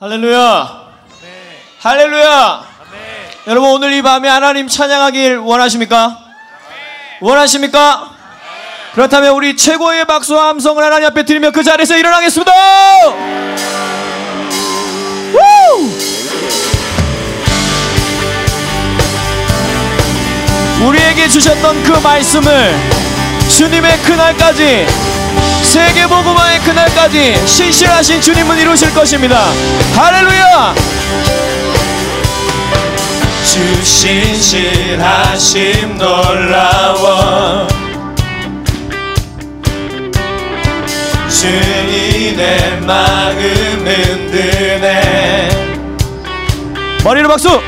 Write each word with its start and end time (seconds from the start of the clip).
할렐루야. 0.00 0.86
할렐루야. 1.80 2.68
여러분 3.48 3.70
오늘 3.70 3.92
이 3.94 4.00
밤에 4.00 4.28
하나님 4.28 4.68
찬양하길 4.68 5.38
원하십니까? 5.38 6.16
원하십니까? 7.20 8.10
그렇다면 8.94 9.32
우리 9.32 9.56
최고의 9.56 10.04
박수와 10.04 10.50
함성을 10.50 10.80
하나님 10.80 11.08
앞에 11.08 11.24
드리며 11.24 11.50
그 11.50 11.64
자리에서 11.64 11.96
일어나겠습니다. 11.96 12.52
우! 15.34 15.88
우리에게 20.86 21.26
주셨던 21.26 21.82
그 21.82 21.90
말씀을 21.90 22.72
주님의 23.48 23.98
그날까지 24.02 24.86
세계복음화의 25.62 26.60
그날까지 26.60 27.46
신실하신 27.46 28.20
주님은 28.20 28.58
이루실 28.58 28.94
것입니다. 28.94 29.50
할렐루야! 29.94 30.74
주 33.44 33.84
신실하심 33.84 35.28
놀라워 35.98 37.66
주인의 41.28 42.80
마음 42.82 43.38
흔드네 43.86 45.48
머리로 47.04 47.28
박수 47.28 47.60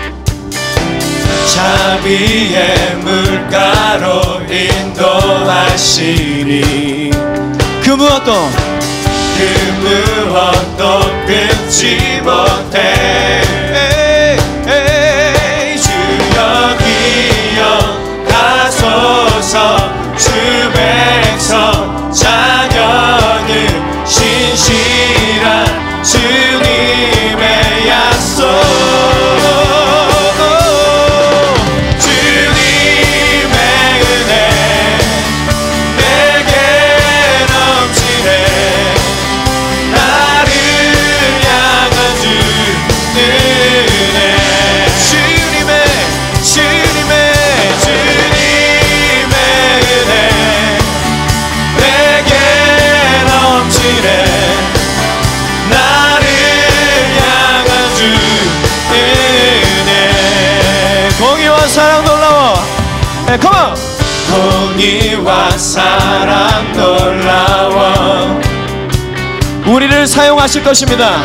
자비의 1.55 2.97
물가로 2.97 4.43
인도하시니 4.51 6.21
그 7.91 7.95
무엇도 7.95 8.33
그 9.37 9.73
무엇도 9.83 11.01
끊지 11.27 12.21
못해 12.23 13.43
네, 63.31 63.39
컴온 63.39 63.55
공의와 64.29 65.51
사랑 65.57 66.73
놀라워. 66.73 68.41
우리를 69.65 70.09
사용하실 70.09 70.65
것입니다. 70.65 71.23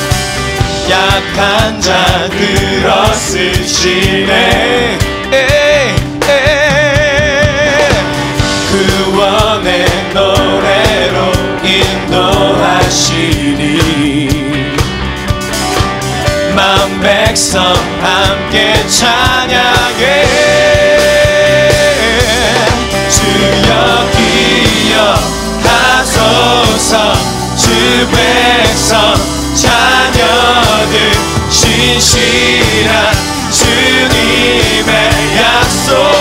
약한 0.88 1.82
자 1.82 2.30
들어 2.30 3.12
쓰시네 3.12 5.00
에이, 5.34 5.96
에이. 6.30 7.90
구원의 9.10 9.88
노래로 10.14 11.32
인도하시니 11.64 13.02
만 16.56 17.02
백성 17.02 17.64
함께 18.00 18.76
찬양해 18.90 20.85
기여 24.12 25.16
하소서 25.64 27.14
주 27.56 27.70
백성 28.12 29.14
자녀들 29.56 31.12
신실한 31.50 33.14
주님의 33.52 35.10
약속 35.40 36.15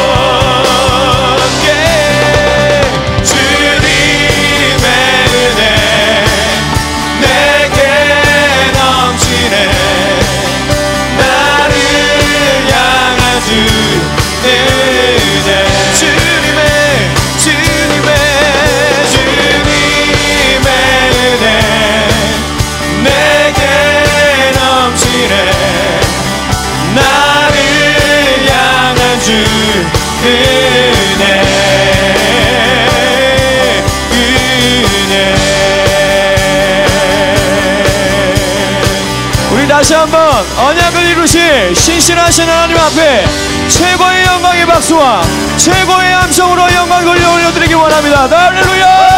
다시 39.85 39.93
한번 39.93 40.19
언약을 40.57 41.11
이루실 41.11 41.77
신실하신 41.77 42.49
하나님 42.49 42.75
앞에 42.79 43.27
최고의 43.69 44.25
영광의 44.25 44.65
박수와 44.65 45.23
최고의 45.59 46.11
함성으로 46.11 46.73
영광 46.73 47.05
돌려 47.05 47.31
올려드리기 47.35 47.75
원합니다. 47.75 48.27
할렐루야! 48.27 49.14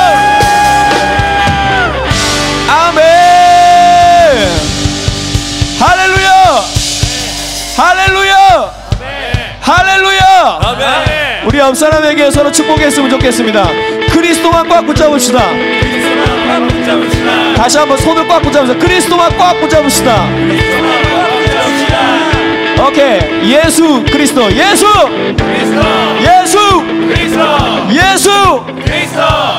옆 11.67 11.77
사람에게 11.77 12.31
서로 12.31 12.53
축복했으면 12.53 13.11
좋겠습니다. 13.11 13.69
그리스도만 14.13 14.69
꽉 14.69 14.87
붙잡읍시다. 14.87 15.41
다시 17.57 17.79
한번 17.79 17.99
손을 17.99 18.29
꽉 18.29 18.41
붙잡으세요. 18.41 18.79
그리스도만 18.79 19.37
꽉 19.37 19.61
붙잡읍시다. 19.61 20.29
오케이. 22.87 23.51
예수 23.51 24.05
그리스도. 24.05 24.45
예수! 24.53 24.87
예수! 26.21 26.85
예수! 27.91 28.63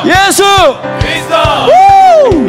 예수! 0.06 0.44
우! 1.68 2.48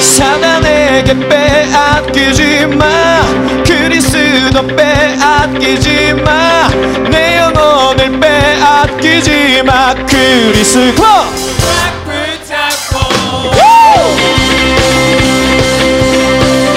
사단에게 0.00 1.28
빼앗기지 1.28 2.66
마 2.66 3.57
그리스도 3.98 4.64
빼앗기지 4.76 6.14
마 6.24 6.68
내 7.10 7.38
영혼을 7.38 8.20
빼앗기지 8.20 9.62
마. 9.64 9.94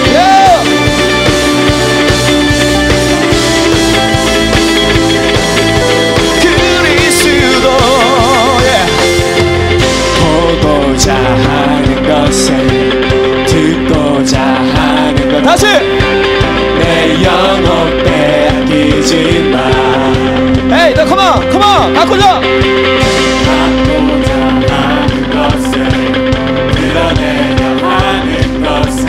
예! 0.07 0.61
그리스도 6.41 7.69
예. 8.63 8.69
보고자 10.19 11.13
하는 11.13 11.87
것을 12.07 13.45
듣고자 13.45 14.39
하는 14.41 15.31
것. 15.31 15.41
다시! 15.43 15.65
내 15.65 16.00
영혼 17.31 18.03
빼앗기지 18.03 19.51
마. 19.51 19.55
에이 20.87 20.93
너 20.93 21.05
컴온 21.05 21.49
컴온 21.49 21.93
바꾸자 21.93 22.41
바꾸자 23.47 24.29
하는 24.69 25.11
것을 25.31 25.71
드러내려 26.73 27.61
하는 27.87 28.63
것을. 28.63 29.05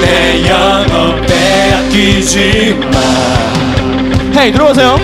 내 0.00 0.48
영혼 0.48 1.20
빼앗기지 1.26 2.78
마. 2.92 4.40
헤이 4.40 4.52
들어보세요. 4.52 4.98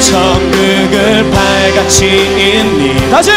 천국을 0.00 1.30
발같이 1.30 2.06
있니? 2.06 3.10
다시. 3.10 3.30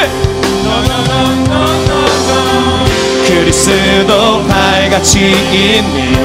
그리스도 3.28 4.44
발같이 4.48 5.20
있니 5.52 6.18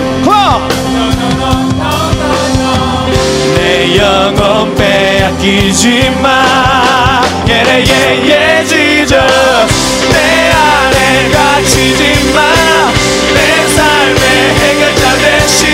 내 3.83 3.97
영혼 3.99 4.73
빼앗기지 4.77 6.11
마. 6.23 7.21
예레 7.49 7.85
예예 7.85 8.65
지저 8.65 9.17
내 9.17 10.53
안에 10.53 11.31
갇히지 11.33 12.31
마내 12.33 13.67
삶의 13.75 14.23
해결자 14.55 15.19
대신 15.19 15.67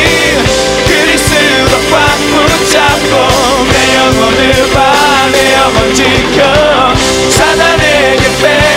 그리스도 0.86 1.76
꽉 1.90 2.16
붙잡고 2.32 3.12
내 3.72 3.96
영혼을 3.98 4.70
봐내 4.72 5.52
영혼 5.52 5.94
지켜. 5.94 6.94
사단에게 7.28 8.22
빼 8.42 8.67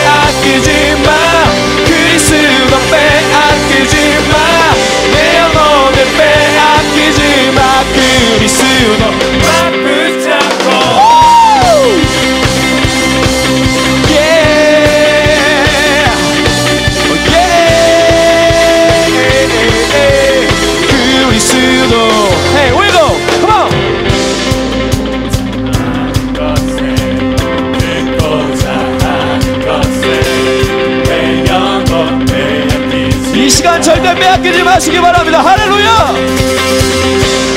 절대 33.81 34.13
빼앗기지 34.13 34.63
마시기 34.63 34.99
바랍니다. 35.01 35.43
할렐루야! 35.43 36.13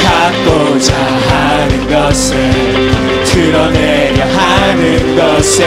갖고자 0.02 1.23
것을 1.88 2.34
드러내려 3.24 4.24
하는 4.24 5.16
것에 5.16 5.64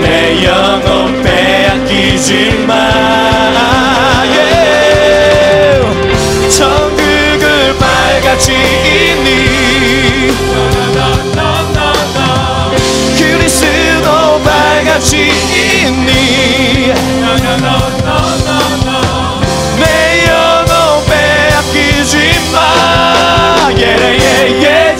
내 0.00 0.44
영혼 0.44 1.22
빼앗기지 1.22 2.64
마. 2.66 4.24
예. 4.34 5.80
천국을 6.48 7.76
있니 8.64 10.32
그리스도 13.18 14.40
발같이 14.42 15.28
있니 15.28 16.92
내 19.78 20.26
영혼 20.26 21.04
빼앗기지 21.06 22.52
마 22.52 23.70
예예예 23.76 24.96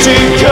지켜. 0.00 0.46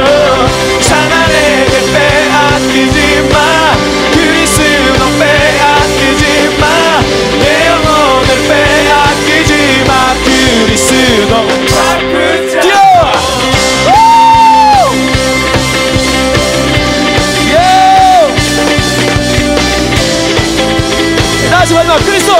사단에게 0.81 1.93
빼앗기지 1.93 3.29
마. 3.32 3.76
그리스도 4.12 5.19
빼앗기지 5.19 6.56
마내 6.58 7.67
영혼을 7.67 8.29
빼앗기지 8.49 9.85
마. 9.87 10.14
그리스도 10.25 11.44
다시 21.50 21.73
마지막 21.73 21.97
그리스도! 22.05 22.35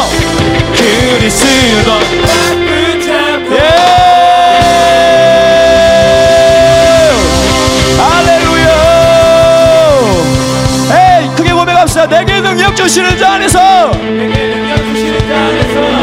그리스도 0.77 1.99
주시는 12.75 13.17
자 13.19 13.35
안에서! 13.35 13.91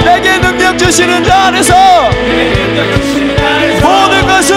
내게 0.06 0.38
능력 0.39 0.77
주시는 0.77 1.23
자 1.23 1.47
안에서! 1.47 1.73
모든 3.81 4.27
것을! 4.27 4.56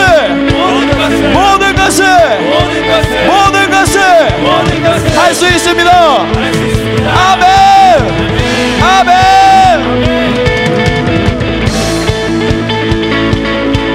모든 1.33 1.75
것을! 1.77 2.05
모든 3.27 3.71
것을! 3.71 4.01
할 5.17 5.35
수 5.35 5.47
있습니다! 5.47 5.91
아멘! 7.11 7.45
아멘! 8.83 9.15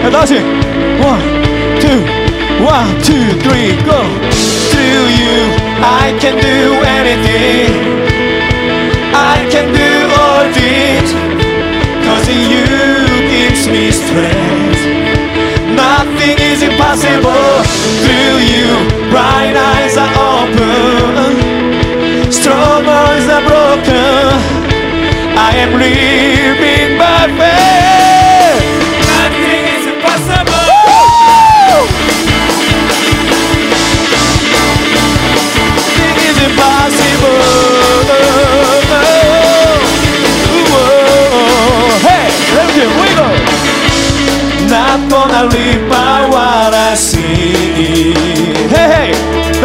자, 0.03 0.09
다시. 0.11 0.59
one 2.59 3.01
two 3.01 3.39
go 3.85 4.03
through 4.69 5.07
you 5.07 5.47
I 5.81 6.17
can 6.19 6.35
do 6.41 6.83
anything 6.83 7.98
me 13.71 13.91
strength 13.91 14.83
Nothing 15.75 16.37
is 16.39 16.61
impossible. 16.63 17.63
Through 18.03 18.39
you 18.51 18.67
Bright 19.11 19.55
eyes 19.55 19.95
are 19.97 20.13
open. 20.37 21.33
Strong 22.31 22.85
arms 22.85 23.27
are 23.35 23.45
broken. 23.47 24.37
I 25.37 25.51
am 25.63 25.71
living 25.79 26.88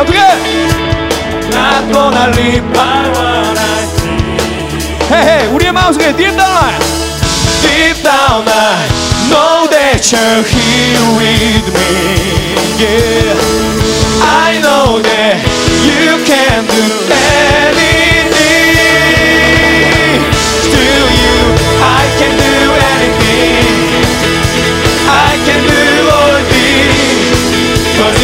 크게 0.05 0.19
Not 1.51 1.91
gonna 1.93 2.27
live 2.35 2.65
by 2.73 3.09
what 3.15 3.57
I 3.57 3.85
see 3.95 4.19
Hey, 5.09 5.23
hey, 5.23 5.47
우리의 5.53 5.71
마음속에 5.71 6.15
deep 6.15 6.35
down 6.35 6.51
line 6.51 6.79
Deep 7.61 8.03
down 8.03 8.45
I 8.47 8.87
know 9.29 9.67
that 9.69 10.01
you're 10.11 10.43
here 10.43 11.05
with 11.17 11.65
me 11.73 11.91
Yeah 12.79 13.35
I 14.21 14.59
know 14.61 14.99
that 15.01 15.39
you 15.87 16.23
can 16.25 16.65
do 16.67 16.83
anything 17.11 17.72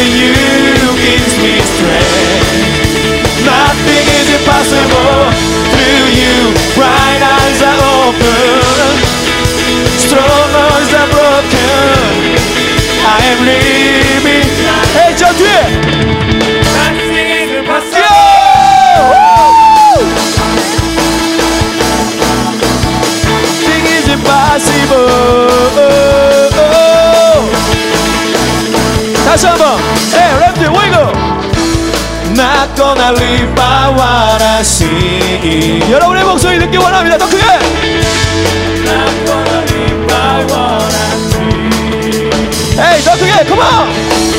you 0.00 0.32
gives 1.04 1.36
me 1.36 1.60
strength 1.60 2.16
Nothing 3.44 4.06
is 4.16 4.28
impossible 4.32 5.28
through 5.68 6.08
you 6.16 6.36
Bright 6.72 7.20
eyes 7.20 7.60
are 7.60 7.80
open 8.00 8.96
Strong 10.00 10.48
arms 10.64 10.92
are 10.96 11.10
broken 11.12 12.08
I 13.04 13.20
am 13.30 13.38
living 13.44 14.48
Hey 14.96 15.12
저 15.14 15.28
뒤에 15.36 15.60
Nothing 16.72 17.28
is 23.92 24.08
impossible 24.08 25.39
I 34.61 34.63
see 34.63 35.91
여러분의 35.91 36.23
목소리 36.23 36.59
듣기 36.59 36.77
원합니다 36.77 37.17
더 37.17 37.25
크게 37.27 37.43
I 37.43 37.59
see 41.15 41.51
Hey 42.77 43.03
더 43.03 43.11
크게 43.13 43.45
come 43.47 43.61
on 43.61 44.30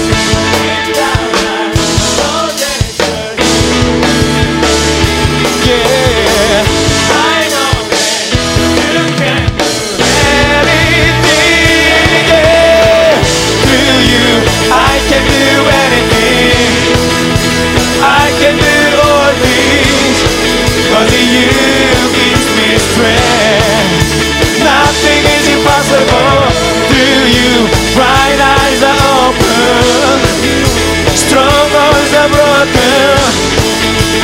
Struggles 31.14 32.12
are 32.14 32.28
broken. 32.28 33.18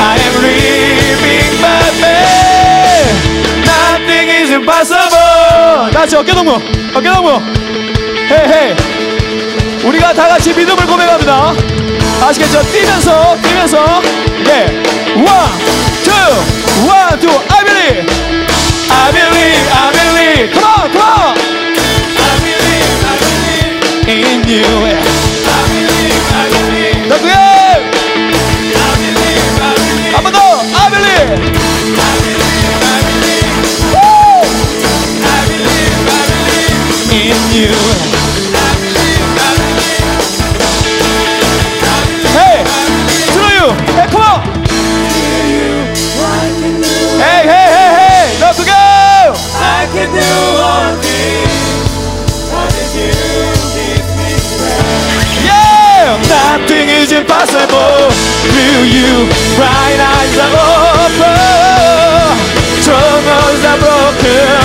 I 0.01 0.17
am 0.27 0.35
living 0.43 1.51
my 1.61 1.83
faith. 2.01 3.17
Nothing 3.65 4.29
is 4.31 4.51
impossible. 4.53 5.91
다시 5.93 6.17
어깨 6.17 6.33
동무, 6.33 6.61
어깨 6.95 7.11
동무. 7.11 7.41
헤이 8.31 8.49
헤이. 8.53 8.75
우리가 9.85 10.13
다 10.13 10.29
같이 10.29 10.53
믿음을 10.53 10.87
고백합니다. 10.87 11.55
아시겠죠? 12.23 12.63
뛰면서, 12.73 13.37
뛰면서. 13.43 14.03
예. 14.47 14.67
One, 15.15 15.53
two, 16.05 16.29
one, 16.87 17.19
two. 17.21 17.31
I 17.51 17.65
believe. 17.65 18.07
I 18.91 19.13
believe. 19.13 19.67
I 19.73 19.93
believe. 19.93 20.53
Come 20.53 20.65
on, 20.65 20.91
come 20.93 21.03
on. 21.03 21.18
In 24.09 24.49
you 24.49 25.28
impossible. 57.39 58.11
Through 58.51 58.83
you, 58.91 59.31
bright 59.55 60.01
eyes 60.03 60.35
are 60.43 60.55
open. 60.59 61.39
Strongholds 62.83 63.63
are 63.63 63.79
broken. 63.79 64.59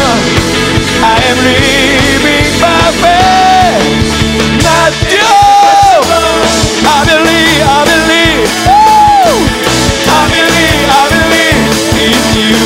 I 1.06 1.22
am 1.30 1.38
living 1.46 2.50
by 2.58 2.82
faith. 2.98 3.86
Not 4.65 4.94
you. 5.06 5.38
I 6.89 7.06
believe, 7.06 7.62
I 7.62 7.86
believe. 7.86 8.50
Woo! 8.65 9.38
I 10.10 10.24
believe, 10.34 10.82
I 10.89 11.03
believe 11.13 11.62
in 12.01 12.18
you. 12.42 12.58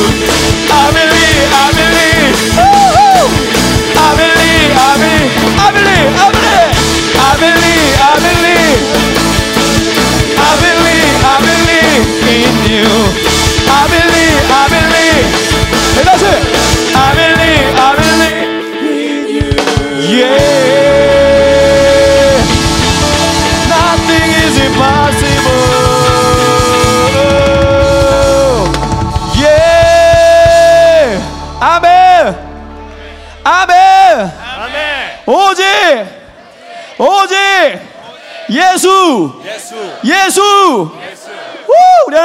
I 0.72 0.88
believe, 0.96 1.44
I 1.52 1.68
believe. 1.76 2.36
Woo! 2.56 3.28
I 3.92 4.16
believe, 4.16 4.72
I 4.72 4.92
believe, 5.04 5.32
I 5.60 5.72
believe, 5.76 6.08
I 6.16 6.32
believe. 6.32 6.37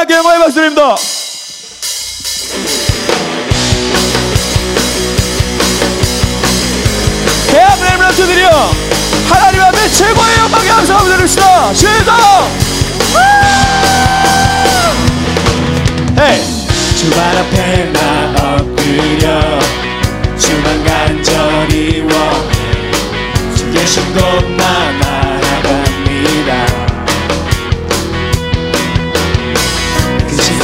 우리 0.02 0.14
하나님께 0.14 0.14
영광의 0.16 0.38
박수 0.40 0.54
드립니다. 0.54 0.96
대학 7.50 7.80
렘런트들이여 7.80 8.48
하나님 9.28 9.60
앞에 9.62 9.88
최고의 9.90 10.38
영광의 10.38 10.68
감사함을 10.70 11.16
드립시다. 11.16 11.74
시작! 11.74 12.50
주발 16.96 17.36
앞에 17.36 17.92
나 17.92 18.56
엎드려 18.56 19.60
주만 20.38 20.84
간절히 20.84 22.00
원해. 22.00 22.92
주 23.56 23.70
계신 23.72 24.02
곳만 24.14 25.11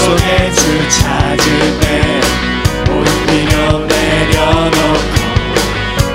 속에 0.09 0.51
주 0.53 0.89
찾을 0.89 1.81
때 1.81 2.21
모든 2.91 3.27
비려 3.27 3.79
내려놓고 3.81 5.17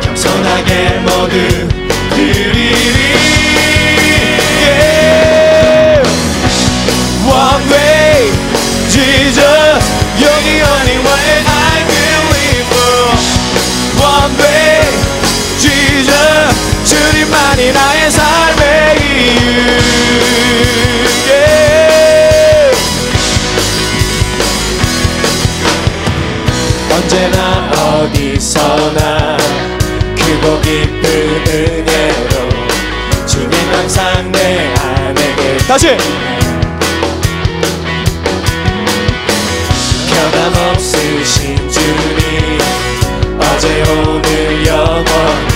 겸손하게 0.02 1.00
모두 1.02 1.63
어디서나 28.74 29.38
크고 30.18 30.60
깊은 30.62 31.04
은혜로 31.48 32.34
주님 33.28 33.54
항상 33.72 34.32
내 34.32 34.74
안에 34.76 35.36
계시 35.36 35.68
다시. 35.68 35.98
변함없으신 40.10 41.70
주님 41.70 42.60
어제 43.40 43.84
오늘 43.92 44.66
영원히 44.66 45.54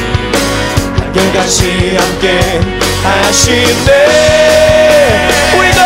한결같이 1.00 1.98
함께 1.98 2.62
하시네 3.04 3.90
우리도 5.58 5.82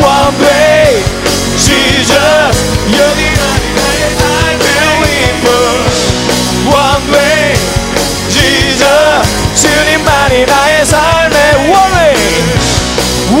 One 0.00 0.36
way, 0.40 1.02
Jesus, 1.56 2.56
the 2.92 3.57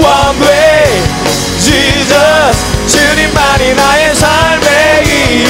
One 0.00 0.40
way, 0.40 1.02
Jesus, 1.58 2.56
주님만이 2.86 3.74
나의 3.74 4.14
삶의 4.14 5.04
이유. 5.04 5.48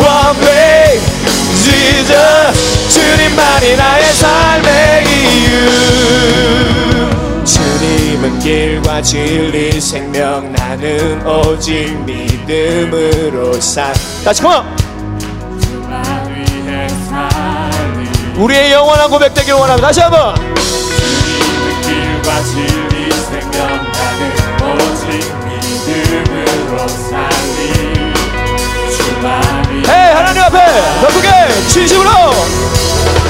One 0.00 0.38
way, 0.46 0.98
Jesus, 1.62 2.88
주님만이 2.88 3.76
나의 3.76 4.12
삶의 4.14 5.04
이유. 5.06 5.48
주님은 7.44 8.38
길과 8.40 9.02
진리 9.02 9.78
생명 9.80 10.52
나는 10.52 11.26
오직 11.26 11.96
믿음으로 12.04 13.60
살 13.60 13.92
다시 14.24 14.42
살리 14.42 14.68
우리의 18.36 18.72
영원한 18.72 19.10
고백 19.10 19.34
되길 19.34 19.54
원합니다. 19.54 19.88
다시 19.88 20.00
한번. 20.00 20.34
하나님 30.14 30.42
앞에 30.42 30.58
진심으로 31.68 32.10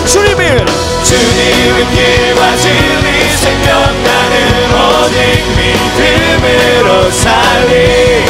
주님을 0.06 0.66
주님은 1.04 1.90
길과 1.90 2.56
진리 2.56 3.36
생명 3.36 3.80
나는 4.04 4.34
오직 4.74 5.14
믿음으로 5.56 7.10
살리 7.10 8.24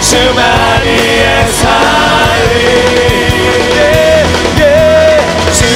주만이의 0.00 1.52
살리. 1.52 2.80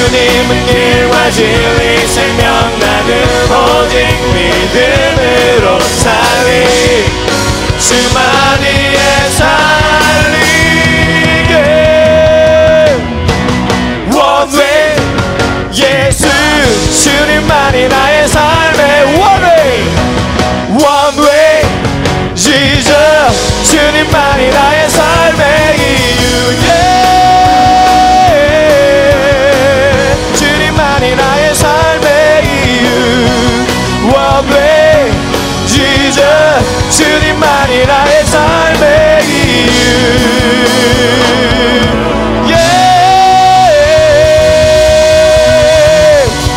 주님은 0.05 0.65
길과 0.67 1.31
진리 1.31 2.05
생명 2.07 2.45
나는 2.79 3.11
오직 3.49 4.05
믿음으로 4.35 5.79
살리. 5.79 7.05
주만이의 7.79 8.97
살리 9.31 10.35
One 14.13 14.51
way 14.55 14.95
예수 15.73 16.23
주님만이 17.03 17.77
나의 17.87 18.27
삶의 18.27 18.81
One 19.17 19.57
way 21.19 21.63
Jesus 22.35 23.71
주님만이 23.71 24.51
나의 24.51 24.74
way 34.43 35.11
Jesus 35.65 36.91
주님만이 36.97 37.85
나의 37.85 38.25
삶의 38.25 39.25
이유. 39.25 39.75
예. 42.49 42.55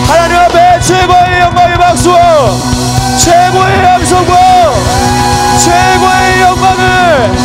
하나님 0.06 0.36
앞에 0.38 0.80
최고의 0.80 1.40
영광의 1.40 1.78
박수와 1.78 2.50
최고의 3.18 3.82
감성과 3.82 4.34
최고의 5.58 6.40
영광을 6.40 7.36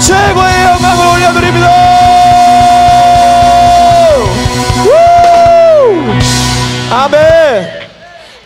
최고의 0.00 0.62
영광을 0.64 1.06
올려드립니다. 1.06 1.89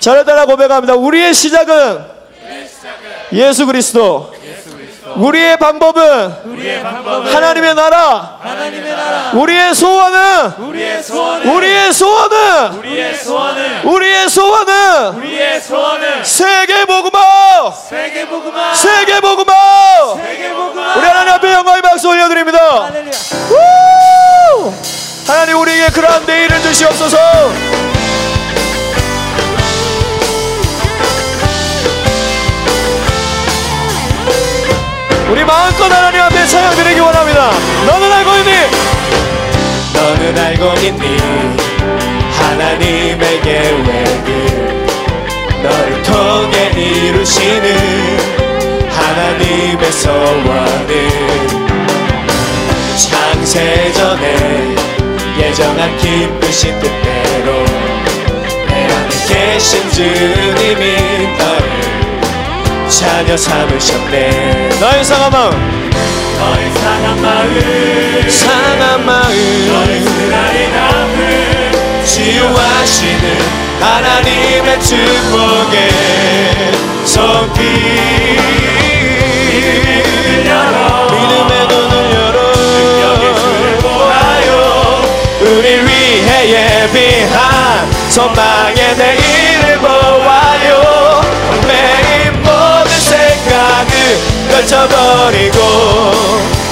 따라 0.04 0.44
고백합니다. 0.44 0.94
우리의 0.94 1.32
시작은 1.32 2.04
예수 3.32 3.64
그리스도. 3.66 4.32
우리의 5.16 5.56
방법은 5.58 6.34
우리의 6.44 6.82
방법은 6.82 7.32
하나님의 7.32 7.74
나라. 7.74 8.38
하나님의 8.42 8.90
나라 8.90 9.30
우리의 9.34 9.74
소원은 9.74 10.54
우리의 10.58 11.02
소원은 11.02 11.48
우리의 11.48 11.92
소원은 11.92 12.72
우리의 12.78 13.14
소원은 13.14 13.84
우리의 13.84 14.28
소원은 14.28 15.14
우리의 15.14 15.60
소원은 15.60 16.24
세계 16.24 16.84
복음화. 16.84 17.70
세계 17.70 18.26
복음화 18.26 18.74
세계 18.74 19.20
복음화. 19.20 19.54
세계 20.16 20.52
복음화 20.52 20.96
우리 20.96 21.06
하나님 21.06 21.32
앞에 21.34 21.52
영광의 21.52 21.82
박수 21.82 22.08
올려드립니다. 22.08 22.90
하나님 25.26 25.58
우리에게 25.60 25.88
그러한 25.92 26.26
내일을 26.26 26.60
주시옵소서. 26.60 27.93
우리 35.30 35.44
마음껏 35.44 35.90
하나님 35.90 36.20
앞에 36.22 36.46
찬양 36.46 36.74
드리기 36.76 37.00
원합니다. 37.00 37.50
너는 37.86 38.12
알고 38.12 38.30
있니? 38.36 38.50
너는 39.94 40.38
알고 40.38 40.74
있니 40.80 41.16
하나님의 42.38 43.40
계획을 43.40 44.86
너를 45.62 46.02
통해 46.02 46.70
이루시는 46.76 47.66
하나님의 48.90 49.92
소원은 49.92 50.88
창세전에 52.96 54.74
예정한 55.38 55.96
기쁘신 55.98 56.78
뜻대로 56.78 57.64
내 58.68 58.72
안에 58.84 59.08
계신 59.26 59.90
주님이 59.90 61.36
너를 61.38 61.53
자녀 63.04 63.36
삼으셨네. 63.36 64.70
너의 64.80 65.04
상한 65.04 65.30
마음, 65.30 65.50
너의 66.38 66.72
상한 66.72 67.20
마음. 67.20 68.30
상한 68.30 69.04
너의 69.06 69.06
마음, 69.06 70.04
쓰라린 70.04 70.74
아픔 70.74 71.20
치유하시는 72.04 73.24
하나님의 73.80 74.80
축복에 74.80 75.76
손길 77.04 77.62
열어 80.46 81.06
믿음의 81.10 81.52
눈을 81.68 81.94
열어. 82.14 82.36
보아요. 83.82 84.50
우릴 85.42 85.84
위해 85.86 86.30
예비한 86.48 87.92
소망의 88.08 88.96
내일을 88.96 89.78
보아 89.78 90.43
생각을 94.54 94.62
걸쳐버리고 94.62 95.58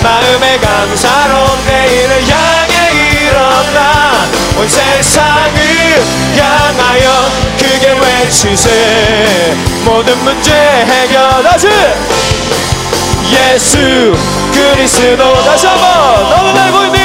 마음의 0.03 0.61
감사로 0.61 1.57
내일을 1.67 2.29
향해 2.29 3.27
일어나 3.27 4.25
온 4.57 4.69
세상을 4.69 6.03
향하여 6.37 7.31
크게 7.59 7.99
외치세. 7.99 9.55
모든 9.85 10.17
문제 10.19 10.53
해결하시 10.53 11.69
예수 13.33 14.17
그리스도 14.53 15.45
다시 15.45 15.67
한번 15.67 16.31
너는 16.31 16.63
알고 16.63 16.85
있니? 16.87 17.03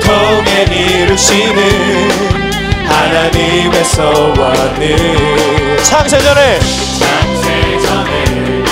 통해 0.00 0.64
이루시는 0.70 2.37
하나님의 2.88 3.84
소원을 3.84 5.78
창세전에 5.82 6.58
창세전에 6.98 8.64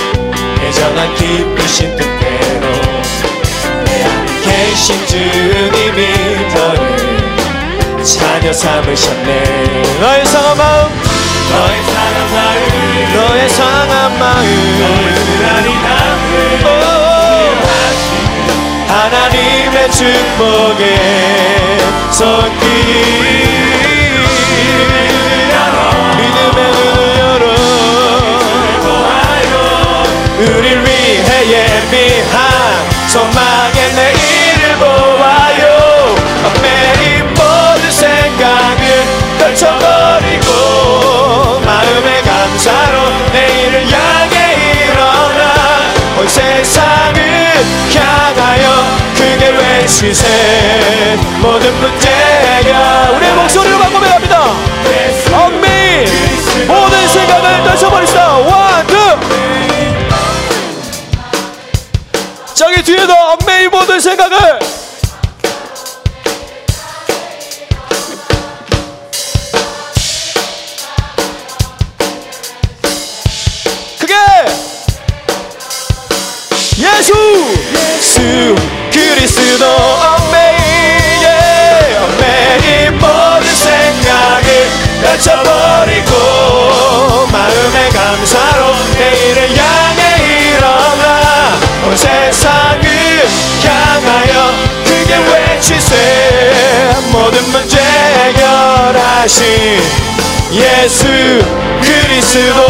예정한 0.64 1.14
기쁘신 1.14 1.96
뜻대로 1.96 2.66
내 3.84 4.04
안에 4.04 4.40
계신 4.42 5.06
주님이 5.06 6.08
너를 6.54 6.96
자녀 8.02 8.52
삼으셨네. 8.52 9.42
너의 10.00 10.24
상한 10.26 10.56
마음 10.56 10.90
너의 11.50 11.82
사랑 11.82 12.30
마음 12.34 13.14
너의 13.14 13.48
상한 13.48 14.18
너의 14.18 14.18
마음 14.18 14.46
아픔 15.86 16.66
오, 16.66 16.68
하시는 17.66 18.48
하나님의 18.88 19.90
축복에 19.90 20.82
손길 22.12 23.75
우릴 30.38 30.84
위해 30.84 31.46
예비한 31.46 32.36
소망의 33.08 33.92
내일을 33.94 34.76
보아요. 34.78 36.14
매일 36.60 37.24
모든 37.24 37.90
생각을 37.90 39.04
떨쳐버리고 39.38 40.46
마음의 41.64 42.22
감사로 42.22 42.94
내일을 43.32 43.90
향해 43.90 44.34
일어나 44.84 45.42
온 46.18 46.28
세상을 46.28 47.18
향하여 47.94 48.84
크게 49.16 49.48
외치세. 49.48 51.16
모든 51.38 51.72
문제 51.80 52.10
해결 52.10 53.16
우리의 53.16 53.32
목소리로 53.36 53.78
바꿔갑니다. 53.78 54.44
얽매인 55.32 56.06
모든 56.66 57.08
생각을 57.08 57.64
떨쳐버립시다. 57.64 58.36
One, 58.38 58.86
two 58.86 58.96
얽매인 62.94 63.68
모든 63.70 63.98
생각을 63.98 64.65
하신 99.26 99.44
예수 100.52 101.08
그리스도. 101.82 102.62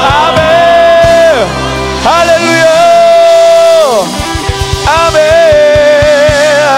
아멘. 0.00 1.46
할렐루야. 2.04 2.68
아멘. 4.86 5.20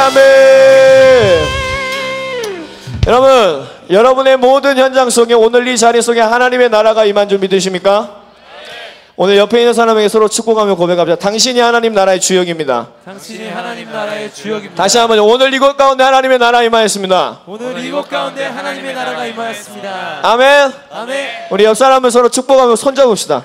아멘. 0.06 1.44
여러분 3.06 3.66
여러분의 3.90 4.38
모든 4.38 4.78
현장 4.78 5.10
속에 5.10 5.34
오늘 5.34 5.68
이 5.68 5.76
자리 5.76 6.00
속에 6.00 6.22
하나님의 6.22 6.70
나라가 6.70 7.04
임한 7.04 7.28
줄 7.28 7.40
믿으십니까? 7.40 8.23
오늘 9.16 9.36
옆에 9.36 9.60
있는 9.60 9.72
사람에게 9.72 10.08
서로 10.08 10.28
축복하며 10.28 10.74
고백합시다. 10.74 11.16
당신이 11.20 11.60
하나님 11.60 11.94
나라의 11.94 12.20
주역입니다. 12.20 12.88
당신이 13.04 13.48
하나님 13.48 13.92
나라의 13.92 14.34
주역입니다. 14.34 14.74
다시 14.74 14.98
한번 14.98 15.20
오늘 15.20 15.54
이곳 15.54 15.76
가운데 15.76 16.02
하나님의 16.02 16.38
나라 16.38 16.64
임하였습니다. 16.64 17.42
오늘 17.46 17.84
이곳 17.84 18.08
가운데 18.08 18.44
하나님의 18.44 18.92
나라가 18.92 19.24
임하였습니다. 19.24 20.18
아멘. 20.22 20.72
아멘. 20.90 21.28
우리 21.50 21.62
옆 21.64 21.76
사람을 21.76 22.10
서로 22.10 22.28
축복하며 22.28 22.74
손잡읍시다. 22.74 23.44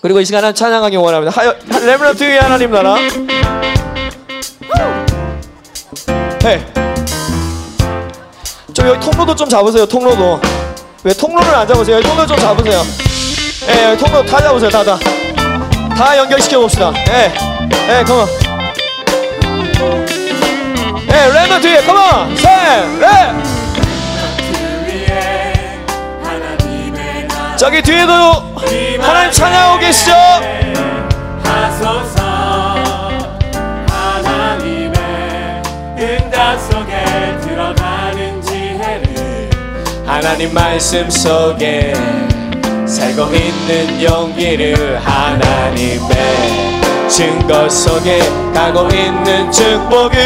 그리고 0.00 0.20
이 0.20 0.24
시간은 0.24 0.54
찬양하기 0.54 0.96
원합니다. 0.96 1.38
하여 1.38 1.54
레브런트의 1.68 2.40
하나님 2.40 2.70
나라. 2.70 2.96
네. 6.40 6.72
좀 8.72 8.88
여기 8.88 9.00
통로도 9.00 9.36
좀 9.36 9.46
잡으세요. 9.46 9.84
통로도. 9.84 10.40
왜 11.04 11.12
통로를 11.12 11.54
안 11.54 11.68
잡으세요? 11.68 12.00
통로 12.00 12.26
좀 12.26 12.38
잡으세요. 12.38 13.13
예, 13.68 13.84
여기 13.84 13.96
통로 14.04 14.24
다 14.24 14.40
잡으세요, 14.40 14.70
다, 14.70 14.84
다. 14.84 14.98
다 15.96 16.16
연결시켜 16.18 16.60
봅시다. 16.60 16.92
예, 17.08 17.32
예, 17.88 18.04
컴온. 18.04 18.26
예, 21.10 21.32
랜더 21.32 21.60
뒤에, 21.60 21.82
컴온! 21.82 22.36
셋, 22.36 22.48
넷! 22.98 23.54
저기 27.56 27.80
뒤에도 27.80 28.12
하나님 29.00 29.30
찬양하고 29.30 29.78
계시죠? 29.78 30.12
하나님 40.06 40.52
말씀 40.52 41.08
속에 41.08 41.94
살고 42.86 43.34
있는 43.34 44.02
용기를 44.02 45.00
하나님의 45.04 46.78
증거 47.08 47.68
속에 47.68 48.18
가고 48.54 48.88
있는 48.94 49.50
축복을 49.50 50.18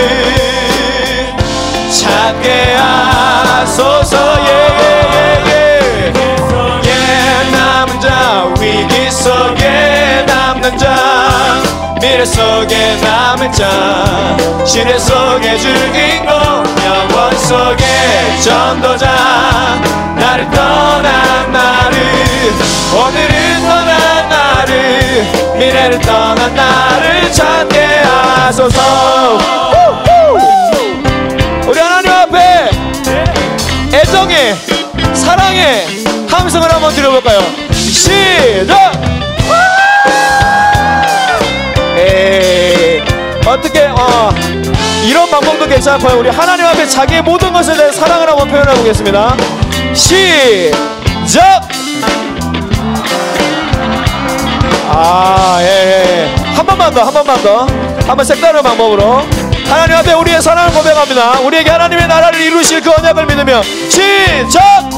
찾게 1.91 2.75
하소서. 2.75 4.17
예예예 4.47 5.81
예 6.85 6.89
예 6.89 7.51
남은 7.51 8.01
자 8.01 8.53
위기 8.61 9.11
속에 9.11 10.25
남는 10.27 10.77
자 10.79 11.63
미래 12.01 12.25
속에 12.25 12.97
남 13.03 13.18
은자 13.41 14.37
시대 14.67 14.99
속의 14.99 15.61
주인공 15.61 16.35
영원 16.85 17.39
속의 17.39 18.41
전도자 18.43 19.07
나를 20.17 20.51
떠난 20.51 21.53
나를 21.53 21.97
오늘을 22.93 23.61
떠난 23.61 24.29
나를 24.29 25.27
미래를 25.57 26.01
떠난 26.01 26.55
나를 26.55 27.33
찾게 27.33 27.79
하소서 27.79 29.39
우리 31.67 31.79
하나님 31.79 32.11
앞에 32.11 32.71
애정의 33.95 34.57
사랑의 35.15 35.87
함성을 36.29 36.73
한번 36.73 36.93
들어볼까요? 36.93 37.41
시작! 37.73 38.93
에이, 42.01 42.78
어떻게 43.49 43.81
어 43.81 44.31
이런 45.07 45.31
방법도 45.31 45.67
괜찮고요. 45.67 46.19
우리 46.19 46.29
하나님 46.29 46.67
앞에 46.67 46.87
자기의 46.87 47.23
모든 47.23 47.53
것에 47.53 47.75
대해 47.75 47.91
사랑을 47.91 48.29
한번 48.29 48.49
표현해 48.49 48.75
보겠습니다. 48.75 49.37
시작! 49.95 51.69
아, 54.91 55.59
예, 55.61 55.67
예. 55.67 56.35
한 56.55 56.67
번만 56.67 56.93
더, 56.93 57.03
한 57.05 57.13
번만 57.13 57.43
더. 57.43 57.67
한번 58.07 58.25
색다른 58.25 58.63
방법으로. 58.63 59.23
하나님 59.69 59.97
앞에 59.97 60.13
우리의 60.15 60.41
사랑을 60.43 60.73
고백합니다. 60.73 61.41
우리에게 61.41 61.71
하나님의 61.71 62.09
나라를 62.09 62.41
이루실 62.41 62.81
그 62.81 62.91
언약을 62.91 63.27
믿으며 63.27 63.63
시작! 63.63 64.91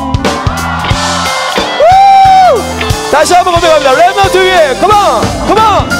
우! 1.81 3.11
다시 3.11 3.35
한번 3.35 3.55
고백합니다. 3.55 3.93
랩너트 3.93 4.37
위에, 4.37 4.77
컴온! 4.81 5.21
컴온! 5.49 6.00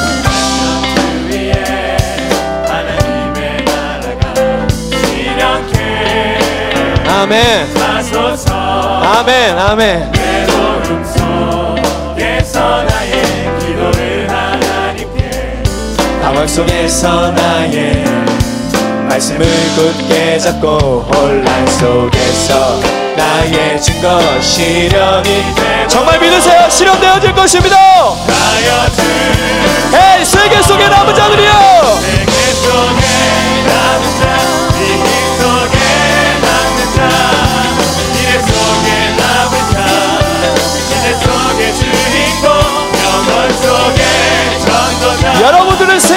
아멘, 7.21 7.77
아멘, 9.05 9.59
아멘. 9.59 10.13
방황 16.23 16.49
속에서 16.49 17.31
나의 17.33 18.05
말씀을 19.07 19.47
굳게 19.77 20.39
잡고 20.39 21.05
혼란 21.13 21.67
속에서 21.67 22.81
나의 23.15 23.79
증거 23.83 24.19
실현이 24.41 25.55
돼 25.57 25.87
정말 25.89 26.19
믿으세요. 26.19 26.71
실현되어질 26.71 27.35
것입니다. 27.35 27.77
에이 29.93 30.25
세계 30.25 30.63
속에 30.63 30.89
남은 30.89 31.15
자들이요 31.15 31.53
세계 32.01 32.33
속에 32.55 33.03
남은 33.67 34.21
자 34.21 34.30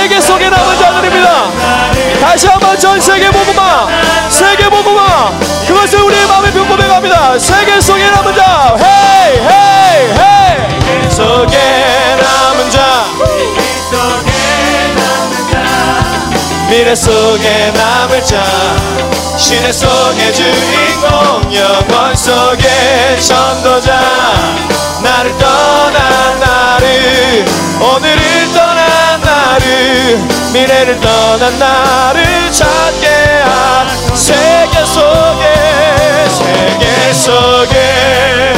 세계 0.04 0.20
속에 0.20 0.50
남은 0.50 0.78
자들입니다. 0.78 1.50
다시 2.20 2.46
한번 2.48 2.78
전 2.78 3.00
세계 3.00 3.32
복음화 3.32 3.88
세계 4.30 4.68
복음화 4.68 5.32
그것을 5.66 6.02
우리의 6.02 6.28
마음에 6.28 6.52
고백합니다. 6.52 7.40
세계 7.40 7.80
속에 7.80 8.12
남은 8.12 8.36
자 8.36 8.76
헤이 8.78 9.40
헤이 9.40 10.12
헤이. 10.20 11.10
속에 11.10 12.03
미래 16.74 16.96
속에 16.96 17.72
남을 17.72 18.26
자 18.26 18.44
시대 19.38 19.72
속의 19.72 20.34
주인공 20.34 21.54
영원 21.54 22.16
속의 22.16 23.22
전도자. 23.22 24.02
나를 25.04 25.38
떠난 25.38 26.40
나를 26.40 27.46
오늘을 27.80 28.54
떠난 28.56 29.22
나를 29.22 30.18
미래를 30.52 31.00
떠난 31.00 31.60
나를 31.60 32.52
찾게 32.52 33.08
한 33.46 33.88
세계 34.16 34.84
속에 34.84 36.28
세계 36.28 37.14
속에 37.14 38.54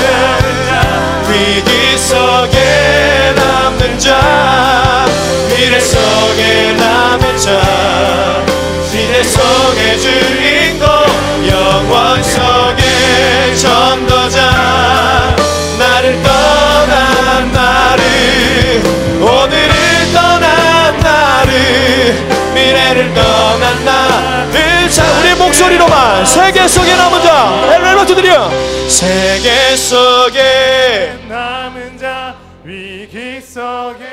목소리로만 25.56 26.26
세계 26.26 26.68
속에 26.68 26.96
남은 26.96 27.22
자 27.22 27.76
엘레버트 27.76 28.14
드려 28.14 28.50
세계 28.90 29.76
속에 29.78 31.18
남은 31.30 31.98
자 31.98 32.36
위기 32.66 33.40
속에 33.40 34.06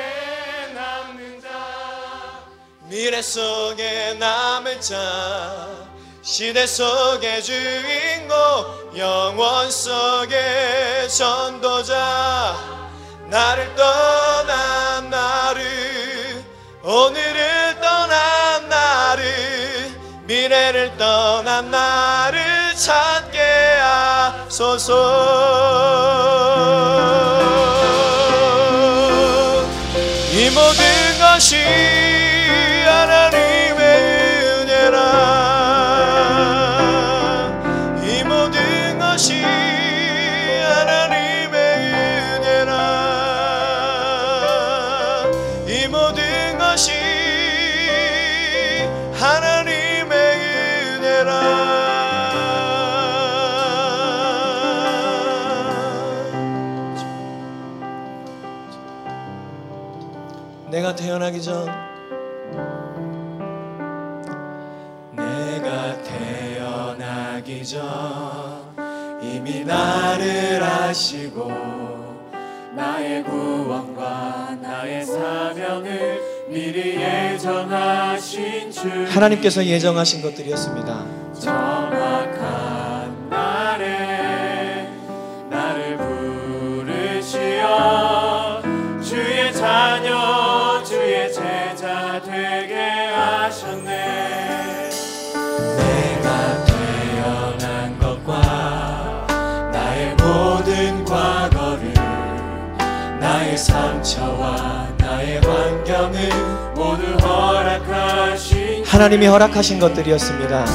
남는 0.73 1.41
자. 1.41 1.49
미래 2.87 3.21
속에 3.21 4.15
남은 4.17 4.79
자 4.79 4.95
시대 6.21 6.65
속의 6.65 7.43
주인공 7.43 8.37
영원 8.95 9.69
속의 9.69 11.09
전도자. 11.09 12.55
나를 13.29 13.75
떠난 13.75 15.09
나를 15.09 16.43
오늘을 16.83 17.81
떠난 17.81 18.69
나를 18.69 19.52
미래를 20.33 20.97
떠난 20.97 21.69
나를 21.69 22.41
찾게 22.75 23.39
하소서. 23.79 24.89
이 30.31 30.49
모든 30.49 31.19
것이 31.19 32.22
하나님께서 79.09 79.65
예정하신 79.65 80.21
것들이었습니다. 80.21 81.05
정확한 81.39 83.29
날에 83.29 84.89
나를 85.49 85.97
부르시어 87.17 88.61
주의 89.03 89.51
자녀 89.53 90.81
주의 90.83 91.33
제자 91.33 92.21
되 92.21 92.62
하나님이 108.93 109.25
허락하신 109.25 109.79
것들이었습니다. 109.79 110.65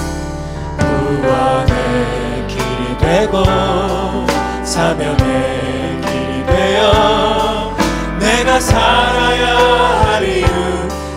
구원의 0.81 2.48
길이 2.48 2.98
되고 2.98 3.44
사명의 4.64 6.00
길이 6.04 6.44
되어 6.44 7.76
내가 8.18 8.59
살아야 8.59 9.57
할 10.02 10.28
이유 10.28 10.46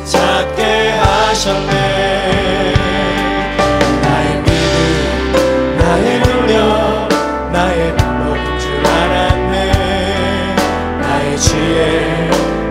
찾게 0.06 0.92
하셨네. 0.92 1.82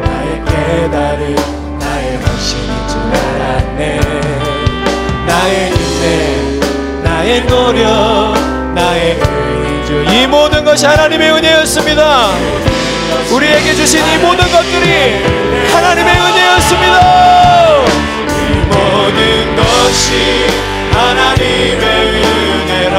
나의 0.04 0.44
깨달음 0.44 1.78
나의 1.78 2.16
확신인 2.22 2.88
줄 2.88 3.00
알았네 3.00 4.09
나의 5.50 5.72
인내 5.72 6.60
나의 7.02 7.44
노력 7.46 8.34
나의 8.72 9.18
의주 9.18 10.04
이 10.08 10.26
모든 10.28 10.64
것이 10.64 10.86
하나님의 10.86 11.32
은혜였습니다. 11.32 12.30
우리에게 13.32 13.74
주신 13.74 14.00
이 14.06 14.18
모든 14.18 14.48
것들이 14.48 15.24
하나님의 15.72 16.20
은혜였습니다. 16.20 17.00
이 18.28 18.54
모든 18.68 19.56
것이 19.56 20.46
하나님의 20.92 21.84
은혜라 22.62 22.96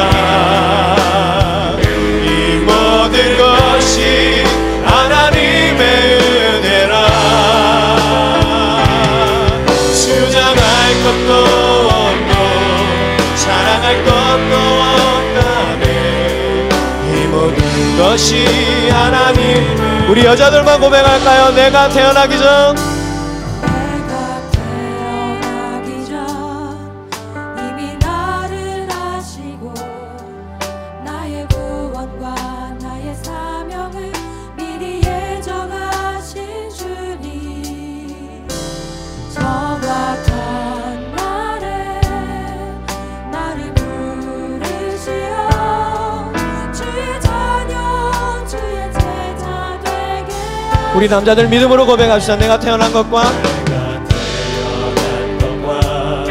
이 1.81 2.27
모든 2.65 3.37
것이 3.37 4.43
하나님의 4.83 5.81
은혜라 6.19 7.07
주장할 9.93 10.57
것도 11.03 11.60
할 13.91 14.03
것도 14.05 14.55
없다네 15.35 16.69
이 17.13 17.27
모든 17.27 17.97
것이 17.97 18.45
하나님의 18.89 20.07
우리 20.07 20.23
여자들만 20.23 20.79
고백할까요? 20.79 21.53
내가 21.53 21.89
태어나기 21.89 22.37
전 22.37 22.90
우리 51.01 51.09
남자들 51.09 51.47
믿음으로 51.47 51.87
고백합시다. 51.87 52.35
내가 52.35 52.59
태어난 52.59 52.93
것과 52.93 53.23
내가 53.31 54.03
태어난 54.05 55.39
것과 55.39 56.25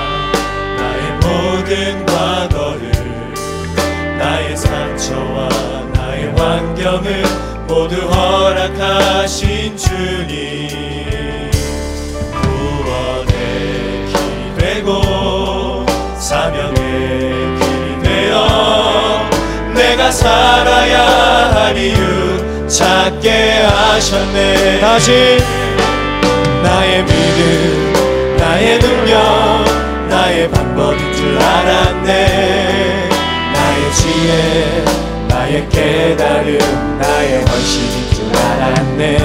나의 0.76 1.10
모든 1.16 2.06
과거를 2.06 2.92
나의 4.16 4.56
상처와 4.56 5.48
나의 5.92 6.32
환경을 6.36 7.24
모두 7.66 7.96
허락하신 7.96 9.76
주님 9.76 11.50
구원의 12.30 14.06
길이 14.06 14.54
되고 14.56 15.84
사명의 16.16 17.58
길이 17.58 18.02
되어 18.04 19.28
내가 19.74 20.12
살아야 20.12 21.54
할 21.56 21.76
이유 21.76 22.49
찾게 22.70 23.64
하셨네. 23.64 24.78
다시 24.80 25.38
나의 26.62 27.04
믿음 27.04 28.36
나의 28.38 28.78
능력 28.78 29.64
나의 30.08 30.48
방법인 30.50 31.12
줄 31.12 31.36
알았네. 31.36 33.08
나의 33.52 33.92
지혜 33.92 34.84
나의 35.28 35.68
깨달음 35.68 36.58
나의 37.00 37.44
헌신인 37.44 38.14
줄 38.14 38.36
알았네. 38.36 39.18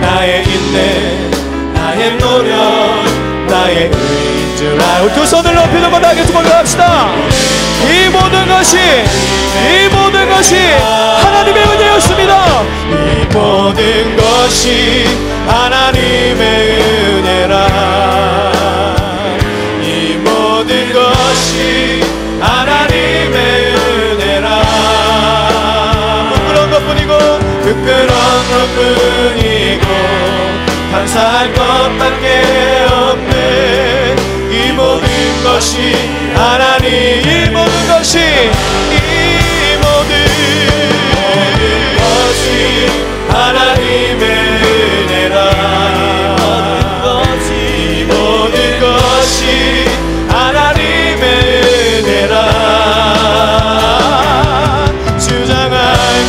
나의 0.00 0.44
인내 0.44 1.30
나의 1.74 2.18
노력 2.18 3.04
나의 3.48 3.90
의인 3.92 4.56
줄 4.56 4.82
알았네 4.82 5.14
두 5.14 5.24
손을 5.24 5.54
높이 5.54 5.80
들고 5.80 6.00
다 6.00 6.12
같이 6.12 6.32
고백합시다. 6.32 7.14
이 7.84 8.08
모든 8.08 8.48
것이 8.48 8.76
이 8.76 9.88
모든 9.94 10.28
것이 10.28 10.56
하나님의 10.56 11.62
은혜였습니다. 11.64 12.62
이 12.90 13.26
모든 13.34 14.16
것이 14.16 15.04
하나님의 15.46 16.42
은혜라 17.20 17.54
이 19.82 20.16
모든 20.24 20.92
것이 20.92 22.02
하나님의 22.40 23.74
은혜라 23.74 24.48
부끄러운 26.34 26.70
것뿐이고 26.70 27.12
부끄러운 27.62 28.34
것뿐이고 28.50 29.86
감사할 30.92 31.52
것밖에 31.54 32.26
모든 32.90 33.05
것이 35.46 35.94
하나님 36.34 36.90
이 36.90 37.48
모든 37.50 37.88
것이 37.88 38.18
이 38.18 39.76
모든 39.80 40.14
것이 41.96 42.90
하나님의 43.28 44.24
은혜라. 45.04 45.36
이 47.48 48.04
모든 48.04 48.80
것이 48.80 49.86
하나님의 50.28 51.24
은혜라. 52.02 52.34
주장할 55.18 55.78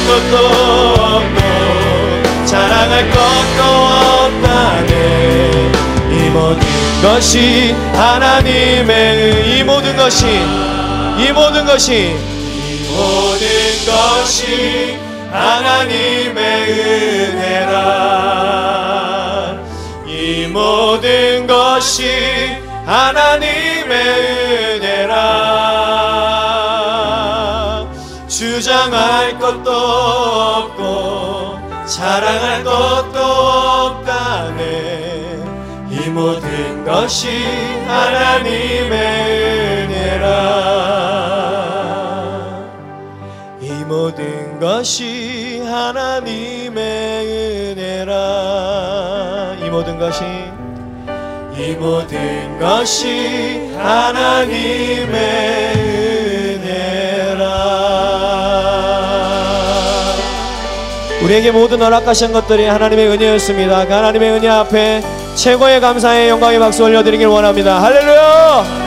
것도 0.07 0.35
없고 1.01 1.37
자랑할 2.45 3.09
것도 3.09 3.76
것이 7.01 7.75
하나님의 7.93 9.57
이 9.59 9.63
모든 9.63 9.95
것이 9.95 10.25
이 11.17 11.31
모든 11.31 11.65
것이 11.65 11.93
이 11.93 12.87
모든 12.89 13.47
것이 13.85 15.07
하나님의 15.31 16.71
은혜라. 17.29 18.07
이 20.05 20.47
모든 20.47 21.45
것이 21.45 22.57
하나님의 22.85 23.97
은혜라. 24.79 25.17
주장할 28.27 29.37
것도 29.39 29.71
없고 29.71 31.59
자랑할 31.85 32.63
것도 32.63 33.16
것이 37.07 37.29
하나님의 37.87 38.91
은혜라. 39.87 40.27
이 43.61 43.69
모든 43.85 44.59
것이 44.59 45.61
하나님의 45.65 46.75
은혜라. 47.77 49.55
이 49.63 49.69
모든 49.69 49.97
것이 49.97 50.25
이 51.57 51.75
모든 51.75 52.59
것이 52.59 53.71
하나님의 53.77 55.07
은혜라. 56.57 57.45
우리에게 61.23 61.51
모든 61.51 61.81
허락하신 61.81 62.33
것들이 62.33 62.65
하나님의 62.65 63.07
은혜였습니다. 63.07 63.85
그 63.85 63.93
하나님의 63.93 64.31
은혜 64.31 64.49
앞에 64.49 65.26
최고의 65.37 65.79
감사의 65.79 66.29
영광의 66.29 66.57
박수 66.57 66.83
올려드리길 66.83 67.27
원합니다. 67.27 67.81
할렐루야! 67.81 68.86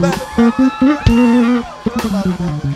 Bye. 0.00 2.74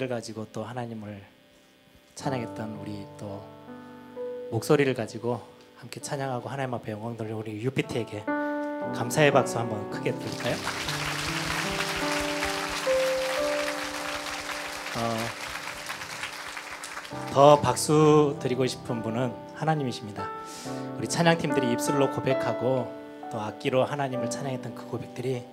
악기를 0.00 0.08
가지고 0.08 0.46
또 0.52 0.64
하나님을 0.64 1.22
찬양했던 2.14 2.78
우리 2.80 3.06
또 3.18 3.44
목소리를 4.50 4.92
가지고 4.94 5.42
함께 5.76 6.00
찬양하고 6.00 6.48
하나님 6.48 6.74
앞에 6.74 6.92
영광 6.92 7.16
돌려 7.16 7.36
우리 7.36 7.62
UPT에게 7.62 8.24
감사의 8.24 9.30
박수 9.32 9.58
한번 9.58 9.90
크게 9.90 10.12
드릴까요? 10.12 10.54
어, 14.96 15.16
더 17.32 17.60
박수 17.60 18.36
드리고 18.40 18.66
싶은 18.66 19.02
분은 19.02 19.34
하나님이십니다. 19.54 20.28
우리 20.96 21.06
찬양팀들이 21.08 21.70
입술로 21.72 22.10
고백하고 22.10 23.28
또 23.30 23.40
악기로 23.40 23.84
하나님을 23.84 24.30
찬양했던 24.30 24.74
그 24.74 24.86
고백들이 24.86 25.44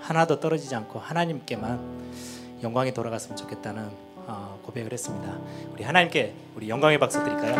하나도 0.00 0.40
떨어지지 0.40 0.74
않고 0.74 0.98
하나님께만 0.98 2.39
영광이 2.62 2.92
돌아갔으면 2.92 3.36
좋겠다는 3.36 3.88
어, 4.26 4.60
고백을 4.62 4.92
했습니다. 4.92 5.38
우리 5.72 5.82
하나님께 5.82 6.34
우리 6.54 6.68
영광의 6.68 6.98
박수 6.98 7.22
드릴까요? 7.24 7.56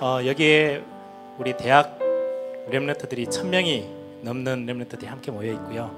어, 0.00 0.20
여기에 0.26 0.82
우리 1.38 1.56
대학 1.56 1.98
렘넌트들이 2.68 3.30
천 3.30 3.50
명이 3.50 3.88
넘는 4.22 4.66
렘넌트들이 4.66 5.06
함께 5.06 5.30
모여 5.30 5.52
있고요. 5.52 5.90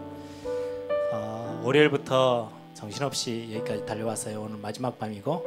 어, 1.13 1.63
월요일부터 1.65 2.51
정신없이 2.75 3.51
여기까지 3.55 3.87
달려왔어요. 3.87 4.41
오늘 4.43 4.59
마지막 4.59 4.99
밤이고 4.99 5.45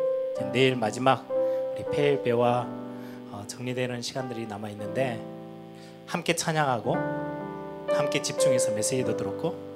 내일 0.52 0.76
마지막 0.76 1.28
우리 1.74 1.84
어, 1.92 2.89
정리되는 3.50 4.02
시간들이 4.02 4.48
남아 4.48 4.70
있는데 4.70 5.22
함께 6.06 6.36
찬양하고 6.36 6.96
함께 7.92 8.22
집중해서 8.22 8.72
메시지도 8.72 9.18
들었고 9.18 9.68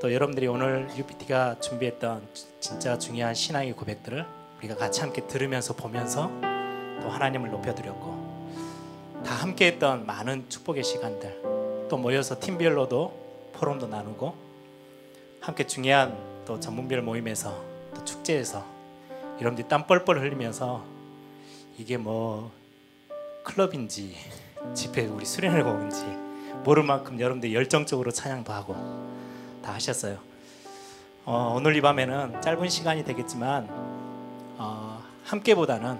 또 0.00 0.12
여러분들이 0.12 0.46
오늘 0.46 0.88
UPT가 0.96 1.60
준비했던 1.60 2.26
지- 2.32 2.46
진짜 2.60 2.98
중요한 2.98 3.34
신앙의 3.34 3.72
고백들을 3.74 4.24
우리가 4.58 4.76
같이 4.76 5.00
함께 5.00 5.26
들으면서 5.26 5.74
보면서 5.74 6.28
또 7.02 7.08
하나님을 7.08 7.50
높여드렸고 7.50 8.22
다 9.24 9.34
함께했던 9.34 10.06
많은 10.06 10.48
축복의 10.48 10.82
시간들 10.82 11.86
또 11.88 11.96
모여서 11.98 12.38
팀별로도 12.40 13.52
포럼도 13.52 13.86
나누고 13.86 14.34
함께 15.40 15.66
중요한 15.66 16.16
또 16.46 16.58
전문별 16.58 17.02
모임에서 17.02 17.54
또 17.94 18.04
축제에서 18.04 18.64
여러분들이 19.40 19.68
땀 19.68 19.86
뻘뻘 19.86 20.20
흘리면서 20.20 20.82
이게 21.78 21.96
뭐 21.96 22.50
클럽인지 23.44 24.16
집회 24.74 25.06
우리 25.06 25.24
수련회 25.24 25.62
공인지 25.62 26.04
모를 26.64 26.82
만큼 26.82 27.18
여러분들 27.18 27.52
열정적으로 27.52 28.10
찬양도 28.10 28.52
하고 28.52 28.74
다 29.62 29.72
하셨어요. 29.74 30.18
어, 31.24 31.54
오늘 31.56 31.76
이 31.76 31.80
밤에는 31.80 32.40
짧은 32.40 32.68
시간이 32.68 33.04
되겠지만 33.04 33.66
어, 33.70 35.02
함께보다는 35.24 35.98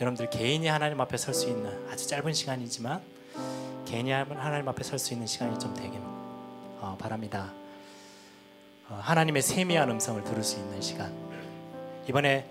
여러분들 0.00 0.30
개인이 0.30 0.66
하나님 0.66 1.00
앞에 1.00 1.16
설 1.16 1.34
수 1.34 1.48
있는 1.48 1.88
아주 1.90 2.06
짧은 2.06 2.32
시간이지만 2.32 3.02
개인이 3.84 4.10
하나님 4.10 4.68
앞에 4.68 4.82
설 4.84 4.98
수 4.98 5.12
있는 5.12 5.26
시간이 5.26 5.58
좀 5.58 5.74
되길 5.74 6.00
어, 6.80 6.96
바랍니다. 6.98 7.52
어, 8.88 8.98
하나님의 9.02 9.42
세미한 9.42 9.90
음성을 9.90 10.22
들을 10.24 10.42
수 10.42 10.58
있는 10.58 10.80
시간. 10.80 11.12
이번에 12.08 12.46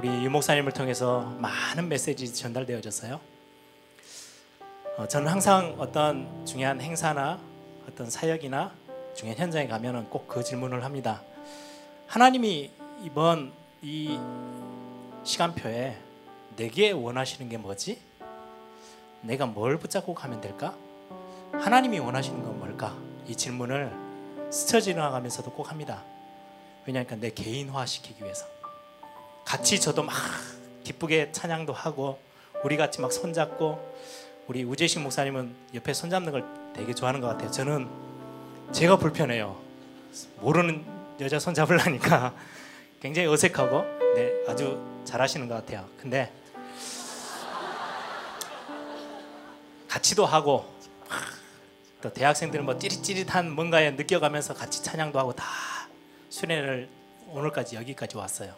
우리 0.00 0.24
유 0.24 0.30
목사님을 0.30 0.72
통해서 0.72 1.20
많은 1.40 1.90
메시지 1.90 2.32
전달되어졌어요. 2.32 3.20
어, 4.96 5.06
저는 5.06 5.28
항상 5.28 5.76
어떤 5.78 6.46
중요한 6.46 6.80
행사나 6.80 7.38
어떤 7.86 8.08
사역이나 8.08 8.72
중요한 9.14 9.38
현장에 9.38 9.66
가면은 9.66 10.08
꼭 10.08 10.26
그 10.26 10.42
질문을 10.42 10.84
합니다. 10.84 11.20
하나님이 12.06 12.70
이번 13.02 13.52
이 13.82 14.18
시간표에 15.22 15.98
내게 16.56 16.92
원하시는 16.92 17.50
게 17.50 17.58
뭐지? 17.58 18.00
내가 19.20 19.44
뭘 19.44 19.76
붙잡고 19.76 20.14
가면 20.14 20.40
될까? 20.40 20.74
하나님이 21.52 21.98
원하시는 21.98 22.42
건 22.42 22.58
뭘까? 22.58 22.96
이 23.28 23.36
질문을 23.36 23.92
스쳐 24.50 24.80
지나가면서도 24.80 25.50
꼭 25.52 25.70
합니다. 25.70 26.02
왜냐하면 26.86 27.20
내 27.20 27.28
개인화 27.28 27.84
시키기 27.84 28.24
위해서. 28.24 28.59
같이 29.44 29.80
저도 29.80 30.02
막 30.02 30.14
기쁘게 30.84 31.32
찬양도 31.32 31.72
하고 31.72 32.20
우리 32.64 32.76
같이 32.76 33.00
막 33.00 33.12
손잡고 33.12 33.90
우리 34.46 34.64
우재식 34.64 35.00
목사님은 35.00 35.54
옆에 35.74 35.94
손잡는 35.94 36.32
걸 36.32 36.44
되게 36.74 36.94
좋아하는 36.94 37.20
것 37.20 37.28
같아요. 37.28 37.50
저는 37.50 37.88
제가 38.72 38.96
불편해요. 38.96 39.60
모르는 40.40 40.84
여자 41.20 41.38
손잡으려니까 41.38 42.34
굉장히 43.00 43.28
어색하고 43.28 43.82
네 44.14 44.32
아주 44.48 44.80
잘하시는 45.04 45.48
것 45.48 45.54
같아요. 45.54 45.88
근데 45.98 46.32
같이도 49.88 50.24
하고 50.24 50.72
또 52.00 52.12
대학생들은 52.12 52.64
뭐 52.64 52.78
찌릿찌릿한 52.78 53.50
뭔가에 53.50 53.90
느껴가면서 53.92 54.54
같이 54.54 54.82
찬양도 54.82 55.18
하고 55.18 55.32
다 55.32 55.44
수련회를 56.30 56.88
오늘까지 57.28 57.76
여기까지 57.76 58.16
왔어요. 58.16 58.54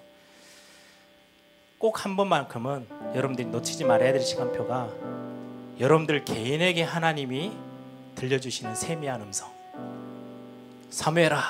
꼭 1.82 2.04
한 2.04 2.14
번만큼은 2.14 2.86
여러분들이 3.16 3.48
놓치지 3.48 3.82
말아야 3.82 4.12
될 4.12 4.20
시간표가 4.22 4.88
여러분들 5.80 6.24
개인에게 6.24 6.84
하나님이 6.84 7.50
들려주시는 8.14 8.76
세미한 8.76 9.20
음성. 9.20 9.50
사무엘아, 10.90 11.42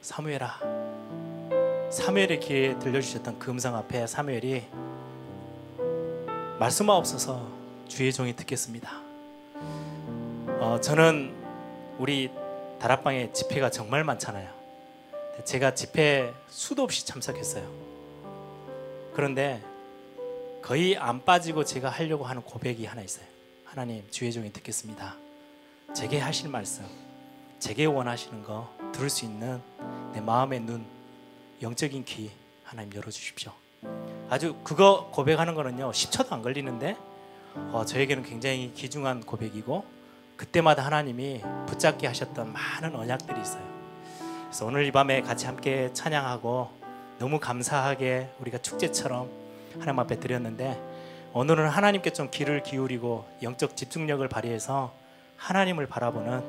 사무엘아. 0.00 0.60
사무엘의 1.90 2.38
귀에 2.38 2.78
들려주셨던 2.78 3.40
그 3.40 3.50
음성 3.50 3.74
앞에 3.74 4.06
사무엘이 4.06 4.68
말씀하옵소서 6.60 7.48
주의 7.88 8.12
종이 8.12 8.36
듣겠습니다. 8.36 9.00
어, 10.60 10.78
저는 10.80 11.34
우리 11.98 12.30
다락방에 12.78 13.32
집회가 13.32 13.68
정말 13.68 14.04
많잖아요. 14.04 14.48
제가 15.44 15.74
집회 15.74 16.32
수도 16.46 16.84
없이 16.84 17.04
참석했어요. 17.04 17.68
그런데 19.12 19.60
거의 20.62 20.96
안 20.96 21.24
빠지고 21.24 21.64
제가 21.64 21.90
하려고 21.90 22.24
하는 22.24 22.40
고백이 22.40 22.86
하나 22.86 23.02
있어요. 23.02 23.26
하나님 23.64 24.08
주의 24.10 24.32
종이 24.32 24.52
듣겠습니다. 24.52 25.16
제게 25.92 26.20
하실 26.20 26.48
말씀, 26.48 26.84
제게 27.58 27.84
원하시는 27.84 28.44
거 28.44 28.72
들을 28.92 29.10
수 29.10 29.24
있는 29.24 29.60
내 30.12 30.20
마음의 30.20 30.60
눈, 30.60 30.86
영적인 31.60 32.04
귀 32.04 32.30
하나님 32.62 32.94
열어주십시오. 32.94 33.52
아주 34.30 34.54
그거 34.62 35.10
고백하는 35.12 35.54
거는요 35.54 35.90
10초도 35.90 36.32
안 36.32 36.42
걸리는데 36.42 36.96
어, 37.72 37.84
저에게는 37.84 38.22
굉장히 38.22 38.72
귀중한 38.72 39.20
고백이고 39.20 39.84
그때마다 40.36 40.84
하나님이 40.86 41.42
붙잡게 41.66 42.06
하셨던 42.06 42.52
많은 42.52 42.94
언약들이 42.94 43.40
있어요. 43.40 43.64
그래서 44.44 44.64
오늘 44.64 44.86
이 44.86 44.92
밤에 44.92 45.22
같이 45.22 45.46
함께 45.46 45.92
찬양하고 45.92 46.70
너무 47.18 47.40
감사하게 47.40 48.30
우리가 48.38 48.58
축제처럼 48.58 49.41
하나님 49.78 49.98
앞에 50.00 50.18
드렸는데 50.18 50.80
오늘은 51.34 51.68
하나님께 51.68 52.10
좀 52.10 52.28
귀를 52.30 52.62
기울이고 52.62 53.24
영적 53.42 53.76
집중력을 53.76 54.26
발휘해서 54.28 54.92
하나님을 55.36 55.86
바라보는 55.86 56.42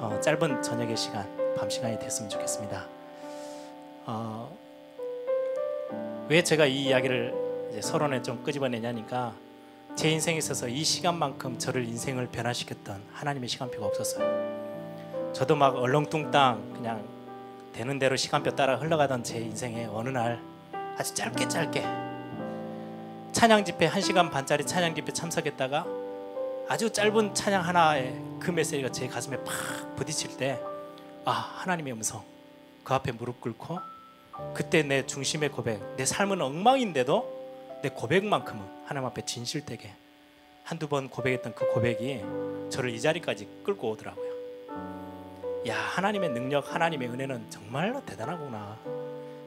어, 0.00 0.20
짧은 0.20 0.62
저녁의 0.62 0.96
시간, 0.96 1.26
밤 1.56 1.70
시간이 1.70 1.98
됐으면 1.98 2.28
좋겠습니다. 2.28 2.86
어, 4.06 4.56
왜 6.28 6.42
제가 6.42 6.66
이 6.66 6.84
이야기를 6.84 7.80
서론에 7.80 8.22
좀 8.22 8.42
끄집어내냐니까 8.44 9.34
제 9.96 10.10
인생에 10.10 10.38
있어서 10.38 10.68
이 10.68 10.84
시간만큼 10.84 11.58
저를 11.58 11.84
인생을 11.84 12.28
변화시켰던 12.28 13.02
하나님의 13.12 13.48
시간표가 13.48 13.86
없었어요. 13.86 15.32
저도 15.32 15.56
막 15.56 15.76
얼렁뚱땅 15.76 16.74
그냥 16.74 17.06
되는 17.72 17.98
대로 17.98 18.16
시간표 18.16 18.54
따라 18.54 18.76
흘러가던 18.76 19.24
제 19.24 19.38
인생에 19.38 19.86
어느 19.86 20.10
날 20.10 20.40
아주 20.98 21.14
짧게 21.14 21.48
짧게 21.48 22.11
찬양 23.32 23.64
집회 23.64 23.88
1시간 23.88 24.30
반짜리 24.30 24.64
찬양 24.64 24.94
집회 24.94 25.10
참석했다가 25.12 25.86
아주 26.68 26.92
짧은 26.92 27.34
찬양 27.34 27.66
하나에 27.66 28.14
그 28.38 28.50
메시지가 28.50 28.92
제 28.92 29.08
가슴에 29.08 29.42
팍 29.42 29.96
부딪힐 29.96 30.36
때 30.36 30.60
아, 31.24 31.30
하나님의 31.30 31.94
음성. 31.94 32.22
그 32.84 32.94
앞에 32.94 33.12
무릎 33.12 33.40
꿇고 33.40 33.78
그때 34.54 34.82
내 34.82 35.06
중심의 35.06 35.50
고백, 35.50 35.80
내 35.96 36.04
삶은 36.04 36.40
엉망인데도 36.40 37.80
내 37.82 37.88
고백만큼은 37.88 38.62
하나님 38.84 39.06
앞에 39.06 39.24
진실되게 39.24 39.90
한두 40.64 40.88
번 40.88 41.08
고백했던 41.08 41.54
그 41.54 41.66
고백이 41.72 42.22
저를 42.70 42.90
이 42.90 43.00
자리까지 43.00 43.48
끌고 43.64 43.90
오더라고요. 43.90 44.32
야, 45.68 45.76
하나님의 45.78 46.30
능력, 46.30 46.74
하나님의 46.74 47.08
은혜는 47.08 47.50
정말로 47.50 48.04
대단하구나. 48.04 48.78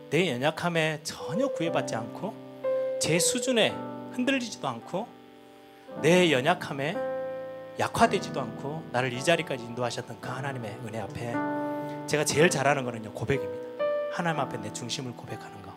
내 0.09 0.31
연약함에 0.31 1.01
전혀 1.03 1.47
구애받지 1.47 1.95
않고 1.95 2.44
제 3.05 3.19
수준에 3.19 3.69
흔들리지도 4.13 4.67
않고 4.67 5.07
내 6.01 6.31
연약함에 6.31 6.97
약화되지도 7.77 8.41
않고 8.41 8.81
나를 8.91 9.13
이 9.13 9.23
자리까지 9.23 9.63
인도하셨던 9.63 10.19
그 10.19 10.27
하나님의 10.27 10.79
은혜 10.87 10.99
앞에 11.01 11.35
제가 12.07 12.25
제일 12.25 12.49
잘하는 12.49 12.83
거는요 12.83 13.11
고백입니다. 13.11 13.85
하나님 14.11 14.39
앞에 14.39 14.57
내 14.57 14.73
중심을 14.73 15.11
고백하는 15.11 15.61
거. 15.61 15.71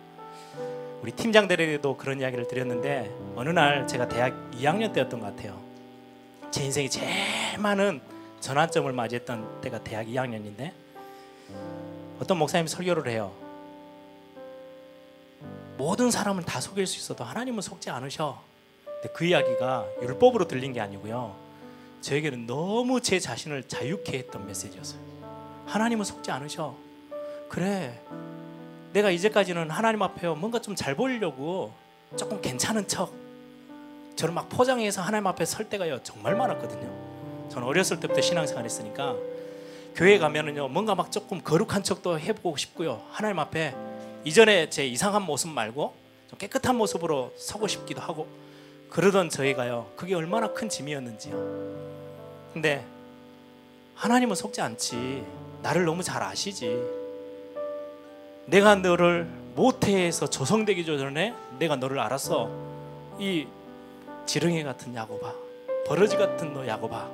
우리 1.03 1.13
팀장들에게도 1.13 1.99
그런 1.99 2.19
이야기를 2.19 2.49
드렸는데 2.49 3.15
어느 3.37 3.51
날 3.51 3.87
제가 3.87 4.09
대학 4.09 4.33
2학년 4.53 4.95
때였던 4.95 5.21
것 5.21 5.27
같아요. 5.27 5.61
제 6.51 6.65
인생이 6.65 6.89
제일 6.89 7.59
많은 7.59 8.01
전환점을 8.41 8.91
맞이했던 8.91 9.61
때가 9.61 9.85
대학 9.85 10.07
2학년인데 10.07 10.73
어떤 12.23 12.39
목사님이 12.39 12.69
설교를 12.69 13.13
해요. 13.13 13.48
모든 15.79 16.11
사람을 16.11 16.43
다 16.45 16.61
속일 16.61 16.87
수 16.87 16.99
있어도 16.99 17.25
하나님은 17.25 17.63
속지 17.63 17.89
않으셔. 17.89 18.43
근데 18.85 19.09
그 19.15 19.25
이야기가 19.25 19.87
율법으로 20.03 20.49
들린 20.49 20.73
게 20.73 20.81
아니고요. 20.81 21.37
저에게는 22.01 22.47
너무 22.47 23.01
제 23.01 23.19
자신을 23.21 23.63
자유케 23.69 24.19
했던 24.19 24.47
메시지였어요. 24.47 25.01
하나님은 25.67 26.05
속지 26.05 26.31
않으셔. 26.33 26.75
그래. 27.49 28.01
내가 28.93 29.11
이제까지는 29.11 29.71
하나님 29.71 30.03
앞에 30.03 30.27
뭔가 30.29 30.61
좀 30.61 30.75
잘 30.75 30.95
보이려고 30.97 31.73
조금 32.17 32.41
괜찮은 32.41 32.89
척 32.89 33.13
저를 34.17 34.35
막 34.35 34.49
포장해서 34.49 35.03
하나님 35.03 35.27
앞에 35.29 35.45
설 35.45 35.69
때가요 35.69 36.03
정말 36.03 36.35
많았거든요. 36.35 37.49
저는 37.51 37.67
어렸을 37.69 38.01
때부터 38.01 38.21
신앙생활 38.21 38.65
했으니까 38.65 39.15
교회 39.95 40.19
가면은요 40.19 40.69
뭔가 40.69 40.95
막 40.95 41.13
조금 41.13 41.41
거룩한 41.43 41.83
척도 41.83 42.19
해보고 42.19 42.57
싶고요 42.57 43.03
하나님 43.11 43.39
앞에 43.39 43.75
이전에 44.29 44.69
제 44.69 44.87
이상한 44.87 45.23
모습 45.23 45.49
말고 45.49 45.95
좀 46.29 46.39
깨끗한 46.39 46.77
모습으로 46.77 47.33
서고 47.39 47.67
싶기도 47.67 48.03
하고 48.03 48.29
그러던 48.91 49.31
저희가요 49.31 49.91
그게 49.97 50.15
얼마나 50.15 50.53
큰 50.53 50.69
짐이었는지요. 50.69 51.33
근데 52.53 52.85
하나님은 53.95 54.37
속지 54.37 54.61
않지 54.61 55.25
나를 55.63 55.87
너무 55.87 56.03
잘 56.03 56.23
아시지. 56.23 56.79
내가 58.45 58.75
너를 58.75 59.25
모태에서 59.55 60.29
조성되기 60.29 60.85
전에 60.85 61.35
내가 61.59 61.77
너를 61.77 61.99
알았어. 61.99 62.51
이 63.19 63.47
지렁이 64.27 64.63
같은 64.63 64.95
야고바, 64.95 65.33
버러지 65.87 66.19
같은 66.19 66.53
너 66.53 66.67
야고바. 66.67 67.09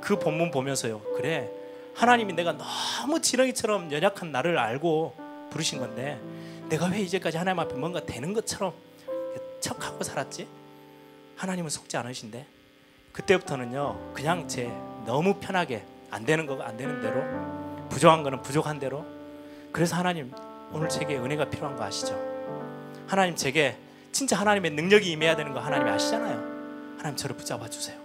그 0.00 0.18
본문 0.18 0.50
보면서요. 0.50 0.98
그래. 1.16 1.48
하나님이 1.94 2.32
내가 2.32 2.56
너무 2.58 3.22
지렁이처럼 3.22 3.92
연약한 3.92 4.32
나를 4.32 4.58
알고 4.58 5.14
부르신 5.50 5.78
건데 5.78 6.20
내가 6.68 6.86
왜 6.86 7.00
이제까지 7.00 7.36
하나님 7.36 7.60
앞에 7.60 7.74
뭔가 7.74 8.04
되는 8.04 8.32
것처럼 8.32 8.72
척하고 9.60 10.02
살았지? 10.02 10.46
하나님은 11.36 11.70
속지 11.70 11.96
않으신데 11.96 12.46
그때부터는요 13.12 14.12
그냥 14.14 14.48
제 14.48 14.66
너무 15.06 15.34
편하게 15.34 15.84
안 16.10 16.24
되는 16.24 16.46
거가 16.46 16.66
안 16.66 16.76
되는 16.76 17.00
대로 17.00 17.22
부족한 17.88 18.22
거는 18.22 18.42
부족한 18.42 18.78
대로 18.78 19.04
그래서 19.72 19.96
하나님 19.96 20.32
오늘 20.72 20.88
제게 20.88 21.16
은혜가 21.16 21.46
필요한 21.50 21.76
거 21.76 21.84
아시죠? 21.84 22.14
하나님 23.06 23.36
제게 23.36 23.76
진짜 24.12 24.36
하나님의 24.36 24.72
능력이 24.72 25.10
임해야 25.12 25.36
되는 25.36 25.52
거 25.52 25.60
하나님이 25.60 25.90
아시잖아요. 25.90 26.96
하나님 26.98 27.16
저를 27.16 27.36
붙잡아 27.36 27.68
주세요. 27.68 27.96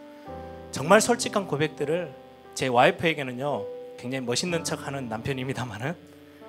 정말 0.71 0.99
솔직한 1.01 1.47
고백들을 1.47 2.13
제 2.53 2.67
와이프에게는요 2.67 3.65
굉장히 3.97 4.25
멋있는 4.25 4.63
척하는 4.63 5.07
남편입니다만은 5.09 5.95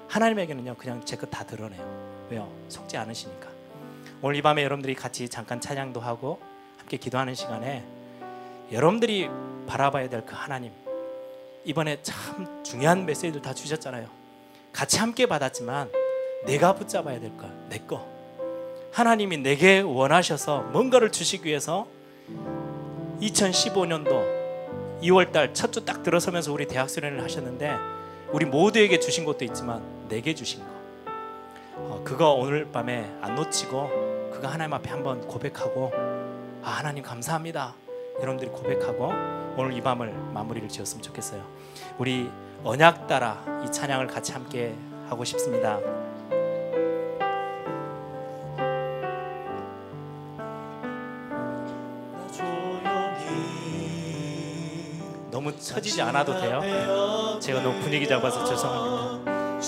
하나님에게는요 0.09 0.75
그냥 0.77 1.05
제 1.05 1.17
것 1.17 1.31
다 1.31 1.45
드러내요. 1.45 2.02
왜요? 2.33 2.51
속지 2.71 2.97
않으시니까. 2.97 3.49
오늘 4.23 4.37
이 4.37 4.43
밤에 4.43 4.65
여러분들이 4.65 4.95
같이 4.95 5.29
잠깐 5.29 5.61
찬양도 5.61 6.01
하고 6.01 6.41
함께 6.79 6.97
기도하는 6.97 7.35
시간에 7.35 7.85
여러분들이 8.73 9.29
바라봐야 9.67 10.09
될 10.09 10.25
그 10.25 10.35
하나님 10.35 10.73
이번에 11.65 11.99
참 12.03 12.63
중요한 12.65 13.05
메시지를 13.05 13.43
다 13.43 13.53
주셨잖아요. 13.53 14.09
같이 14.73 14.99
함께 14.99 15.27
받았지만 15.27 15.91
내가 16.47 16.75
붙잡아야 16.75 17.21
될 17.21 17.37
거, 17.37 17.47
내 17.69 17.79
거. 17.79 18.07
하나님이 18.93 19.37
내게 19.39 19.81
원하셔서 19.81 20.63
뭔가를 20.73 21.13
주시기 21.13 21.47
위해서 21.49 21.87
2015년도 23.21 24.43
2월달 25.03 25.53
첫 25.55 25.71
주 25.73 25.85
딱 25.85 26.03
들어서면서 26.03 26.51
우리 26.53 26.67
대학 26.67 26.89
수련을 26.89 27.23
하셨는데 27.23 27.77
우리 28.33 28.47
모두에게 28.47 28.99
주신 28.99 29.25
것도 29.27 29.45
있지만 29.45 29.83
내게 30.09 30.35
주신 30.35 30.61
거. 30.61 30.72
어, 31.77 32.01
그거 32.05 32.33
오늘 32.33 32.71
밤에 32.71 33.11
안 33.21 33.35
놓치고 33.35 34.31
그거 34.33 34.49
하나님 34.49 34.75
앞에 34.75 34.91
한번 34.91 35.21
고백하고 35.27 35.91
아 36.63 36.71
하나님 36.71 37.03
감사합니다. 37.03 37.75
여러분들이 38.17 38.51
고백하고 38.51 39.13
오늘 39.57 39.73
이 39.73 39.81
밤을 39.81 40.13
마무리를 40.33 40.69
지었으면 40.69 41.03
좋겠어요. 41.03 41.43
우리 41.99 42.31
언약 42.65 43.07
따라 43.07 43.45
이 43.65 43.73
찬양을 43.73 44.07
같이 44.07 44.33
함께 44.33 44.75
하고 45.09 45.25
싶습니다. 45.25 45.79
너무 55.31 55.59
처지지 55.59 56.01
않아도 56.03 56.39
돼요. 56.39 57.39
제가 57.41 57.63
너무 57.63 57.81
분위기 57.81 58.07
잡아서 58.07 58.45
죄송합니다. 58.45 59.61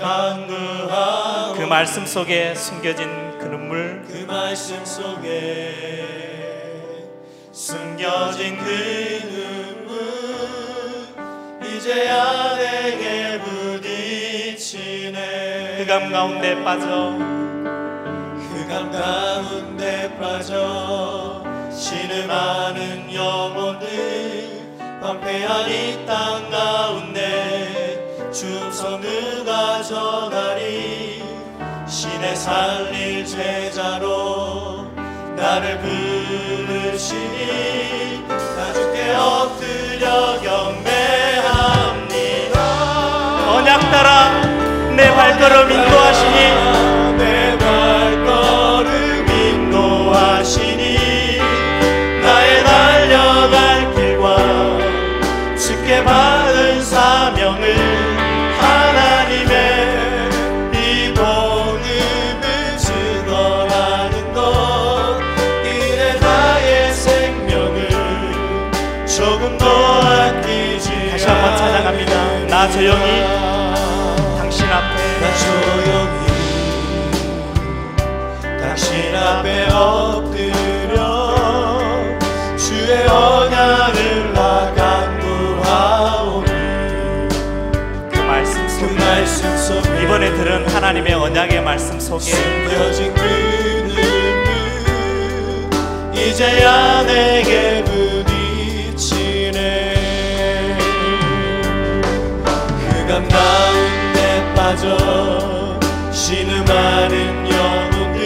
강구하고 0.00 1.54
그 1.54 1.62
말씀 1.62 2.06
속에 2.06 2.54
숨겨진 2.54 3.38
그 3.38 3.44
눈물. 3.46 4.02
그 4.06 4.24
말씀 4.26 4.84
속에 4.84 5.74
숨겨진 7.52 8.58
그 8.58 8.64
눈물. 9.28 10.00
이제야 11.66 12.56
내게 12.56 13.38
부딪히네. 13.40 15.18
흑암 15.82 16.10
가운데 16.12 16.62
빠져. 16.64 17.16
흑암 18.38 18.90
가운데 18.90 20.16
빠져. 20.18 21.44
신음하는 21.72 23.12
영혼들 23.14 23.88
방패한 25.00 25.70
이 25.70 26.06
땅가 26.06 26.69
운데 28.40 28.70
충성 28.70 29.00
누가 29.00 29.82
전하리. 29.82 31.22
신의 31.86 32.34
살릴 32.36 33.26
제자로 33.26 34.86
나를 35.36 35.78
부르시니 35.80 37.18
나 38.28 38.72
주께 38.72 39.12
엎드려 39.14 40.40
경배합니다. 40.40 41.20
언약 43.52 43.80
따라 43.90 44.30
내 44.94 45.12
발걸음 45.14 45.70
인도하시니 45.70 46.59
속에 92.10 92.32
숨겨진 92.32 93.14
그 93.14 93.20
눈물 93.86 94.00
이제야 96.12 97.02
내게 97.04 97.84
부딪히네. 97.84 99.58
흑암 102.80 103.28
가운데 103.28 104.54
빠져 104.56 105.78
신음하는 106.12 107.48
영혼들 107.48 108.18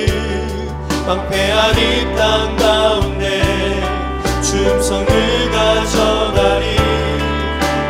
방패한 1.06 1.76
이 1.78 1.80
땅 2.16 2.56
가운데 2.56 3.42
춤성 4.42 5.04
누가 5.04 5.84
전하리 5.84 6.64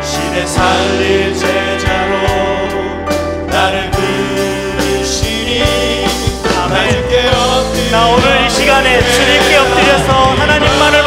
신의 0.03 0.45
살릴 0.47 1.35
제 1.37 1.74
나 7.95 8.07
오늘 8.07 8.45
이 8.45 8.49
시간에 8.49 8.99
주님께 8.99 9.55
엎드려서 9.55 10.11
하나님만을 10.35 11.04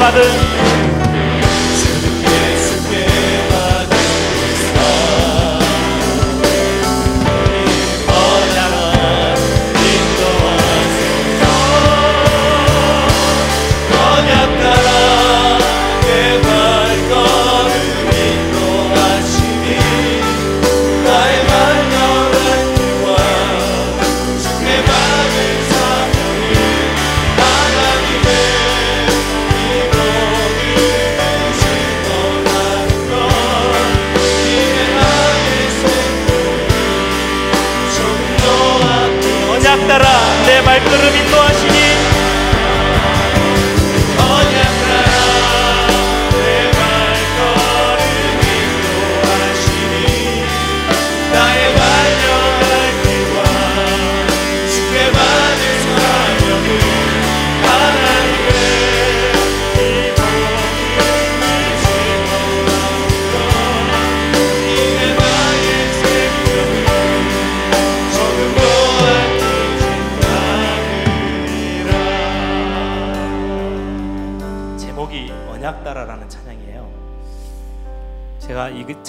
주 0.00 0.49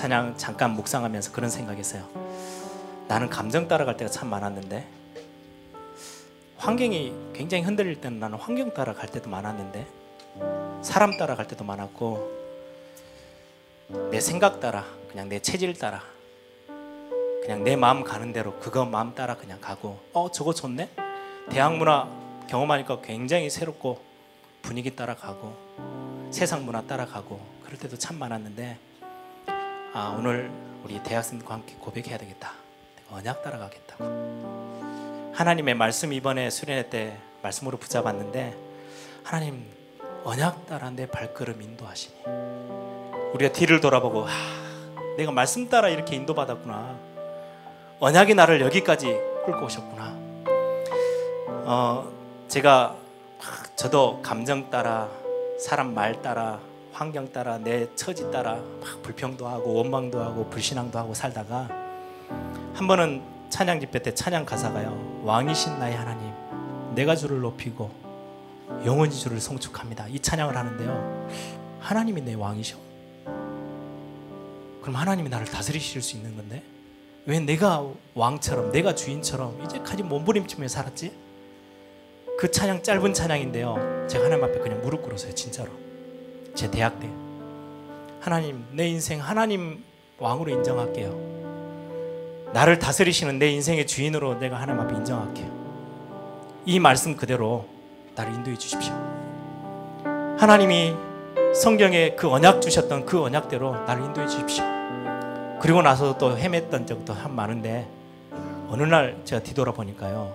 찬양 0.02 0.36
잠깐 0.36 0.72
묵상하면서 0.72 1.32
그런 1.32 1.52
생각했어요. 1.52 2.10
나는 3.07 3.30
감정 3.30 3.68
따라갈 3.68 3.98
때가 3.98 4.10
참 4.10 4.32
많았는데 4.32 4.88
환경이 6.57 7.14
굉장히 7.36 7.64
흔들릴 7.64 8.02
때는 8.02 8.19
나는 8.19 8.40
환경 8.40 8.73
따라갈 8.73 9.07
때도 9.10 9.30
많았는데 9.30 9.86
사람 10.82 11.15
따라갈 11.18 11.48
때도 11.48 11.64
많았고 11.64 12.32
내 14.10 14.19
생각 14.19 14.60
따라 14.60 14.86
그냥 15.11 15.30
내 15.30 15.38
체질 15.40 15.78
따라 15.78 16.02
그냥 17.44 17.64
내 17.64 17.76
마음 17.76 18.03
가는 18.03 18.34
대로 18.34 18.57
그거 18.57 18.86
마음 18.86 19.14
따라 19.14 19.36
그냥 19.36 19.61
가고 19.61 19.99
어 20.14 20.32
저거 20.32 20.52
좋네 20.52 20.90
대학 21.52 21.78
문화 21.78 22.07
경험하니까 22.49 23.02
굉장히 23.02 23.52
새롭고 23.52 24.02
분위기 24.64 24.95
따라 24.95 25.15
가고 25.15 25.56
세상 26.32 26.65
문화 26.65 26.82
따라 26.82 27.06
가고 27.06 27.40
그럴 27.64 27.78
때도 27.78 27.98
참 27.98 28.18
많았는데 28.18 28.90
아 29.93 30.15
오늘 30.18 30.49
우리 30.85 31.03
대학생들과 31.03 31.53
함께 31.53 31.76
고백해야 31.77 32.18
되겠다. 32.18 32.53
언약 33.11 33.43
따라가겠다고 33.43 35.31
하나님의 35.34 35.76
말씀 35.76 36.13
이번에 36.13 36.49
수련회 36.49 36.89
때 36.89 37.18
말씀으로 37.41 37.77
붙잡았는데 37.77 38.55
하나님 39.23 39.65
언약 40.23 40.65
따라 40.68 40.89
내 40.91 41.07
발걸음 41.07 41.61
인도하시니. 41.61 42.15
우리가 43.34 43.51
뒤를 43.51 43.81
돌아보고 43.81 44.23
하, 44.23 44.31
내가 45.18 45.34
말씀 45.34 45.68
따라 45.68 45.89
이렇게 45.89 46.15
인도받았구나. 46.15 46.97
언약이 47.99 48.34
나를 48.34 48.61
여기까지 48.61 49.19
끌고 49.45 49.65
오셨구나. 49.65 50.15
어, 51.65 52.09
제가 52.47 52.95
막 53.39 53.77
저도 53.77 54.22
감정 54.22 54.69
따라 54.69 55.09
사람 55.59 55.93
말 55.93 56.22
따라 56.22 56.59
환경 57.02 57.34
따라 57.34 57.57
내 57.57 57.88
처지 57.95 58.30
따라 58.30 58.57
막 58.80 59.02
불평도 59.02 59.48
하고 59.48 59.73
원망도 59.73 60.22
하고 60.22 60.48
불신앙도 60.52 60.99
하고 60.99 61.15
살다가 61.15 61.68
한 62.76 62.88
번은 62.88 63.23
찬양 63.49 63.80
집회 63.80 63.98
때 63.98 64.14
찬양 64.14 64.45
가사가요 64.45 65.23
왕이신 65.23 65.80
나의 65.80 65.95
하나님 65.95 66.32
내가 66.94 67.15
주를 67.15 67.40
높이고 67.40 67.90
영원히 68.86 69.15
주를 69.15 69.41
송축합니다 69.41 70.10
이 70.10 70.19
찬양을 70.19 70.56
하는데요 70.56 71.28
하나님이 71.80 72.22
내 72.22 72.36
왕이셔 72.36 72.78
그럼 74.84 74.95
하나님이 74.95 75.28
나를 75.30 75.48
다스리실 75.48 76.03
수 76.03 76.18
있는 76.18 76.36
건데 76.36 76.61
왜 77.26 77.40
내가 77.40 77.84
왕처럼 78.14 78.72
내가 78.72 78.94
주인처럼 78.94 79.60
이제까지 79.64 80.03
몸부림치며 80.03 80.68
살았지? 80.68 81.11
그 82.38 82.49
찬양 82.49 82.82
짧은 82.82 83.14
찬양인데요. 83.14 84.07
제가 84.07 84.26
하나님 84.26 84.44
앞에 84.44 84.57
그냥 84.57 84.82
무릎 84.82 85.03
꿇었어요. 85.03 85.36
진짜로. 85.36 85.90
제 86.53 86.69
대학 86.69 86.99
때. 86.99 87.10
하나님, 88.19 88.65
내 88.72 88.88
인생 88.88 89.19
하나님 89.19 89.84
왕으로 90.19 90.52
인정할게요. 90.52 91.32
나를 92.53 92.80
다스리시는 92.80 93.40
내 93.40 93.49
인생의 93.49 93.88
주인으로 93.88 94.40
내가 94.40 94.60
하나님 94.60 94.82
앞에 94.82 94.95
인정할게요. 94.95 95.49
이 96.65 96.80
말씀 96.80 97.15
그대로 97.15 97.65
나를 98.15 98.34
인도해 98.34 98.57
주십시오. 98.57 98.94
하나님이 100.38 100.94
성경에 101.56 102.15
그 102.15 102.30
언약 102.30 102.61
주셨던 102.61 103.06
그 103.06 103.22
언약대로 103.23 103.86
나를 103.86 104.03
인도해 104.06 104.28
주십시오. 104.28 104.64
그리고 105.61 105.82
나서 105.82 106.18
또 106.18 106.38
헤맸던 106.38 106.88
적도 106.88 107.14
한 107.14 107.34
많은데 107.34 107.88
어느 108.69 108.84
날 108.84 109.18
제가 109.26 109.44
뒤돌아 109.44 109.72
보니까요. 109.72 110.34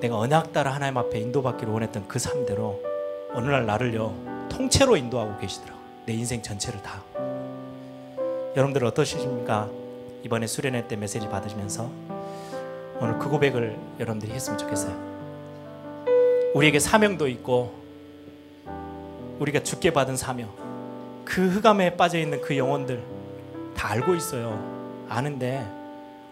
내가 0.00 0.18
언약 0.18 0.52
따라 0.52 0.74
하나님 0.74 0.96
앞에 0.96 1.18
인도받기를 1.18 1.72
원했던 1.72 2.08
그 2.08 2.18
삶대로 2.18 2.80
어느 3.34 3.48
날 3.48 3.66
나를요 3.66 4.31
통째로 4.48 4.96
인도하고 4.96 5.38
계시더라고요. 5.38 5.82
내 6.06 6.12
인생 6.14 6.42
전체를 6.42 6.82
다. 6.82 7.02
여러분들 8.56 8.84
어떠십니까? 8.84 9.68
이번에 10.24 10.46
수련회 10.46 10.86
때 10.88 10.96
메시지 10.96 11.28
받으시면서 11.28 11.90
오늘 13.00 13.18
그 13.18 13.28
고백을 13.28 13.78
여러분들이 13.98 14.32
했으면 14.32 14.58
좋겠어요. 14.58 15.12
우리에게 16.54 16.78
사명도 16.78 17.28
있고 17.28 17.72
우리가 19.38 19.62
죽게 19.62 19.92
받은 19.92 20.16
사명 20.16 20.50
그 21.24 21.48
흑암에 21.48 21.96
빠져 21.96 22.18
있는 22.18 22.40
그 22.40 22.56
영혼들 22.56 23.02
다 23.76 23.88
알고 23.90 24.14
있어요. 24.14 25.06
아는데 25.08 25.66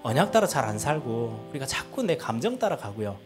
언약 0.02 0.30
따라 0.30 0.46
잘 0.46 0.64
안 0.64 0.78
살고 0.78 1.48
우리가 1.50 1.66
자꾸 1.66 2.02
내 2.02 2.16
감정 2.16 2.58
따라 2.58 2.76
가고요. 2.76 3.16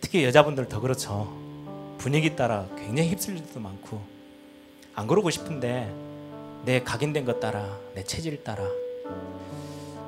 특히 0.00 0.24
여자분들 0.24 0.68
더 0.68 0.80
그렇죠. 0.80 1.43
분위기 2.04 2.36
따라 2.36 2.66
굉장히 2.76 3.08
휩쓸릴 3.08 3.46
때도 3.46 3.60
많고 3.60 3.98
안 4.94 5.06
그러고 5.06 5.30
싶은데 5.30 5.90
내 6.66 6.82
각인된 6.82 7.24
것 7.24 7.40
따라 7.40 7.78
내 7.94 8.04
체질 8.04 8.44
따라 8.44 8.62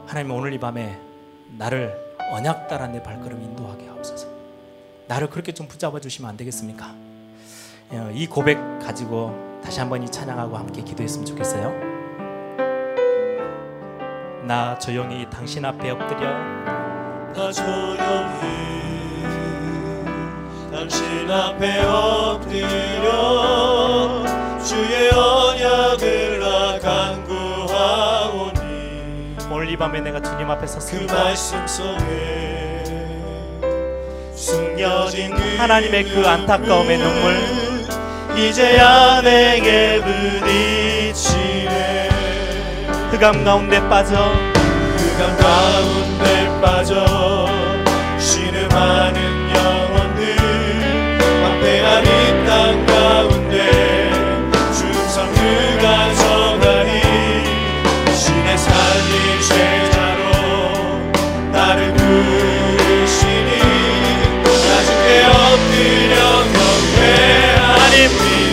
하나님 0.06 0.30
오늘 0.32 0.52
이 0.52 0.58
밤에 0.58 1.00
나를 1.56 1.96
언약 2.34 2.68
따라 2.68 2.86
내 2.86 3.02
발걸음 3.02 3.40
인도하게 3.40 3.86
하옵소서. 3.86 4.28
나를 5.08 5.30
그렇게 5.30 5.52
좀 5.52 5.68
붙잡아 5.68 5.98
주시면 5.98 6.28
안 6.28 6.36
되겠습니까? 6.36 6.94
어, 7.88 8.10
이 8.12 8.26
고백 8.26 8.58
가지고 8.78 9.60
다시 9.64 9.80
한번 9.80 10.02
이 10.02 10.10
찬양하고 10.10 10.54
함께 10.54 10.82
기도했으면 10.82 11.24
좋겠어요. 11.24 11.72
나 14.44 14.78
조용히 14.78 15.26
당신 15.30 15.64
앞에 15.64 15.88
엎드려 15.88 16.30
나 17.32 17.50
조용히 17.50 18.95
당신 20.76 21.30
앞에 21.30 21.84
엎드려 21.86 22.52
주의 24.62 25.10
언약을 25.10 26.38
나 26.38 26.78
간구하오니. 26.78 28.60
오늘 29.50 29.70
이 29.70 29.76
밤에 29.78 30.02
내가 30.02 30.20
주님 30.20 30.50
앞에 30.50 30.66
그 30.66 30.66
섰습니다. 30.66 31.14
말씀 31.14 31.66
속에 31.66 32.84
숨겨진 34.34 35.34
그 35.34 35.56
하나님의 35.56 36.04
그 36.04 36.28
안타까움의 36.28 36.98
눈물. 36.98 37.34
이제야 38.36 39.22
내게 39.22 40.02
부딪히네. 41.14 42.10
흑암 43.12 43.44
가운데 43.44 43.80
빠져. 43.88 44.14
흑암 44.14 45.38
가운데 45.38 46.60
빠져. 46.60 47.46
신음하는 48.18 49.35
영혼 49.35 49.35
나를 61.52 61.92
부르시니 61.94 63.50
나 64.44 64.82
주께 64.84 65.24
엎드려 65.24 66.14
경배하니. 66.52 67.94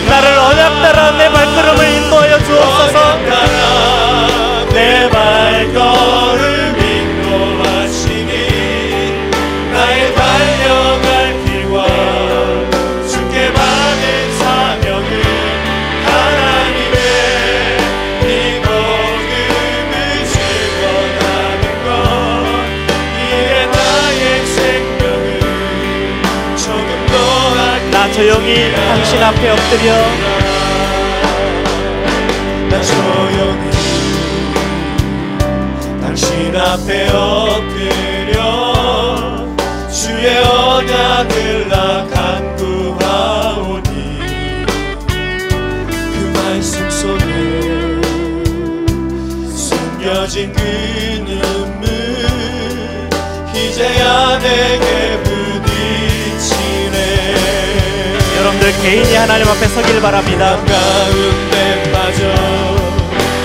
나를 0.08 0.26
언약 0.38 0.82
따라 0.82 1.10
내 1.12 1.28
발걸음을 1.30 1.93
조용히 28.44 28.74
당신 28.74 29.22
앞에 29.22 29.50
엎드려. 29.50 29.94
나 32.68 32.82
조용히 32.82 33.70
당신 36.02 36.54
앞에 36.54 37.08
엎드려. 37.08 38.36
주의 39.90 40.26
언약을 40.44 41.68
나간 41.68 42.13
개인이 58.84 59.14
하나님 59.14 59.48
앞에 59.48 59.66
서길 59.68 59.98
바랍니다. 60.02 60.58
가운데 60.58 61.90
빠져 61.90 62.20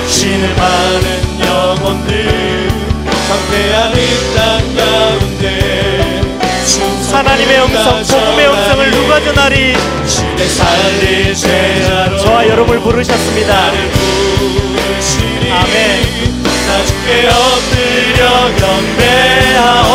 신음하는 0.05 1.39
영혼들 1.39 2.67
황폐한 3.29 3.93
이땅 3.95 4.75
가운데 4.75 6.21
하나님의 7.13 7.63
음성 7.63 8.03
복음의 8.03 8.49
음성을 8.49 8.91
누가 8.91 9.21
전하리? 9.21 9.77
저와 12.21 12.45
여러분을 12.45 12.81
부르셨습니다. 12.81 13.71
아멘. 15.53 16.09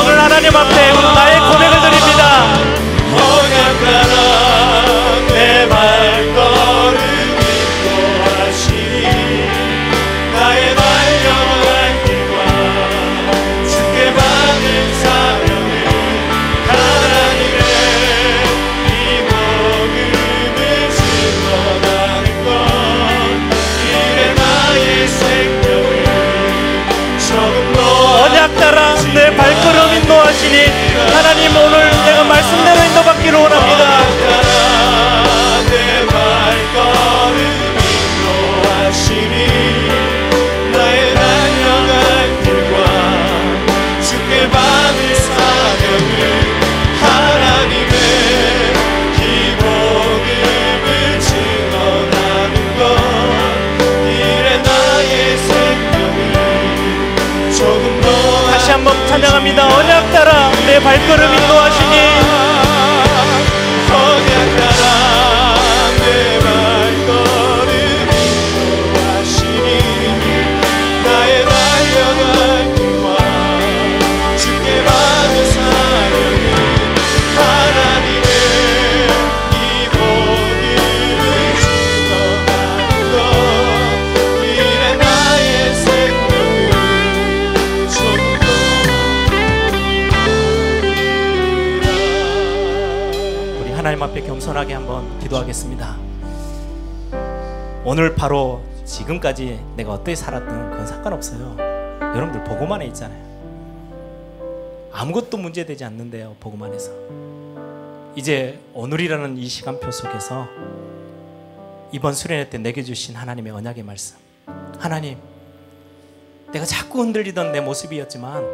오늘 0.01 0.23
하나님 0.23 0.57
앞에 0.57 0.93
나의 1.15 1.39
고백을 1.41 1.81
드립니다 1.83 2.75
다시 58.51 58.71
한번 58.71 58.95
찬양합니다. 59.09 59.67
언약 59.67 60.13
따라 60.13 60.51
내 60.67 60.81
발걸음 60.81 61.35
인도하시니 61.35 62.14
기도하겠습니다. 95.45 95.97
오늘 97.85 98.15
바로 98.15 98.63
지금까지 98.85 99.61
내가 99.77 99.93
어떻게 99.93 100.15
살았든 100.15 100.71
그건 100.71 100.87
상관없어요. 100.87 101.57
여러분들 102.01 102.45
보고만 102.45 102.83
해 102.83 102.87
있잖아요. 102.87 103.23
아무것도 104.93 105.37
문제되지 105.37 105.85
않는데요. 105.85 106.37
보고만 106.41 106.73
해서. 106.73 106.93
이제 108.17 108.59
오늘이라는 108.75 109.39
이 109.39 109.47
시간표 109.47 109.91
속에서 109.91 110.47
이번 111.93 112.15
수련회 112.15 112.49
때 112.49 112.59
내게 112.59 112.83
주신 112.83 113.15
하나님의 113.15 113.53
언약의 113.53 113.83
말씀. 113.83 114.17
하나님, 114.79 115.19
내가 116.53 116.65
자꾸 116.65 117.01
흔들리던 117.01 117.53
내 117.53 117.61
모습이었지만 117.61 118.45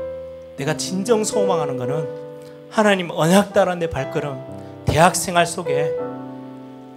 내가 0.56 0.76
진정 0.76 1.24
소망하는 1.24 1.76
것은 1.76 2.08
하나님 2.70 3.10
언약 3.10 3.52
따라 3.52 3.74
내 3.74 3.88
발걸음 3.88 4.84
대학 4.86 5.14
생활 5.14 5.46
속에 5.46 6.09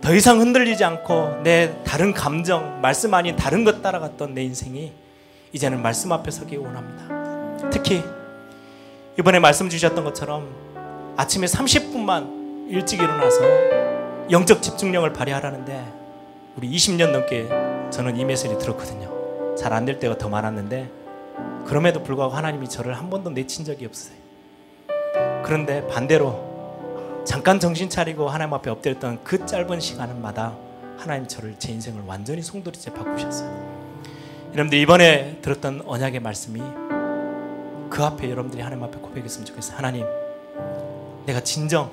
더 0.04 0.14
이상 0.14 0.42
흔들리지 0.42 0.84
않고 0.84 1.44
내 1.44 1.82
다른 1.86 2.14
감정, 2.14 2.82
말씀 2.82 3.14
아닌 3.14 3.38
다른 3.38 3.64
것 3.64 3.82
따라갔던 3.82 4.34
내 4.34 4.44
인생이 4.44 4.92
이제는 5.54 5.82
말씀 5.82 6.12
앞에 6.12 6.30
서기 6.30 6.58
원합니다. 6.58 7.70
특히 7.70 8.04
이번에 9.18 9.40
말씀 9.40 9.70
주셨던 9.70 10.04
것처럼 10.04 11.14
아침에 11.16 11.48
30분만 11.48 12.70
일찍 12.70 13.00
일어나서 13.02 13.40
영적 14.30 14.62
집중력을 14.62 15.14
발휘하라는데 15.14 15.94
우리 16.58 16.70
20년 16.70 17.12
넘게 17.12 17.48
저는 17.90 18.18
이 18.18 18.26
메시지 18.26 18.58
들었거든요. 18.58 19.56
잘 19.56 19.72
안 19.72 19.86
될 19.86 20.00
때가 20.00 20.18
더 20.18 20.28
많았는데 20.28 20.92
그럼에도 21.66 22.04
불구하고 22.04 22.34
하나님이 22.34 22.68
저를 22.68 22.98
한 22.98 23.10
번도 23.10 23.30
내친 23.30 23.64
적이 23.64 23.86
없어요. 23.86 24.16
그런데 25.46 25.88
반대로 25.88 26.53
잠깐 27.26 27.60
정신 27.60 27.90
차리고 27.90 28.28
하나님 28.28 28.54
앞에 28.54 28.70
엎드렸던 28.70 29.24
그 29.24 29.46
짧은 29.46 29.80
시간마다 29.80 30.56
하나님 30.98 31.26
저를 31.28 31.56
제 31.58 31.72
인생을 31.72 32.04
완전히 32.06 32.42
송두리째 32.42 32.94
바꾸셨어요. 32.94 33.50
여러분들 34.54 34.78
이번에 34.78 35.40
들었던 35.42 35.84
언약의 35.86 36.20
말씀이 36.20 36.62
그 37.90 38.04
앞에 38.04 38.30
여러분들이 38.30 38.62
하나님 38.62 38.84
앞에 38.84 38.98
고백했으면 38.98 39.46
좋겠어요. 39.46 39.78
하나님, 39.78 40.06
내가 41.26 41.40
진정 41.40 41.92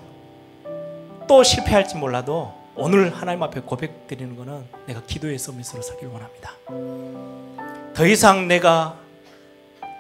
또 1.29 1.45
실패할지 1.45 1.97
몰라도 1.97 2.53
오늘 2.75 3.15
하나님 3.15 3.43
앞에 3.45 3.61
고백드리는 3.61 4.37
것은 4.37 4.65
내가 4.87 5.01
기도의 5.07 5.39
서밋으로 5.39 5.81
살기를 5.81 6.11
원합니다. 6.13 6.53
더 7.95 8.07
이상 8.07 8.49
내가 8.49 8.97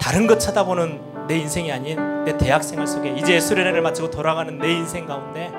다른 0.00 0.26
것 0.26 0.40
쳐다보는 0.40 1.26
내 1.28 1.36
인생이 1.38 1.70
아닌 1.70 2.09
내 2.24 2.36
대학생활 2.36 2.86
속에 2.86 3.10
이제 3.10 3.40
수련회를 3.40 3.80
마치고 3.82 4.10
돌아가는 4.10 4.56
내 4.58 4.72
인생 4.72 5.06
가운데 5.06 5.50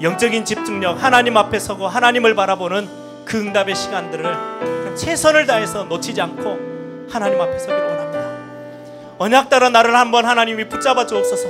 영적인 0.00 0.44
집중력 0.44 1.02
하나님 1.02 1.36
앞에 1.36 1.58
서고 1.58 1.88
하나님을 1.88 2.34
바라보는 2.34 2.88
그 3.24 3.38
응답의 3.40 3.74
시간들을 3.74 4.94
최선을 4.96 5.46
다해서 5.46 5.84
놓치지 5.84 6.20
않고 6.20 7.06
하나님 7.10 7.40
앞에 7.40 7.58
서기를 7.58 7.80
원합니다. 7.80 8.28
언약 9.18 9.50
따라 9.50 9.68
나를 9.68 9.94
한번 9.96 10.24
하나님이 10.24 10.68
붙잡아 10.68 11.06
주옵소서. 11.06 11.48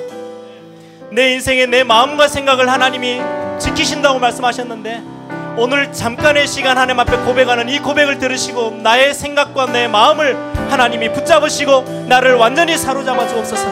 내 1.10 1.32
인생의 1.32 1.66
내 1.69 1.85
마음과 1.85 2.28
생각을 2.28 2.70
하나님이 2.70 3.20
지키신다고 3.59 4.19
말씀하셨는데 4.19 5.17
오늘 5.60 5.93
잠깐의 5.93 6.47
시간 6.47 6.78
하나님 6.78 7.01
앞에 7.01 7.16
고백하는 7.16 7.68
이 7.68 7.80
고백을 7.80 8.20
들으시고 8.20 8.78
나의 8.80 9.12
생각과 9.12 9.66
내 9.66 9.89
마음을 9.89 10.36
하나님이 10.70 11.12
붙잡으시고 11.12 12.05
나를 12.06 12.35
완전히 12.35 12.78
사로잡아 12.78 13.26
주옵소서. 13.26 13.66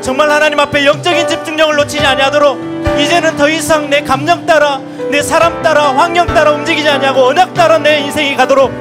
정말 0.00 0.28
하나님 0.28 0.58
앞에 0.58 0.84
영적인 0.84 1.28
집중력을 1.28 1.76
놓치지 1.76 2.04
아니하도록 2.04 2.98
이제는 2.98 3.36
더 3.36 3.48
이상 3.48 3.88
내 3.88 4.02
감정 4.02 4.44
따라 4.44 4.80
내 5.08 5.22
사람 5.22 5.62
따라 5.62 5.96
환경 5.96 6.26
따라 6.26 6.50
움직이지 6.50 6.88
아니하고 6.88 7.28
언약 7.28 7.54
따라 7.54 7.78
내 7.78 8.00
인생이 8.00 8.34
가도록 8.34 8.72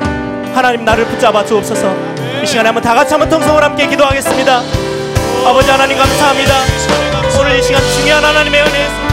하나님 0.56 0.85
나를 0.85 1.06
붙잡아 1.06 1.45
주옵소서. 1.45 1.95
이 2.41 2.48
시간에 2.48 2.69
한번 2.69 2.81
다 2.81 2.95
같이 2.95 3.14
한번 3.14 3.30
통성을 3.30 3.64
함께 3.64 3.85
기도하겠습니다. 3.85 4.64
아버지 5.45 5.69
하나님 5.69 5.95
감사합니다. 5.95 6.53
오늘 7.39 7.60
이 7.60 7.61
시간 7.61 7.80
중요한 7.95 8.26
하나님의 8.26 8.61
은혜 8.61 8.88
하나님 8.88 9.03
하 9.03 9.06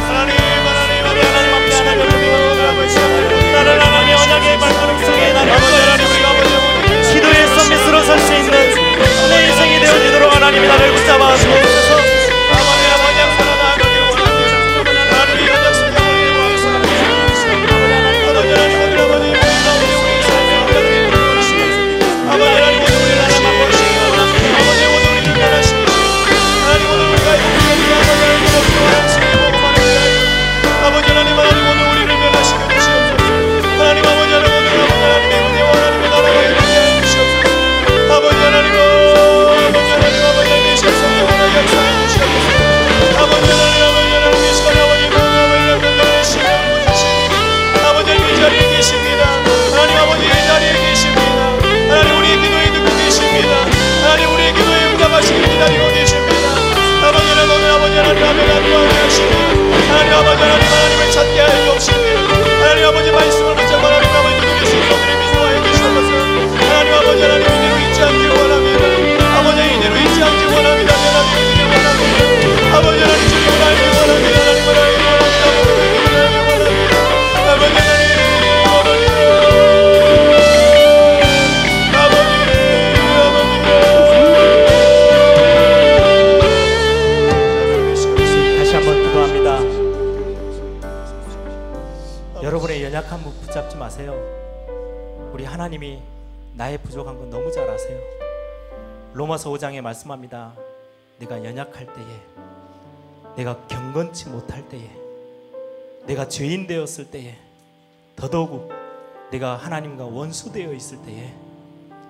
설수 8.04 8.34
있는 8.34 8.50
내 8.50 9.46
인생이 9.46 9.80
되어지도록 9.80 10.34
하나님이 10.34 10.68
나를 10.68 10.92
붙잡아 10.92 11.36
주옵소서 11.36 12.23
찾게 61.14 61.38
하여 61.38 61.64
주옵시니 61.66 62.14
하나님 62.60 62.86
아버지 62.86 63.12
말씀을 63.12 63.54
붙잡아 63.54 63.86
하나님 63.86 64.10
아버지 64.10 64.34
계신 64.58 64.80
분들의 64.80 65.16
미소하여 65.20 65.62
주시옵소서 65.62 66.10
하나님 66.58 66.92
아버지 66.92 67.22
하나님 67.22 67.46
이대로 67.46 67.78
잊지 67.78 68.02
않길 68.02 68.30
원합니다. 68.30 69.38
아버지 69.38 69.58
이대로 69.76 69.96
잊지 69.96 70.22
않길 70.24 70.46
원합니다. 70.46 70.92
하나님 70.92 71.30
믿기를 71.38 71.66
원합니다. 71.70 72.76
아버지 72.78 73.00
하나님 73.00 73.33
하나님이 95.64 96.02
나의 96.52 96.76
부족한 96.76 97.16
건 97.16 97.30
너무 97.30 97.50
잘 97.50 97.68
아세요. 97.70 97.98
로마서 99.14 99.50
5장에 99.50 99.80
말씀합니다. 99.80 100.52
내가 101.18 101.42
연약할 101.42 101.86
때에, 101.86 103.34
내가 103.34 103.66
경건치 103.66 104.28
못할 104.28 104.68
때에, 104.68 104.90
내가 106.04 106.28
죄인 106.28 106.66
되었을 106.66 107.10
때에, 107.10 107.38
더더욱 108.14 108.70
내가 109.30 109.56
하나님과 109.56 110.04
원수 110.04 110.52
되어 110.52 110.70
있을 110.74 110.98
때에 111.02 111.32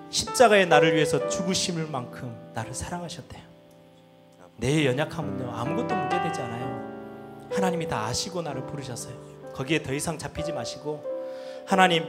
십자가에 0.09 0.65
나를 0.65 0.93
위해서 0.93 1.29
죽으심을 1.29 1.87
만큼 1.87 2.35
나를 2.53 2.73
사랑하셨대요. 2.73 3.41
내 4.57 4.85
연약함은요 4.85 5.49
아무것도 5.49 5.95
문제되지 5.95 6.41
않아요. 6.41 7.47
하나님이 7.53 7.87
다 7.87 8.05
아시고 8.05 8.41
나를 8.41 8.65
부르셨어요. 8.65 9.15
거기에 9.53 9.81
더 9.81 9.93
이상 9.93 10.17
잡히지 10.17 10.51
마시고 10.51 11.01
하나님 11.65 12.03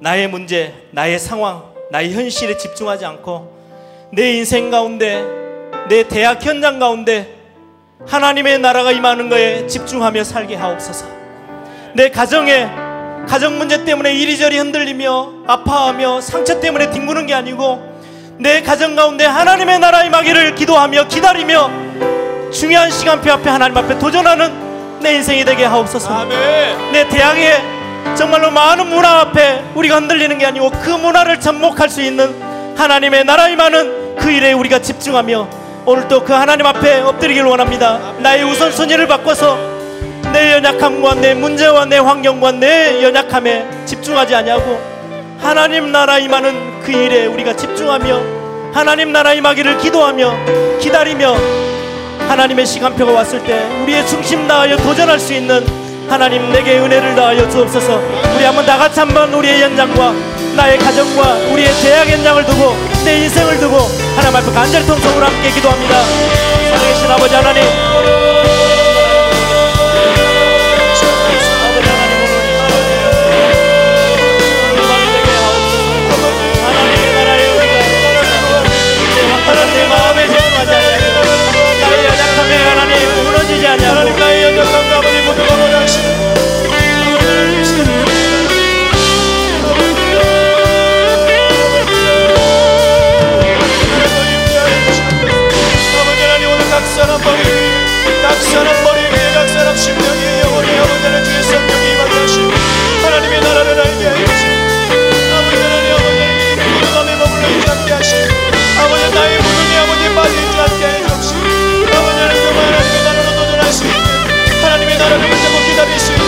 나의 0.00 0.28
문제, 0.28 0.72
나의 0.92 1.18
상황, 1.18 1.62
나의 1.90 2.12
현실에 2.12 2.56
집중하지 2.56 3.04
않고 3.04 3.56
내 4.12 4.32
인생 4.32 4.70
가운데 4.70 5.24
내 5.88 6.06
대학 6.06 6.44
현장 6.44 6.78
가운데 6.78 7.34
하나님의 8.06 8.60
나라가 8.60 8.92
임하는 8.92 9.28
거에 9.28 9.66
집중하며 9.66 10.24
살게 10.24 10.54
하옵소서. 10.54 11.06
내 11.94 12.10
가정에 12.10 12.68
가정 13.26 13.58
문제 13.58 13.84
때문에 13.84 14.14
이리저리 14.14 14.56
흔들리며 14.58 15.44
아파하며 15.46 16.20
상처 16.20 16.60
때문에 16.60 16.90
뒹구는 16.90 17.26
게 17.26 17.34
아니고 17.34 17.82
내 18.38 18.62
가정 18.62 18.94
가운데 18.94 19.24
하나님의 19.24 19.80
나라 19.80 20.04
임하기를 20.04 20.54
기도하며 20.54 21.08
기다리며 21.08 21.70
중요한 22.52 22.90
시간표 22.90 23.30
앞에 23.32 23.50
하나님 23.50 23.76
앞에 23.76 23.98
도전하는 23.98 25.00
내 25.00 25.14
인생이 25.14 25.44
되게 25.44 25.64
하옵소서. 25.64 26.12
아멘 26.12 26.92
내 26.92 27.08
대학에 27.08 27.77
정말로 28.16 28.50
많은 28.50 28.88
문화 28.88 29.20
앞에 29.20 29.64
우리가 29.74 29.96
흔들리는 29.96 30.38
게 30.38 30.46
아니고 30.46 30.70
그 30.70 30.90
문화를 30.90 31.40
접목할 31.40 31.88
수 31.88 32.02
있는 32.02 32.34
하나님의 32.76 33.24
나라 33.24 33.48
임하는 33.48 34.16
그 34.16 34.30
일에 34.30 34.52
우리가 34.52 34.80
집중하며 34.80 35.48
오늘 35.86 36.06
또그 36.08 36.32
하나님 36.32 36.66
앞에 36.66 37.00
엎드리길 37.00 37.44
원합니다. 37.44 37.98
나의 38.18 38.44
우선순위를 38.44 39.06
바꿔서 39.06 39.56
내 40.32 40.52
연약함과 40.52 41.14
내 41.14 41.34
문제와 41.34 41.86
내 41.86 41.98
환경과 41.98 42.52
내 42.52 43.02
연약함에 43.02 43.84
집중하지 43.86 44.34
아니하고 44.34 44.78
하나님 45.40 45.90
나라 45.90 46.18
임하는 46.18 46.80
그 46.82 46.92
일에 46.92 47.26
우리가 47.26 47.56
집중하며 47.56 48.20
하나님 48.74 49.12
나라 49.12 49.32
임하기를 49.32 49.78
기도하며 49.78 50.78
기다리며 50.80 51.34
하나님의 52.28 52.66
시간표가 52.66 53.12
왔을 53.12 53.42
때 53.44 53.66
우리의 53.82 54.06
중심 54.06 54.46
다하여 54.46 54.76
도전할 54.76 55.18
수 55.18 55.32
있는 55.32 55.64
하나님 56.08 56.50
내게 56.52 56.78
은혜를 56.78 57.14
다하여 57.14 57.48
주옵소서. 57.48 58.00
우리 58.34 58.44
한번 58.44 58.64
다 58.64 58.78
같이 58.78 58.98
한번 59.00 59.32
우리의 59.34 59.62
현장과 59.62 60.14
나의 60.56 60.78
가정과 60.78 61.34
우리의 61.52 61.72
대학 61.82 62.08
현장을 62.08 62.44
두고 62.46 62.76
내 63.04 63.18
인생을 63.18 63.58
두고 63.60 63.76
하나님 64.16 64.36
앞에 64.36 64.52
간절히 64.52 64.86
통성으로 64.86 65.26
함께 65.26 65.50
기도합니다. 65.50 66.02
살아계신 66.70 67.10
아버지 67.10 67.34
하나님 67.34 68.27
사람 98.58 98.82
머리 98.82 99.02
위에 99.02 99.32
각 99.34 99.48
사람 99.48 99.76
심령이 99.76 100.40
영원히 100.42 100.76
아버지를 100.80 101.22
주의 101.22 101.42
성령이 101.44 101.92
임하시고 101.92 102.50
하나님의 103.04 103.40
나라를 103.40 103.78
알게 103.78 104.06
하시고 104.08 104.52
아버지 105.30 105.62
하나님 105.62 105.92
아버지 105.94 106.18
기도감에 106.74 107.14
머물러 107.14 107.48
있지 107.50 107.70
않게 107.70 107.92
하시고 107.92 108.20
아버지 108.82 109.14
나의 109.14 109.38
모든 109.38 109.78
아버지 109.78 110.02
빠져있지 110.12 110.58
않게 110.58 110.82
해주시고 110.90 111.38
아버지 111.86 112.18
하나님 112.18 112.42
정말 112.42 112.66
하나님의 112.66 113.04
나라로 113.04 113.30
도전할 113.38 113.72
수 113.72 113.84
있게 113.86 113.94
하나님의 114.60 114.98
나라를 114.98 115.30
붙잡고 115.30 115.58
기다릴 115.70 116.00
수 116.00 116.12
있는 116.12 116.26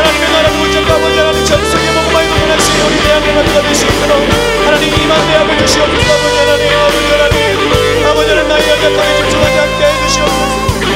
하나님의 0.00 0.32
나라를 0.32 0.56
붙잡고 0.56 0.92
아버지 0.96 1.18
하나님 1.18 1.44
전속의 1.44 1.86
목마에 1.92 2.26
도전할 2.26 2.58
수 2.58 2.70
있는 2.72 2.86
우리 2.86 2.96
대한민국을 3.04 3.44
기다릴 3.44 3.74
수 3.74 3.84
있도록 3.84 4.16
하나님 4.64 4.94
이만 4.96 5.28
대한민국 5.28 5.68
시옵소서. 5.68 6.08
아버지 6.08 6.36
하나님 6.40 6.78
아버지 6.80 7.04
하나님 7.12 8.06
아버지 8.08 8.30
하나님 8.30 8.48
나의 8.48 8.64
연약함에 8.66 9.16
집중하지 9.18 9.58
않게 9.60 9.84
해주시옵소서. 9.84 10.39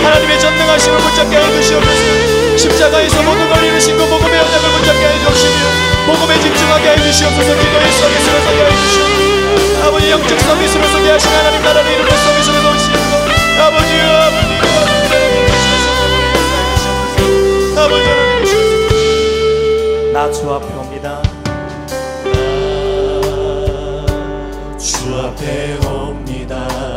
하나님의 0.05 0.39
전능하심을 0.41 0.99
붙잡게 0.99 1.37
해주시옵소서. 1.37 2.57
십자가에서 2.59 3.23
모든 3.23 3.49
걸 3.49 3.65
이루신 3.65 3.97
그 3.97 4.07
복음의 4.07 4.39
언약을 4.39 4.71
붙잡게 4.79 5.07
해주시며 5.07 5.65
복음에 6.07 6.41
집중하게 6.41 6.91
해주시옵소서. 6.91 7.51
기도의 7.59 7.93
서비스로 7.93 8.37
서게 8.45 8.59
해주시옵소서. 8.65 9.89
아버지 9.89 10.11
영적 10.11 10.41
서비스로 10.41 10.89
서게 10.89 11.11
하신 11.11 11.31
하나님 11.31 11.63
나라를 11.63 11.91
이루는 11.93 12.11
서비스로 12.11 12.57
서오시옵소서. 12.63 13.15
아버지 13.61 13.93
아버지. 14.01 14.51
아버지 17.77 18.07
아버지. 18.07 18.07
하나님 18.09 18.47
주옵소서 18.47 18.93
나 20.13 20.31
주 20.33 20.51
앞에 20.53 20.67
옵니다. 20.75 21.23
주 24.79 25.15
앞에 25.19 25.79
옵니다 25.87 26.94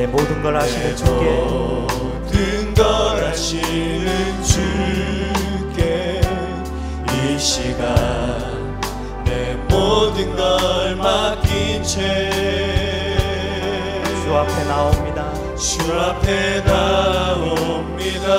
내 0.00 0.06
모든 0.06 0.42
걸 0.42 0.56
아시는 0.56 0.96
주께 0.96 1.10
모든 1.10 2.72
걸 2.72 3.22
아시는 3.22 4.42
주께 4.42 6.22
이 7.12 7.38
시간 7.38 8.80
내 9.26 9.56
모든 9.68 10.34
걸 10.34 10.96
맡긴 10.96 11.82
채 11.82 12.30
주 14.24 14.36
앞에 14.36 14.64
나옵니다. 14.64 15.34
주 15.56 15.92
앞에 15.92 16.62
나옵니다. 16.64 18.30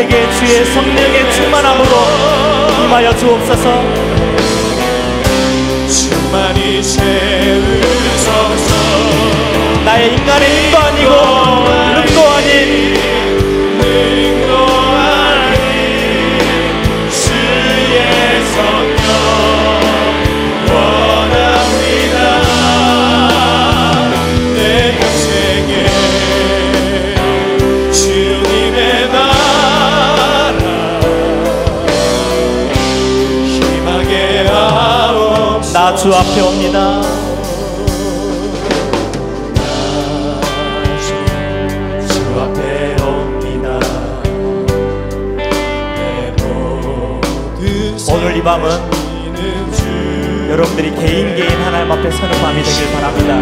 나에게 0.00 0.30
주의 0.32 0.64
성령의 0.64 1.30
충만함으로 1.32 1.90
임하여 2.84 3.14
주옵소서. 3.16 3.82
충만히 5.86 6.82
채우소서 6.82 7.10
나의 9.84 10.14
인간의 10.14 10.48
힘도 10.48 10.78
아니고 10.78 11.12
주 36.00 36.08
앞에 36.14 36.40
옵니다. 36.40 37.02
주 42.08 42.40
앞에 42.40 42.96
옵니다 43.02 43.78
내 45.36 46.32
모든 46.42 47.98
오늘 48.10 48.34
이 48.34 48.42
밤은 48.42 48.64
여러분들이 50.48 50.90
개인 50.94 51.36
개인 51.36 51.50
하나님 51.60 51.92
앞에 51.92 52.10
서는 52.10 52.40
밤이 52.40 52.62
되길 52.62 52.92
바랍니다. 52.92 53.34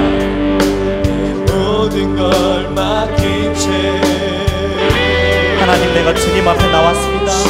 하나님 5.60 5.94
내가 5.94 6.12
주님 6.12 6.48
앞에 6.48 6.66
나왔습니다. 6.72 7.47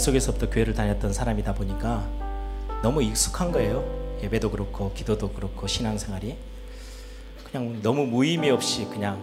뱃속에서부터 0.00 0.48
교회를 0.48 0.74
다녔던 0.74 1.12
사람이다 1.12 1.54
보니까 1.54 2.08
너무 2.82 3.02
익숙한 3.02 3.52
거예요. 3.52 3.84
예배도 4.22 4.50
그렇고 4.50 4.92
기도도 4.94 5.32
그렇고 5.32 5.66
신앙생활이 5.66 6.36
그냥 7.44 7.82
너무 7.82 8.06
무의미 8.06 8.50
없이 8.50 8.86
그냥 8.86 9.22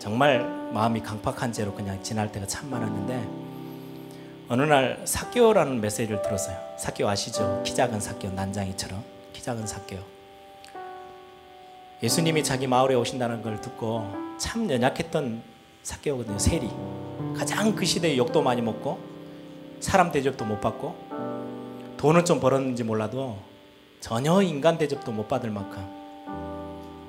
정말 0.00 0.40
마음이 0.72 1.00
강팍한 1.00 1.52
채로 1.52 1.74
그냥 1.74 2.02
지날 2.02 2.32
때가 2.32 2.46
참 2.46 2.70
많았는데 2.70 3.28
어느 4.48 4.62
날 4.62 5.00
사교라는 5.04 5.80
메시지를 5.80 6.22
들었어요. 6.22 6.56
사교 6.76 7.08
아시죠? 7.08 7.62
키 7.64 7.74
작은 7.74 8.00
사교 8.00 8.30
난장이처럼 8.30 9.04
키 9.32 9.42
작은 9.42 9.66
사교. 9.66 9.96
예수님이 12.02 12.42
자기 12.42 12.66
마을에 12.66 12.94
오신다는 12.96 13.42
걸 13.42 13.60
듣고 13.60 14.10
참 14.38 14.68
연약했던 14.68 15.42
사교거든요. 15.84 16.38
세리. 16.38 16.68
가장 17.36 17.76
그 17.76 17.84
시대에 17.84 18.16
욕도 18.16 18.42
많이 18.42 18.60
먹고 18.60 19.09
사람 19.80 20.12
대접도 20.12 20.44
못 20.44 20.60
받고 20.60 20.94
돈은 21.96 22.24
좀 22.24 22.38
벌었는지 22.38 22.84
몰라도 22.84 23.38
전혀 24.00 24.40
인간 24.42 24.78
대접도 24.78 25.10
못 25.12 25.26
받을 25.28 25.50
만큼 25.50 25.86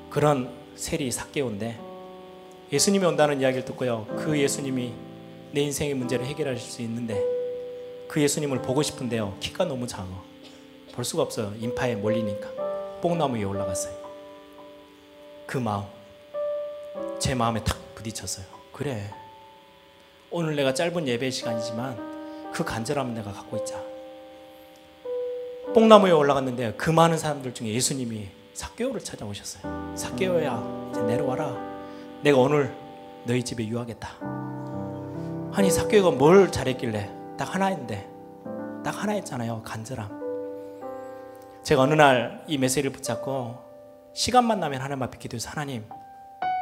그런 0.09 0.51
세리 0.75 1.11
사개오인데 1.11 1.79
예수님이 2.71 3.05
온다는 3.05 3.41
이야기를 3.41 3.65
듣고요. 3.65 4.05
그 4.17 4.39
예수님이 4.39 4.93
내 5.51 5.61
인생의 5.61 5.93
문제를 5.93 6.25
해결하실 6.25 6.71
수 6.71 6.81
있는데 6.81 7.21
그 8.07 8.21
예수님을 8.21 8.61
보고 8.61 8.81
싶은데요. 8.81 9.35
키가 9.39 9.65
너무 9.65 9.87
작아. 9.87 10.07
볼 10.93 11.05
수가 11.05 11.23
없어요. 11.23 11.53
인파에 11.59 11.95
몰리니까. 11.95 12.49
뽕나무 13.01 13.37
위에 13.37 13.43
올라갔어요. 13.43 13.93
그 15.45 15.57
마음. 15.57 15.83
제 17.19 17.35
마음에 17.35 17.63
탁 17.63 17.77
부딪혔어요. 17.95 18.45
그래. 18.71 19.13
오늘 20.29 20.55
내가 20.55 20.73
짧은 20.73 21.07
예배 21.07 21.29
시간이지만 21.29 22.10
그 22.53 22.63
간절함은 22.63 23.13
내가 23.13 23.31
갖고 23.31 23.57
있자. 23.57 23.79
뽕나무에 25.73 26.11
올라갔는데 26.11 26.73
그 26.73 26.89
많은 26.89 27.17
사람들 27.17 27.53
중에 27.53 27.69
예수님이 27.73 28.27
사개오를 28.53 29.01
찾아오셨어요. 29.01 29.95
사개오야 29.95 30.89
이제 30.91 31.01
내려와라. 31.03 31.55
내가 32.23 32.37
오늘 32.39 32.75
너희 33.25 33.41
집에 33.43 33.65
유하겠다. 33.67 34.09
아니 35.53 35.69
사개오가 35.71 36.11
뭘 36.11 36.51
잘했길래 36.51 37.09
딱 37.37 37.55
하나인데 37.55 38.09
딱 38.83 39.01
하나 39.01 39.13
했잖아요. 39.13 39.61
간절함. 39.63 40.19
제가 41.63 41.83
어느 41.83 41.93
날 41.93 42.43
이 42.47 42.57
메시지를 42.57 42.91
붙잡고 42.91 43.55
시간만 44.13 44.59
나면 44.59 44.81
하나님 44.81 45.03
앞에 45.03 45.17
기도해서 45.19 45.49
하나님 45.51 45.85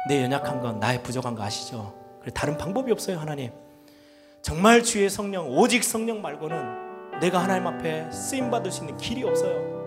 내 0.08 0.22
연약한 0.22 0.60
건 0.60 0.78
나의 0.78 1.02
부족한 1.02 1.34
거 1.34 1.42
아시죠? 1.42 1.92
그래 2.20 2.30
다른 2.34 2.56
방법이 2.56 2.92
없어요 2.92 3.18
하나님. 3.18 3.50
정말 4.42 4.82
주의 4.82 5.08
성령 5.10 5.48
오직 5.50 5.84
성령 5.84 6.22
말고는 6.22 7.20
내가 7.20 7.42
하나님 7.42 7.66
앞에 7.66 8.10
쓰임 8.10 8.50
받을 8.50 8.72
수 8.72 8.82
있는 8.82 8.96
길이 8.96 9.22
없어요. 9.22 9.80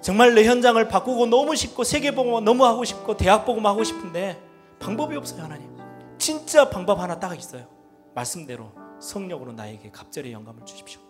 정말 0.00 0.34
내 0.34 0.44
현장을 0.44 0.86
바꾸고 0.86 1.26
너무 1.26 1.56
싶고 1.56 1.82
세계복음 1.82 2.44
너무 2.44 2.64
하고 2.64 2.84
싶고 2.84 3.16
대학복음 3.16 3.66
하고 3.66 3.82
싶은데 3.82 4.40
방법이 4.78 5.16
없어요 5.16 5.42
하나님. 5.42 5.76
진짜 6.18 6.70
방법 6.70 7.00
하나 7.00 7.18
딱 7.18 7.36
있어요. 7.36 7.66
말씀대로 8.14 8.70
성령으로 9.00 9.52
나에게 9.52 9.90
갑절의 9.90 10.32
영감을 10.32 10.64
주십시오. 10.64 11.00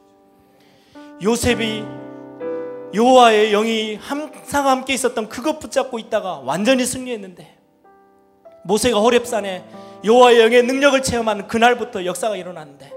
요셉이 1.22 1.84
여호와의 2.94 3.50
영이 3.50 3.96
항상 3.96 4.68
함께 4.68 4.94
있었던 4.94 5.28
그것 5.28 5.58
붙잡고 5.58 5.98
있다가 5.98 6.38
완전히 6.38 6.86
승리했는데 6.86 7.58
모세가 8.64 8.98
호렙산에 8.98 9.64
여호와의 10.04 10.40
영의 10.40 10.62
능력을 10.62 11.02
체험하는 11.02 11.46
그날부터 11.48 12.04
역사가 12.04 12.36
일어났는데 12.36 12.92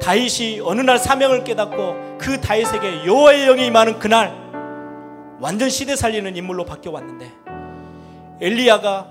다윗이 0.00 0.60
어느 0.62 0.80
날 0.80 0.98
사명을 0.98 1.44
깨닫고 1.44 2.18
그 2.18 2.40
다윗에게 2.40 3.06
여호와의 3.06 3.46
영이 3.46 3.66
임하는 3.66 3.98
그날 3.98 4.32
완전 5.40 5.68
시대 5.68 5.96
살리는 5.96 6.36
인물로 6.36 6.64
바뀌어 6.64 6.92
왔는데 6.92 7.30
엘리야가 8.40 9.08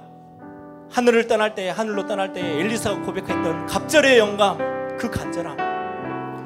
하늘을 0.90 1.28
떠날 1.28 1.54
때 1.56 1.70
하늘로 1.70 2.06
떠날 2.06 2.32
때 2.34 2.40
엘리사가 2.42 3.02
고백했던 3.02 3.66
갑절의 3.66 4.18
영감 4.20 4.98
그 4.98 5.10
간절함. 5.12 5.58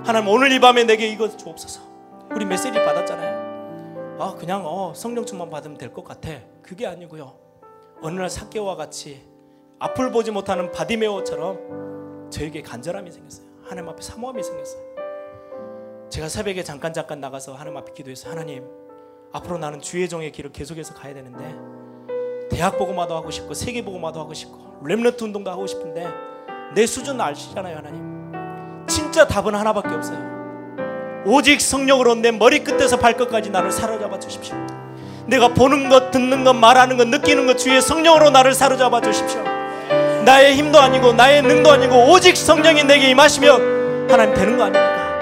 하나님 0.03 0.29
오늘 0.29 0.51
이 0.51 0.59
밤에 0.59 0.83
내게 0.83 1.07
이거 1.07 1.29
주옵소서. 1.29 1.81
우리 2.31 2.43
메시지 2.45 2.73
받았잖아요. 2.73 4.17
아 4.19 4.33
그냥 4.35 4.63
어 4.65 4.93
성령 4.95 5.25
충만 5.25 5.49
받으면 5.49 5.77
될 5.77 5.93
것 5.93 6.03
같아. 6.03 6.29
그게 6.63 6.87
아니고요. 6.87 7.33
어느 8.01 8.19
날 8.19 8.29
사개와 8.29 8.75
같이 8.75 9.21
앞을 9.81 10.11
보지 10.11 10.29
못하는 10.29 10.71
바디메오처럼 10.71 12.29
저에게 12.29 12.61
간절함이 12.61 13.11
생겼어요. 13.11 13.47
하나님 13.63 13.89
앞에 13.89 14.03
사모함이 14.03 14.43
생겼어요. 14.43 14.81
제가 16.09 16.29
새벽에 16.29 16.61
잠깐 16.61 16.93
잠깐 16.93 17.19
나가서 17.19 17.55
하나님 17.55 17.77
앞에 17.77 17.91
기도해서 17.93 18.29
하나님 18.29 18.63
앞으로 19.33 19.57
나는 19.57 19.79
주의 19.79 20.07
종의 20.07 20.31
길을 20.33 20.51
계속해서 20.51 20.93
가야 20.93 21.15
되는데 21.15 21.55
대학 22.51 22.77
보고마도 22.77 23.15
하고 23.15 23.31
싶고 23.31 23.55
세계 23.55 23.83
보고마도 23.83 24.19
하고 24.19 24.35
싶고 24.35 24.85
렘넌트 24.85 25.23
운동도 25.23 25.49
하고 25.49 25.65
싶은데 25.65 26.07
내 26.75 26.85
수준 26.85 27.19
아시잖아요 27.19 27.77
하나님. 27.77 28.31
진짜 28.87 29.25
답은 29.25 29.55
하나밖에 29.55 29.89
없어요. 29.89 31.23
오직 31.25 31.59
성령으로 31.59 32.15
내 32.15 32.29
머리끝에서 32.29 32.97
발끝까지 32.97 33.49
나를 33.49 33.71
사로잡아 33.71 34.19
주십시오. 34.19 34.55
내가 35.25 35.47
보는 35.47 35.89
것 35.89 36.11
듣는 36.11 36.43
것 36.43 36.53
말하는 36.53 36.97
것 36.97 37.07
느끼는 37.07 37.47
것 37.47 37.57
주의 37.57 37.81
성령으로 37.81 38.29
나를 38.29 38.53
사로잡아 38.53 39.01
주십시오 39.01 39.60
나의 40.25 40.55
힘도 40.55 40.79
아니고 40.79 41.13
나의 41.13 41.41
능도 41.41 41.71
아니고 41.71 42.11
오직 42.11 42.37
성령이 42.37 42.83
내게 42.83 43.09
임하시면 43.09 44.07
하나님 44.09 44.33
되는 44.35 44.57
거 44.57 44.63
아닙니까 44.65 45.19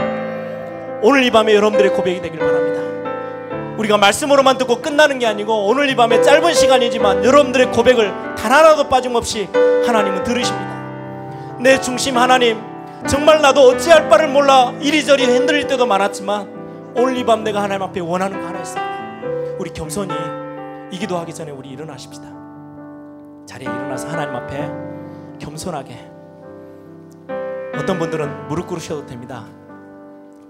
오늘 1.02 1.24
이 1.24 1.32
밤에 1.32 1.54
여러분들의 1.56 1.92
고백이 1.94 2.22
되길 2.22 2.40
바랍니다 2.40 2.80
우리가 3.78 3.98
말씀으로만 3.98 4.58
듣고 4.58 4.82
끝나는 4.82 5.20
게 5.20 5.26
아니고 5.26 5.68
오늘 5.68 5.90
이 5.90 5.96
밤에 5.96 6.22
짧은 6.22 6.54
시간이지만 6.54 7.24
여러분들의 7.24 7.72
고백을 7.72 8.12
단 8.36 8.52
하나도 8.52 8.90
빠짐없이 8.90 9.48
하나님은 9.88 10.26
들으십니다. 10.26 11.58
내 11.62 11.80
중심 11.80 12.18
하나님, 12.18 12.60
정말 13.08 13.42
나도 13.42 13.62
어찌할 13.70 14.10
바를 14.10 14.28
몰라 14.28 14.74
이리저리 14.82 15.24
흔들릴 15.24 15.68
때도 15.68 15.86
많았지만 15.86 16.94
오늘 16.98 17.16
이 17.16 17.24
밤 17.24 17.46
내가 17.46 17.64
하나님 17.64 17.84
앞에 17.84 18.02
원하는 18.02 18.42
거 18.42 18.48
하나 18.48 18.60
있습니다. 18.60 19.56
우리 19.60 19.70
겸손히 19.72 20.14
이 20.92 21.00
기도하기 21.00 21.34
전에 21.34 21.52
우리 21.52 21.70
일어나십시다. 21.70 22.28
자리에 23.50 23.68
일어나서 23.68 24.08
하나님 24.10 24.36
앞에 24.36 24.70
겸손하게 25.40 26.12
어떤 27.76 27.98
분들은 27.98 28.48
무릎 28.48 28.68
꿇으셔도 28.68 29.08
됩니다. 29.08 29.48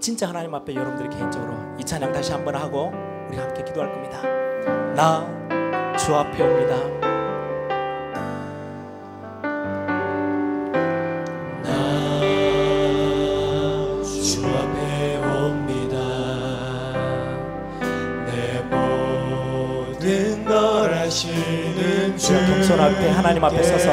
진짜 0.01 0.27
하나님 0.27 0.53
앞에 0.53 0.75
여러분들이 0.75 1.07
개인적으로 1.07 1.53
이 1.79 1.85
찬양 1.85 2.11
다시 2.11 2.33
한번 2.33 2.55
하고 2.55 2.91
우리 3.29 3.37
함께 3.37 3.63
기도할 3.63 3.89
겁니다. 3.89 4.21
나 4.95 5.39
주 5.97 6.13
앞에 6.15 6.41
옵니다. 6.41 7.08
주 22.29 22.35
겸손 22.45 22.79
앞에 22.79 23.09
하나님 23.09 23.43
앞에 23.43 23.63
서서 23.63 23.89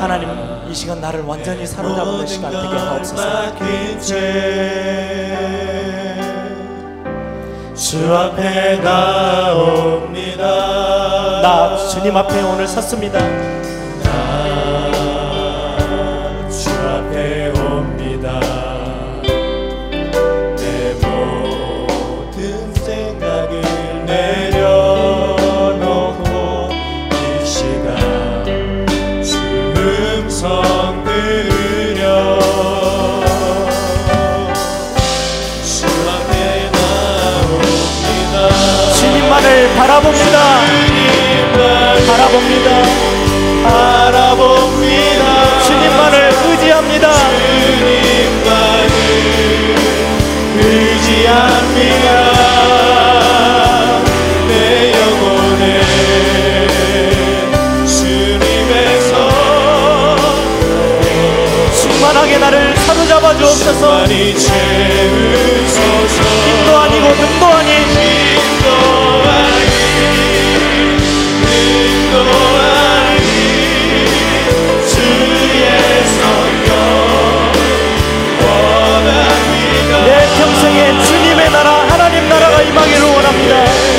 하나님 0.00 0.28
이 0.68 0.74
시간 0.74 1.00
나를 1.00 1.20
완전히 1.22 1.64
사로잡는 1.64 2.26
시간 2.26 2.50
되게 2.50 2.76
하옵소서. 2.76 3.22
죄주 7.72 8.12
앞에 8.16 8.80
나옵니다 8.82 10.42
나 11.40 11.76
주님 11.88 12.16
앞에 12.16 12.42
오늘 12.42 12.66
섰습니다. 12.66 13.20
바라봅니다. 42.30 42.70
바라봅니다 43.64 45.22
주님만을 45.64 46.14
의지합니다. 46.46 47.04
주님만을 47.12 48.88
의지합니다 50.56 52.06
내 54.46 54.50
영혼에 54.92 55.64
주님에서 57.84 59.12
충만하게 61.74 62.32
나를 62.38 62.76
사로잡아 62.76 63.36
주옵소서. 63.38 64.06
채우소서 64.06 66.18
힘도 66.46 66.78
아니고 66.78 67.08
능도 67.08 67.44
아닌 67.46 67.70
주님의 81.04 81.50
나라 81.50 81.70
하나님 81.88 82.28
나라가 82.28 82.62
임하기를 82.62 83.02
원합니다. 83.02 83.89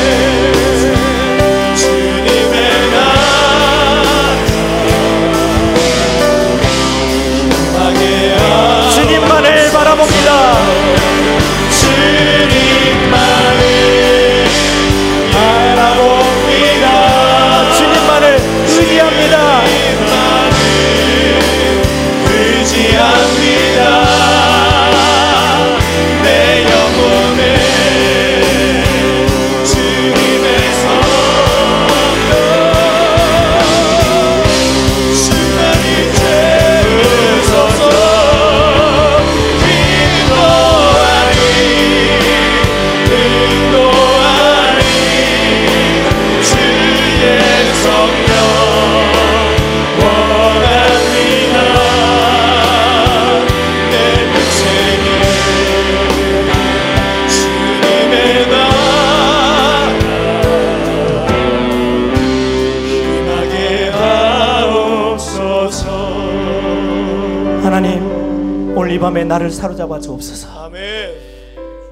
하나님 67.63 68.73
오늘 68.77 68.91
이 68.91 68.99
밤에 68.99 69.23
나를 69.23 69.49
사로잡아 69.51 69.99
주옵소서. 69.99 70.71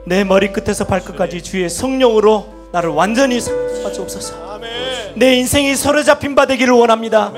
내 0.06 0.24
머리끝에서 0.24 0.86
발끝까지 0.86 1.42
주의 1.44 1.70
성령으로 1.70 2.46
나를 2.72 2.90
완전히 2.90 3.40
사로잡아 3.40 3.92
주옵소서. 3.92 4.60
내 5.16 5.36
인생이 5.36 5.76
사로잡힌 5.76 6.36
바 6.36 6.46
되기를 6.46 6.74
원합니다. 6.74 7.32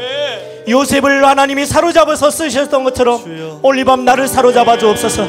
요셉을 0.67 1.25
하나님이 1.25 1.65
사로잡아서 1.65 2.29
쓰셨던 2.29 2.83
것처럼 2.83 3.59
오늘 3.63 3.79
이 3.79 3.83
밤 3.83 4.05
나를 4.05 4.27
사로잡아 4.27 4.77
주옵소서. 4.77 5.25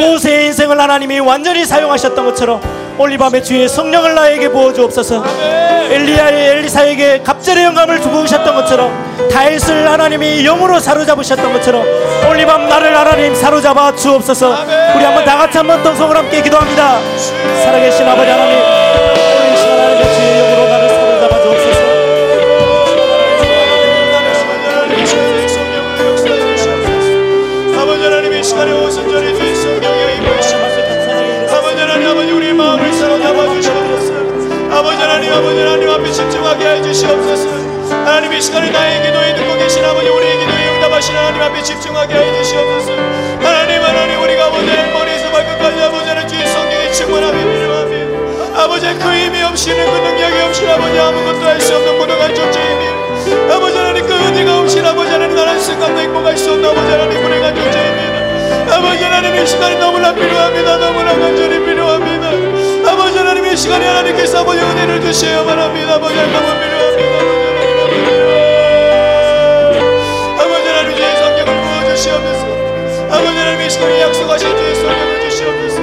모세의 0.00 0.46
인생을 0.46 0.78
하나님이 0.80 1.20
완전히 1.20 1.64
사용하셨던 1.64 2.24
것처럼 2.26 2.60
이 3.10 3.16
밤에 3.16 3.40
주의 3.40 3.68
성령을 3.68 4.14
나에게 4.14 4.48
부어 4.50 4.72
주옵소서. 4.72 5.24
엘리야의 5.90 6.48
엘리사에게 6.50 7.22
갑절의 7.22 7.64
영감을 7.64 8.02
주고 8.02 8.20
오셨던 8.22 8.54
것처럼 8.54 9.28
다윗을 9.30 9.90
하나님이 9.90 10.42
영으로 10.42 10.78
사로잡으셨던 10.78 11.52
것처럼 11.54 11.86
이밤 12.38 12.68
나를 12.68 12.94
하나님 12.96 13.34
사로잡아 13.34 13.94
주옵소서. 13.96 14.64
우리 14.94 15.04
한번 15.04 15.24
다 15.24 15.38
같이 15.38 15.56
한번 15.56 15.82
동성을 15.82 16.14
함께 16.14 16.42
기도합니다. 16.42 16.98
살아계신 17.64 18.06
아버지 18.06 18.30
하나님, 18.30 18.58
아버지 35.38 35.58
하나님 35.60 35.88
앞에 35.90 36.10
집중하게 36.10 36.66
해주시옵소서. 36.66 37.48
하나님 38.04 38.32
이 38.32 38.40
시간에 38.40 38.70
나의 38.70 39.02
기도에 39.06 39.34
듣고 39.34 39.56
계신 39.58 39.84
아버지 39.84 40.08
우리의 40.08 40.38
기도에 40.38 40.76
응답하시는 40.76 41.18
하나님 41.18 41.42
앞에 41.42 41.62
집중하게 41.62 42.14
해주시옵소서. 42.14 42.92
하나님 43.40 43.82
하나님 43.82 44.20
우리가 44.20 44.46
아버지 44.46 44.66
머리에서 44.66 45.30
발끝까지 45.30 45.82
아버지 45.82 46.08
하나님 46.08 46.28
주의 46.28 46.46
성령의 46.46 46.92
충만함이 46.92 47.38
필요하며 47.38 48.58
아버지 48.62 48.86
그 48.98 49.14
힘이 49.14 49.42
없이는 49.44 49.78
그 49.86 49.96
능력이 50.08 50.40
없이는 50.48 50.74
아버지 50.74 50.98
아무것도 50.98 51.46
할 51.46 51.60
수 51.60 51.76
없는 51.76 51.98
무능한 51.98 52.34
존재이며 52.34 53.54
아버지 53.54 53.76
하나님 53.76 54.06
그 54.06 54.12
은혜가 54.14 54.58
없이는 54.60 54.86
아버지 54.90 55.10
하나님 55.10 55.36
나는 55.36 55.60
순간도 55.60 56.00
행복할 56.00 56.36
수 56.36 56.50
없는 56.52 56.68
아버지 56.68 56.90
하나님 56.90 57.22
불행한 57.22 57.54
존재입니다 57.54 58.74
아버지 58.74 59.04
하나님 59.04 59.42
이 59.42 59.46
시간이 59.46 59.76
너무나 59.78 60.12
필요합니다. 60.12 60.76
너무나 60.78 61.12
간절히 61.16 61.64
필요합니다 61.64 62.17
이 63.52 63.56
시간에 63.56 63.86
하나님께서 63.86 64.38
아버지 64.40 64.60
은혜를 64.60 65.00
주셔야만 65.00 65.58
합니다. 65.58 65.94
아버지 65.94 66.14
너무 66.14 66.30
필요합니다. 66.30 67.08
아버지 70.42 70.68
하나님 70.68 70.96
주의 70.96 71.16
성경을 71.16 71.62
부어주시옵소서. 71.62 72.46
아버지 73.10 73.36
하나님 73.36 73.66
이 73.66 73.70
시간에 73.70 74.02
약속하신 74.02 74.56
주의 74.56 74.74
성경을 74.74 75.30
주시옵소서. 75.30 75.80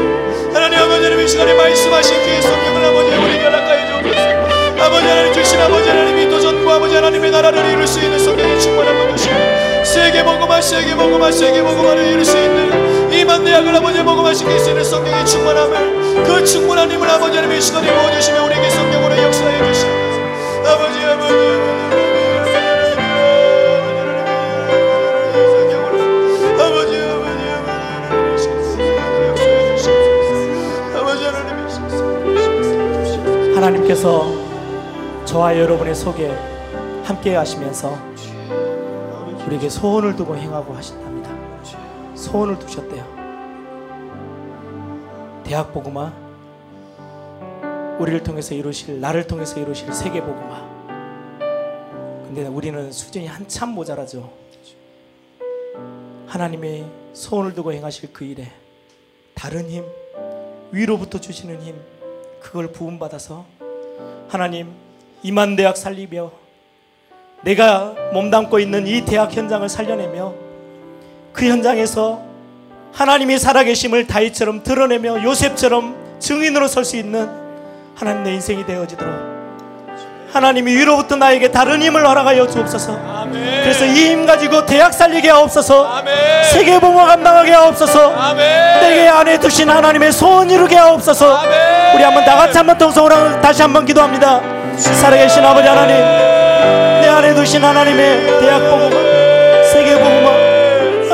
하나님 0.53 0.79
아버지 0.79 1.03
하나님 1.03 1.25
이 1.25 1.27
시간에 1.27 1.53
말씀하신 1.53 2.23
주의 2.23 2.41
성경을 2.41 2.85
아버지 2.85 3.09
우리에게 3.15 3.43
허락하여 3.43 3.87
주옵소서. 3.87 4.85
아버지 4.85 5.07
하나님 5.07 5.33
주신 5.33 5.59
아버지 5.59 5.89
하나님이 5.89 6.29
도전과 6.29 6.75
아버지 6.75 6.95
하나님의 6.95 7.31
나라를 7.31 7.65
이룰 7.65 7.87
수 7.87 7.99
있는 7.99 8.19
성경의 8.19 8.61
충만함을 8.61 9.15
주시고 9.17 9.35
세계 9.83 10.23
복음화 10.23 10.61
세계 10.61 10.95
복음화 10.95 11.31
세계 11.31 11.61
복음화를 11.63 12.05
이룰 12.07 12.23
수 12.23 12.37
있는 12.37 12.94
이 13.15 13.23
만 13.23 13.43
대학을 13.43 13.75
아버지 13.75 14.03
복음화시킬 14.03 14.59
수 14.59 14.69
있는 14.69 14.83
성경의 14.83 15.25
충만함을 15.25 16.23
그 16.25 16.45
충만한 16.45 16.91
힘을 16.91 17.09
아버지 17.09 17.37
하나님 17.37 17.57
이 17.57 17.61
시간에 17.61 17.91
부어주시며 17.91 18.45
우리에게 18.45 18.69
성경으로 18.69 19.17
역사해 19.23 19.73
주시옵소서 19.73 20.73
아버지 20.73 20.99
아버지 21.05 21.35
아버지 26.59 26.59
아버지 26.59 26.95
아버지 31.01 31.25
아버지 31.27 31.55
하나님께서 33.55 34.25
저와 35.25 35.57
여러분의 35.57 35.95
속에 35.95 36.35
함께 37.03 37.35
하시면서 37.35 37.97
우리에게 39.47 39.69
소원을 39.69 40.15
두고 40.15 40.35
행하고 40.35 40.73
하신답니다. 40.73 41.14
소원을 42.25 42.57
두셨대요. 42.57 43.05
대학 45.43 45.71
복음화 45.71 46.11
우리를 47.99 48.23
통해서 48.23 48.55
이루실 48.55 48.99
나를 48.99 49.27
통해서 49.27 49.59
이루실 49.59 49.93
세계 49.93 50.21
복음화. 50.21 50.65
근데 52.25 52.47
우리는 52.47 52.91
수준이 52.91 53.27
한참 53.27 53.69
모자라죠. 53.69 54.33
하나님이 56.25 56.85
소원을 57.13 57.53
두고 57.53 57.73
행하실 57.73 58.11
그 58.11 58.25
일에 58.25 58.51
다른 59.35 59.69
힘 59.69 59.85
위로부터 60.71 61.19
주시는 61.19 61.61
힘 61.61 61.79
그걸 62.41 62.71
부음 62.71 62.97
받아서 62.97 63.45
하나님 64.27 64.73
이만 65.21 65.55
대학 65.55 65.77
살리며 65.77 66.31
내가 67.43 67.93
몸담고 68.13 68.57
있는 68.57 68.87
이 68.87 69.05
대학 69.05 69.31
현장을 69.31 69.69
살려내며 69.69 70.44
그 71.35 71.45
현장에서 71.47 72.19
하나님이 72.93 73.37
살아계심을 73.37 74.07
다윗처럼 74.07 74.63
드러내며 74.63 75.21
요셉처럼 75.23 75.95
증인으로 76.19 76.67
설 76.67 76.85
수 76.85 76.95
있는 76.95 77.29
하나님 77.95 78.23
내 78.23 78.33
인생이 78.33 78.65
되어지도록. 78.65 79.35
하나님이 80.31 80.73
위로부터 80.75 81.15
나에게 81.15 81.49
다른 81.51 81.81
힘을 81.81 82.05
허락하여 82.05 82.47
주옵소서. 82.47 82.97
그래서 83.63 83.85
이 83.85 83.93
힘 84.09 84.25
가지고 84.25 84.65
대학 84.65 84.93
살리게 84.93 85.29
하옵소서. 85.29 85.85
아멘. 85.87 86.43
세계봉화 86.43 87.05
감당하게 87.05 87.51
하옵소서. 87.51 88.13
아멘. 88.13 88.79
내게 88.81 89.07
안에 89.07 89.39
두신 89.39 89.69
하나님의 89.69 90.11
소원 90.11 90.49
이루게 90.49 90.75
하옵소서. 90.75 91.37
아멘. 91.37 91.95
우리 91.95 92.03
한번 92.03 92.25
다 92.25 92.35
같이 92.35 92.57
한번 92.57 92.77
동성으로 92.77 93.41
다시 93.41 93.61
한번 93.61 93.85
기도합니다. 93.85 94.41
살아계신 94.77 95.43
아버지 95.43 95.67
하나님 95.67 95.95
내 97.01 97.07
안에 97.07 97.33
두신 97.33 97.63
하나님의 97.63 98.39
대학 98.41 98.59
복음화 98.69 99.14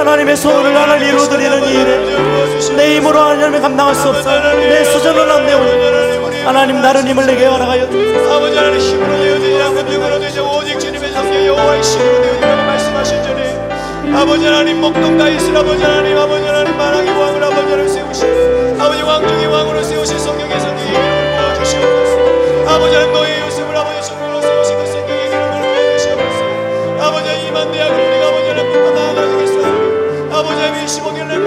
하나님의 0.01 0.35
소원을 0.35 0.75
하나님 0.75 1.09
이루어드리는 1.09 1.63
이 1.63 1.73
일에 1.73 2.75
내 2.75 2.95
힘으로 2.95 3.19
하나님을 3.19 3.61
감당할 3.61 3.93
수 3.93 4.09
없어. 4.09 4.31
내 4.55 4.83
수준은 4.83 5.29
안 5.29 5.45
되오니 5.45 6.41
하나님 6.43 6.81
다른 6.81 7.07
힘을 7.07 7.27
내게 7.27 7.45
허락하여. 7.45 7.83
아버지 7.83 8.57
하나님 8.57 8.79
힘으로 8.79 9.15
되어지지 9.15 9.61
않고 9.61 9.81
능으로 9.83 10.19
되지 10.19 10.39
오직 10.39 10.79
주님의 10.79 11.11
성령 11.11 11.45
여호와의 11.45 11.83
신으로 11.83 12.21
되어지라고 12.23 12.63
말씀하신 12.63 13.23
전에 13.23 14.11
아버지 14.15 14.45
하나님 14.45 14.81
목동 14.81 15.17
다윗을 15.19 15.55
아버지 15.55 15.83
하나님 15.83 16.17
아버지 16.17 16.45
하나님 16.47 16.77
만왕의 16.77 17.11
왕을 17.11 17.43
아버지 17.43 17.71
하나님 17.71 17.87
세우시고 17.87 18.77
아버지 18.81 19.03
왕 19.03 19.27
중의 19.27 19.45
왕으로 19.45 19.83
세우신 19.83 20.17
성령의 20.17 20.59
성령의 20.59 20.89
이름을 20.89 21.37
부어주시옵소서. 21.37 22.73
아버지 22.73 22.95
하나님 22.95 23.13
너의 23.13 23.39
요셉을 23.41 23.77
아버지 23.77 24.01
성령으로 24.07 24.41
세우신 24.41 24.77
그 24.79 24.85
성령의 24.87 25.27
이름을 25.27 25.61
부어주시옵소서. 25.61 27.05
아버지 27.05 27.27
하나님 27.29 27.47
이만 27.49 27.71
대학을 27.71 27.93
우리가 27.93 28.01
아버지 28.01 28.09
하나 28.09 28.10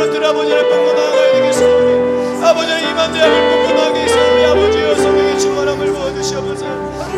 15개 0.05 0.14
렘런트를 0.14 0.26
아버지 0.26 0.51
하나님 0.51 0.70
뽑아 0.70 0.93
나아가야 0.93 1.32
되겠사오니 1.32 2.44
아버지 2.44 2.70
하나님 2.70 2.90
이만 2.90 3.12
대학을 3.12 3.62
뽑아 3.64 3.72
나가게 3.72 4.01
해서니 4.01 4.44
아버지여 4.44 4.94
성령의 4.97 5.39
충만함을 5.39 5.86
부어주시옵소서. 5.93 6.66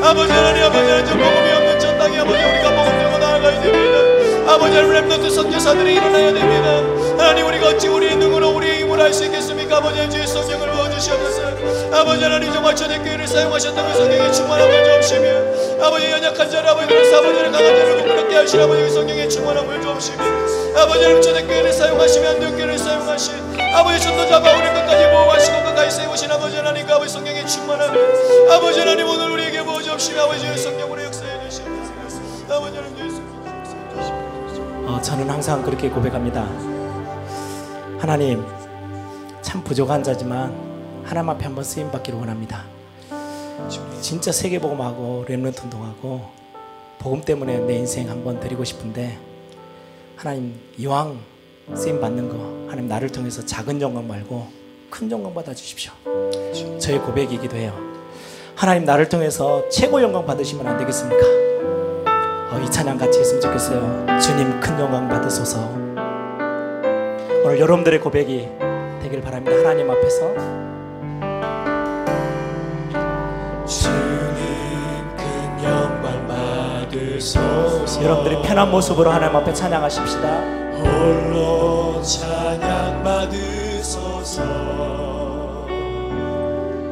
아버지 0.02 0.32
하나님 0.32 0.62
아버지 0.62 0.90
하나님 0.90 1.06
저 1.06 1.12
복음이 1.12 1.52
없는 1.52 1.80
전 1.80 1.98
땅에 1.98 2.18
아버지 2.18 2.44
우리가 2.44 2.70
복음 2.70 2.98
들고 2.98 3.18
나아가야 3.18 3.60
됩니다. 3.60 4.52
아버지 4.52 4.76
렘런트 4.76 5.30
선교사들이 5.30 5.94
일어나야 5.94 6.32
됩니다. 6.32 7.18
하나님 7.18 7.46
우리가 7.46 7.68
어찌 7.68 7.88
우리의 7.88 8.16
능으로 8.16 8.50
우리의 8.50 8.80
힘으로 8.80 9.02
할 9.02 9.12
수 9.12 9.24
있겠습니까? 9.24 9.78
아버지 9.78 10.08
주의 10.08 10.26
성령을 10.26 10.70
부어주시옵소서. 10.70 11.42
아버지 11.92 12.22
하나님 12.22 12.52
정말 12.52 12.76
초대교회를 12.76 13.26
사용하셨다고 13.26 13.94
성령의 13.94 14.32
충만함을 14.32 14.84
주옵시며 14.84 15.84
아버지 15.84 16.10
연약한 16.10 16.50
자를 16.50 16.68
아버지 16.68 16.94
하나님 16.94 17.52
강한 17.52 17.76
자를 17.76 17.96
부끄럽게 17.96 18.36
하신 18.36 18.60
아버지 18.60 18.82
의 18.82 18.90
성령의 18.90 19.28
충만함을 19.28 19.82
주옵시며 19.82 20.35
아버지 20.76 21.04
하나님 21.04 21.22
초대교회를 21.22 21.72
사용하시며 21.72 22.28
안동교회를 22.28 22.78
사용하신 22.78 23.34
아버지 23.74 24.00
전도자 24.00 24.42
바울을 24.42 24.74
끝까지 24.74 25.10
보호하시고 25.10 25.64
끝까지 25.64 25.96
세우신 25.96 26.30
아버지 26.30 26.56
하나님 26.56 26.86
그 26.86 26.92
아버지 26.92 27.12
성령의 27.14 27.46
충만함을 27.46 28.50
아버지 28.52 28.78
하나님 28.80 29.08
오늘 29.08 29.30
우리에게 29.30 29.62
부어주옵시며 29.64 30.22
아버지의 30.22 30.58
성령으로 30.58 31.04
역사해 31.04 31.48
주시옵소서 31.48 32.54
아버지 32.54 32.76
하나님 32.76 32.96
주시옵소서 32.96 33.26
어, 34.86 35.00
저는 35.02 35.28
항상 35.28 35.62
그렇게 35.64 35.88
고백합니다. 35.88 36.42
하나님, 37.98 38.46
참 39.42 39.64
부족한 39.64 40.04
자지만 40.04 40.54
하나님 41.02 41.30
앞에 41.30 41.44
한번 41.44 41.64
쓰임 41.64 41.90
받기를 41.90 42.18
원합니다. 42.20 42.64
진짜 44.00 44.30
세계복음하고 44.30 45.24
렘넌트 45.26 45.62
운동하고 45.62 46.30
복음 47.00 47.20
때문에 47.20 47.58
내 47.58 47.78
인생 47.78 48.08
한번 48.08 48.38
드리고 48.38 48.62
싶은데 48.62 49.18
하나님 50.16 50.58
이왕 50.78 51.18
쓰임 51.74 52.00
받는 52.00 52.28
거 52.28 52.36
하나님 52.70 52.88
나를 52.88 53.10
통해서 53.10 53.44
작은 53.44 53.80
영광 53.80 54.08
말고 54.08 54.46
큰 54.88 55.10
영광 55.10 55.34
받아 55.34 55.52
주십시오. 55.52 55.92
저의 56.80 56.98
고백이기도 57.00 57.56
해요. 57.56 57.74
하나님 58.54 58.84
나를 58.84 59.08
통해서 59.08 59.68
최고 59.68 60.00
영광 60.00 60.24
받으시면 60.24 60.66
안 60.66 60.78
되겠습니까? 60.78 61.26
어, 62.50 62.60
이 62.64 62.70
찬양 62.70 62.96
같이 62.96 63.18
했으면 63.18 63.42
좋겠어요. 63.42 64.06
주님 64.20 64.58
큰 64.60 64.80
영광 64.80 65.06
받으소서. 65.08 65.68
오늘 67.44 67.60
여러분들의 67.60 68.00
고백이 68.00 68.48
되길 69.02 69.20
바랍니다. 69.20 69.56
하나님 69.58 69.90
앞에서. 69.90 70.56
여러분들이 78.02 78.42
편한 78.42 78.70
모습으로 78.70 79.10
하나님 79.10 79.36
앞에 79.36 79.52
찬양하십시다. 79.54 80.28
홀로 80.76 82.02
찬양 82.02 83.02
받으소서. 83.02 84.42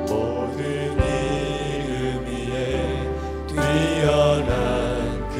모든 0.08 0.96
이름 0.96 2.24
위에 2.26 3.06
뛰어난 3.48 5.28
그 5.28 5.36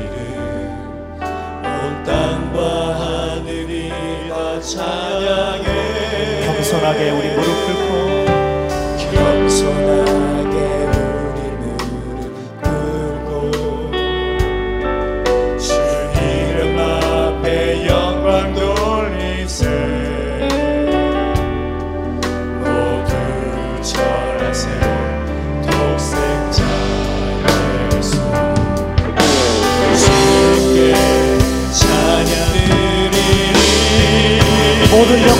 이름. 0.00 1.22
온 1.62 2.04
땅과 2.04 2.58
하늘이 2.98 3.92
다 4.28 4.60
찬양해. 4.60 6.46
겸손하게 6.46 7.10
우리 7.10 7.28
무릎 7.36 7.46
꿇고 7.66 8.13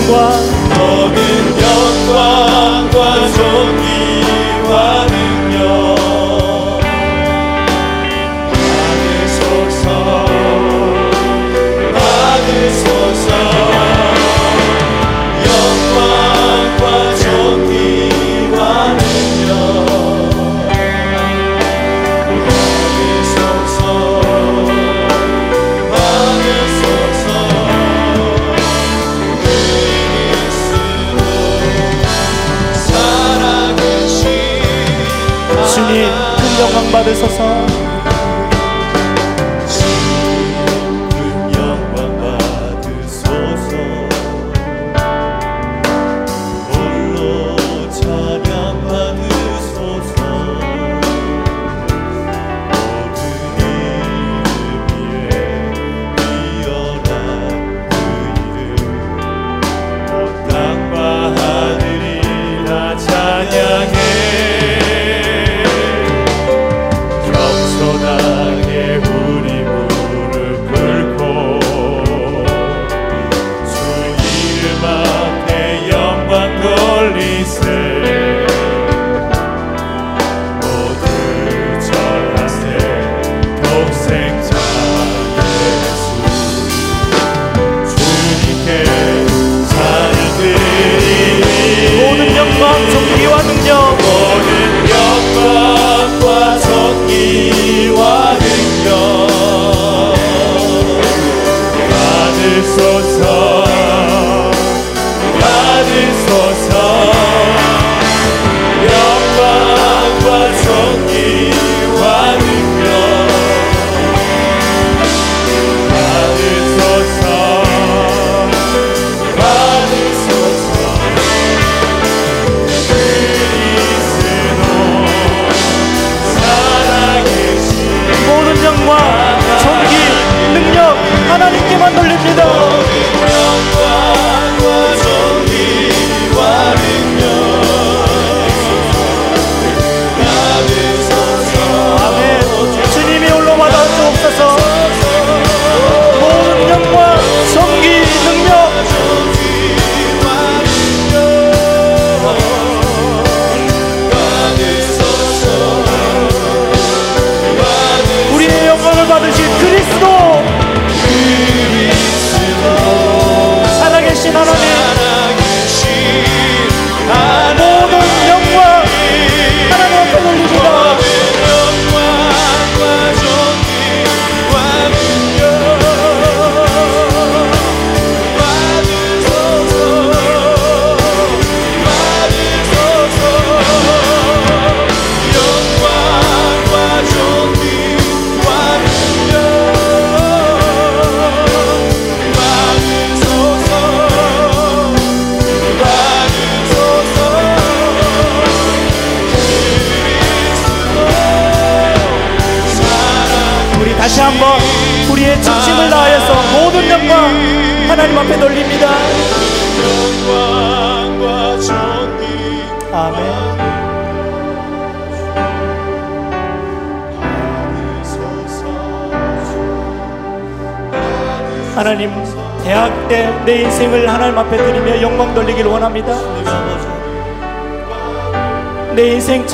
영광 0.07 0.51
모든 0.69 1.17
영광. 1.63 2.54
agradeça 37.05 37.29
só. 37.29 37.84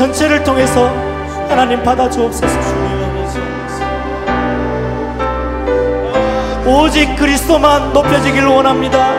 전체를 0.00 0.42
통해서 0.42 0.88
하나님 1.50 1.82
받아주옵소서. 1.82 2.58
오직 6.66 7.14
그리스도만 7.16 7.92
높여지길 7.92 8.46
원합니다. 8.46 9.12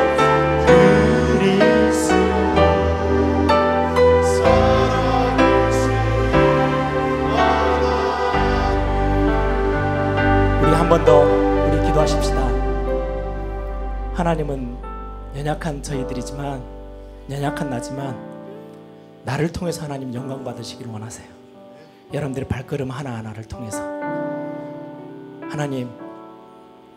우리 10.61 10.73
한 10.73 10.89
번 10.89 11.03
더 11.05 11.19
우리 11.21 11.85
기도하십시다. 11.85 12.37
하나님은 14.13 14.77
연약한 15.37 15.81
저희들이지만 15.81 16.61
연약한 17.29 17.69
나지만 17.69 18.30
나를 19.23 19.51
통해서 19.51 19.83
하나님 19.83 20.13
영광 20.13 20.43
받으시기를 20.43 20.91
원하세요. 20.91 21.27
여러분들의 22.13 22.47
발걸음 22.47 22.91
하나하나를 22.91 23.45
통해서 23.45 23.79
하나님 25.49 25.89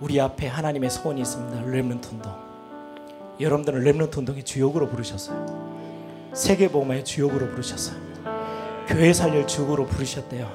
우리 0.00 0.20
앞에 0.20 0.48
하나님의 0.48 0.90
소원이 0.90 1.20
있습니다. 1.20 1.62
렘넌트 1.70 2.08
운동. 2.08 2.32
여러분들은 3.40 3.80
렘넌트 3.84 4.18
운동의 4.18 4.44
주역으로 4.44 4.88
부르셨어요. 4.88 6.32
세계복음의 6.34 7.04
주역으로 7.04 7.48
부르셨어요. 7.50 7.96
교회 8.88 9.12
살릴 9.12 9.46
주역으로 9.46 9.86
부르셨대요. 9.86 10.50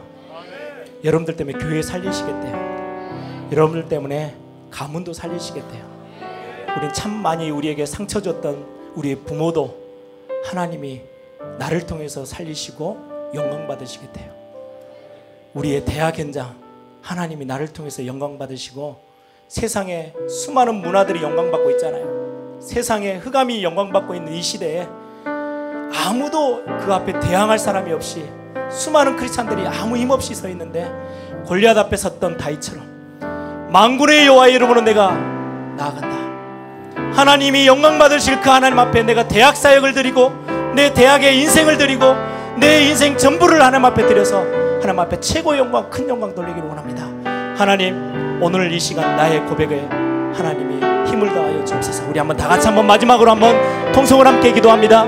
여러분들 1.04 1.36
때문에 1.38 1.58
교회 1.58 1.82
살리시겠대요. 1.82 3.50
여러분들 3.52 3.88
때문에 3.88 4.36
가문도 4.70 5.14
살리시겠대요. 5.14 5.90
우린 6.78 6.94
참 6.94 7.12
많이 7.22 7.50
우리에게 7.50 7.86
상처 7.86 8.22
줬던 8.22 8.66
우리 8.96 9.16
부모도 9.16 9.78
하나님이 10.46 11.02
나를 11.60 11.86
통해서 11.86 12.26
살리시고 12.26 13.32
영광 13.36 13.68
받으시겠대요. 13.68 14.32
우리의 15.54 15.84
대학 15.86 16.18
현장 16.18 16.56
하나님이 17.02 17.46
나를 17.46 17.68
통해서 17.68 18.06
영광 18.06 18.38
받으시고 18.40 18.98
세상에 19.48 20.14
수많은 20.28 20.76
문화들이 20.76 21.22
영광 21.22 21.52
받고 21.52 21.70
있잖아요. 21.72 22.60
세상에 22.62 23.16
흑암이 23.18 23.64
영광 23.64 23.92
받고 23.92 24.16
있는 24.16 24.34
이 24.34 24.42
시대에 24.42 24.88
아무도 25.94 26.64
그 26.66 26.94
앞에 26.94 27.20
대항할 27.20 27.60
사람이 27.60 27.92
없이 27.92 28.26
수많은 28.72 29.18
크리스찬들이 29.18 29.68
아무 29.68 29.98
힘 29.98 30.12
없이 30.12 30.34
서 30.34 30.48
있는데 30.50 30.90
골리앗 31.46 31.78
앞에 31.78 31.98
섰던 31.98 32.38
다윗처럼 32.38 33.70
만군의 33.72 34.28
여호와의 34.28 34.54
이름으로 34.56 34.82
내가 34.82 35.12
나아간다. 35.76 36.20
하나님이 37.18 37.68
영광 37.68 37.98
받으실 37.98 38.40
그 38.40 38.50
하나님 38.50 38.80
앞에 38.80 39.04
내가 39.04 39.28
대학 39.28 39.58
사역을 39.58 39.94
드리고 39.94 40.49
내 40.80 40.94
대학의 40.94 41.38
인생을 41.40 41.78
드리고 41.78 42.16
내 42.56 42.86
인생 42.86 43.18
전부를 43.18 43.62
하나님 43.62 43.84
앞에 43.84 44.08
드려서 44.08 44.46
하나님 44.82 45.02
앞에 45.02 45.20
최고의 45.20 45.60
영광 45.60 45.90
큰 45.90 46.08
영광 46.08 46.34
돌리기를 46.34 46.70
원합니다. 46.70 47.04
하나님 47.58 48.40
오늘 48.42 48.72
이 48.72 48.80
시간 48.80 49.18
나의 49.18 49.42
고백에 49.42 49.82
하나님이 50.34 50.80
힘을 51.06 51.34
더하여 51.34 51.66
주옵소서. 51.66 52.04
우리 52.10 52.18
한번 52.18 52.38
다 52.38 52.48
같이 52.48 52.68
한번 52.68 52.88
마지막으로 52.88 53.30
한번 53.30 53.58
통성을 53.92 54.26
함께 54.26 54.54
기도합니다. 54.54 55.06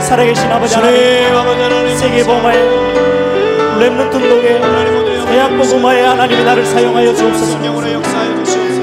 살아계신 0.00 0.50
아버지 0.50 0.74
하나님 0.74 0.96
주님 0.96 1.36
아버지 1.36 1.60
하나님 1.60 1.96
세계 1.98 2.24
복음화의 2.24 3.78
렘넌트 3.78 4.16
운동에 4.16 5.26
대학 5.26 5.54
복음화에 5.54 6.00
하나님이 6.00 6.44
나를 6.44 6.64
사용하여 6.64 7.14
주옵소서. 7.14 7.58
우리 7.58 7.92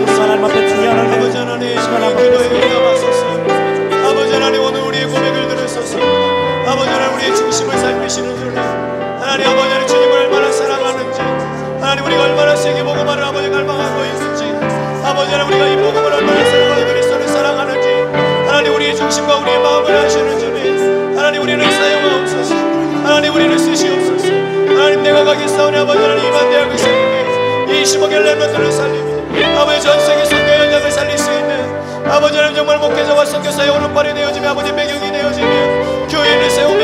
하나님 0.06 0.46
앞에 0.46 0.68
중요한 0.68 1.00
하나님 1.00 1.82
시간 1.82 2.16
기도에 2.16 3.07
우리의 7.18 7.36
중심을 7.36 7.78
살피시는 7.78 8.38
주님 8.38 8.58
하나님 8.58 9.48
아버지 9.48 9.88
주님을 9.88 10.18
얼마나 10.18 10.52
사랑하는지 10.52 11.22
하나님 11.82 12.06
우리가 12.06 12.24
얼마나 12.24 12.56
세계 12.56 12.84
복음화를 12.84 13.24
아버지 13.24 13.50
갈망하고 13.50 14.06
있는지 14.06 14.44
아버지 15.04 15.32
하나님 15.32 15.48
우리가 15.48 15.68
이 15.68 15.76
복음을 15.78 16.14
얼마나 16.14 16.46
사랑하고 16.46 16.86
그리스도를 16.86 17.28
사랑하는지 17.28 17.88
하나님 18.48 18.76
우리의 18.76 18.96
중심과 18.96 19.38
우리의 19.38 19.60
마음을 19.60 19.96
아시는 19.98 20.40
주님 20.40 21.18
하나님 21.18 21.42
우리를 21.42 21.72
사용하옵소서. 21.72 22.56
하나님 23.04 23.34
우리를 23.34 23.58
쓰시옵소서. 23.60 24.28
하나님 24.28 25.02
내가 25.04 25.24
가겠사오니 25.24 25.78
아버지 25.78 26.00
하나님 26.00 26.26
이만 26.26 26.50
대학을 26.50 26.78
살리며 26.78 27.74
이 27.74 27.84
15개월 27.84 28.24
렘런트를 28.24 28.72
살리며 28.72 29.60
아버지 29.60 29.82
전 29.82 30.00
세계 30.00 30.24
선교 30.26 30.46
현장을 30.52 30.92
살릴 30.92 31.18
수 31.18 31.32
있는 31.32 32.08
아버지 32.10 32.36
하나님 32.38 32.56
정말 32.56 32.78
목회자와 32.78 33.26
선교사의 33.26 33.70
오른팔이 33.72 34.14
되어지며 34.14 34.50
아버지 34.52 34.74
배경이 34.74 35.07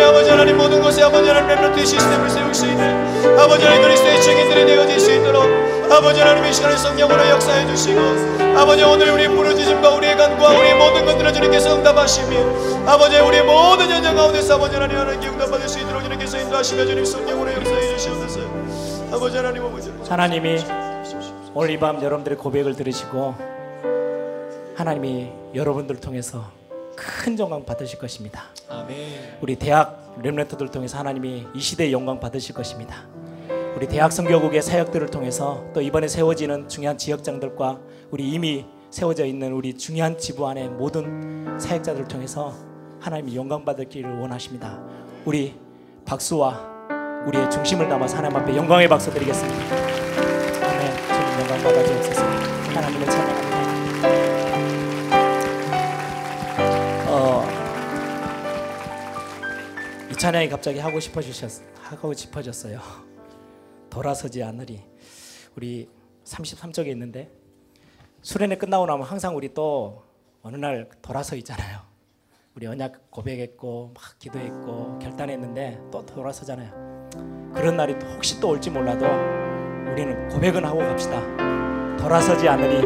아버지 0.04 0.30
하나님 0.30 0.58
모든 0.58 0.82
곳에 0.82 1.02
아버지 1.04 1.28
하나님 1.28 1.50
렘런트 1.50 1.86
시스템을 1.86 2.30
세울 2.30 2.54
수 2.54 2.66
있는 2.66 3.40
아버지 3.40 3.64
하나님 3.64 3.84
그리스도의 3.84 4.22
증인들이 4.22 4.66
되어질 4.66 5.00
수 5.00 5.12
있도록 5.14 5.44
아버지 5.92 6.20
하나님 6.20 6.46
이 6.46 6.54
시간에 6.54 6.76
성령으로 6.78 7.30
역사해 7.30 7.68
주시고 7.68 8.00
아버지 8.58 8.84
오늘 8.84 9.10
우리 9.12 9.28
부르짖음과 9.28 9.90
우리의 9.96 10.16
간구와 10.18 10.50
우리의 10.52 10.76
모든 10.76 11.06
것들을 11.06 11.34
주님께서 11.34 11.76
응답하시며 11.76 12.86
아버지 12.88 13.18
우리의 13.20 13.44
모든 13.44 13.90
현장 13.90 14.16
가운데서 14.16 14.56
아버지 14.56 14.74
하나님 14.76 14.98
하나님께 14.98 15.28
응답받을 15.30 15.68
수 15.68 15.80
있도록 15.80 16.04
주님께서 16.04 16.40
인도하시며 16.40 16.86
주님 16.86 17.06
성령으로 17.06 17.54
역사해 17.54 17.88
주시옵소서. 17.98 18.40
아버지 19.12 19.38
하나님 19.38 19.64
아버지 19.66 19.92
하나님이 20.10 20.58
오늘 21.56 21.70
이 21.72 21.78
밤 21.78 22.02
여러분들의 22.02 22.38
고백을 22.38 22.76
들으시고 22.76 23.36
하나님이 24.76 25.32
여러분들 25.54 25.98
통해서 25.98 26.44
큰 26.95 27.38
영광 27.40 27.65
받으실 27.65 27.99
것입니다. 27.99 28.44
아멘. 28.70 29.38
우리 29.41 29.56
대학 29.56 30.15
렘넌트들 30.22 30.70
통해서 30.70 30.98
하나님이 30.98 31.48
이 31.53 31.60
시대의 31.60 31.91
영광 31.91 32.20
받으실 32.20 32.53
것입니다. 32.53 33.06
우리 33.76 33.88
대학 33.88 34.11
선교국의 34.11 34.61
사역들을 34.61 35.07
통해서 35.07 35.64
또 35.74 35.82
이번에 35.82 36.07
세워지는 36.07 36.70
중요한 36.70 36.98
지역장들과 36.98 37.80
우리 38.11 38.30
이미 38.30 38.65
세워져 38.91 39.26
있는 39.26 39.52
우리 39.53 39.76
중요한 39.76 40.18
지부 40.18 40.48
안의 40.48 40.70
모든 40.70 41.57
사역자들을 41.60 42.07
통해서 42.07 42.53
하나님이 42.99 43.36
영광 43.36 43.65
받기를 43.65 44.20
원하십니다. 44.20 44.80
우리 45.26 45.56
박수와 46.06 46.74
우리의 47.26 47.49
중심을 47.49 47.90
담아서 47.90 48.18
하나님 48.18 48.38
앞에 48.38 48.56
영광의 48.56 48.88
박수 48.88 49.11
드리겠습니다. 49.11 49.76
아멘. 50.65 50.95
주님 51.07 51.40
영광 51.40 51.64
받아 51.64 51.84
주옵소서. 51.84 52.22
하나님을 52.76 53.06
찬양 53.10 53.43
찬양이 60.24 60.48
갑자기 60.48 60.80
하고 60.80 61.02
싶어지셨 61.02 61.52
하고 61.84 62.14
싶어졌어요. 62.14 62.80
돌아서지 63.91 64.41
않으리. 64.41 64.82
우리 65.58 65.90
33쪽에 66.24 66.88
있는데 66.91 67.30
수련회 68.22 68.56
끝나고 68.56 68.86
나면 68.86 69.06
항상 69.06 69.36
우리 69.36 69.54
또 69.54 70.06
어느 70.41 70.56
날 70.56 70.88
돌아서 71.02 71.36
있잖아요. 71.36 71.80
우리 72.56 72.68
언약 72.68 73.12
고백했고 73.12 73.91
막 73.94 74.18
기도했고 74.18 74.98
결단했는데 75.00 75.82
또 75.91 76.06
돌아서잖아요. 76.06 77.52
그런 77.54 77.76
날이 77.76 78.00
또 78.00 78.08
혹시 78.08 78.40
또 78.40 78.52
올지 78.52 78.70
몰라도 78.70 79.06
우리는 79.91 80.30
고백은 80.30 80.64
하고 80.64 80.80
갑시다. 80.80 81.20
돌아서지 81.98 82.48
않으리. 82.48 82.78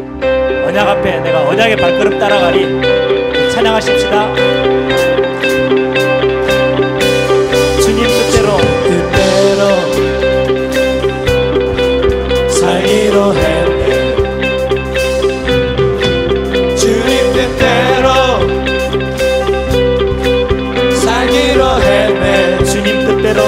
언약 0.65 0.87
앞에 0.87 1.19
내가 1.19 1.47
언약의 1.47 1.75
발걸음 1.75 2.17
따라가리. 2.17 3.51
찬양하십시다. 3.51 5.26
주님 7.87 8.05
뜻대로 8.05 8.57
뜻대로 8.83 9.61
살기로 12.49 13.33
했네. 13.33 13.81
주님 16.75 17.09
뜻대로 17.31 18.07
살기로 20.97 21.61
했네. 21.81 22.63
주님 22.65 22.87
뜻대로 23.05 23.41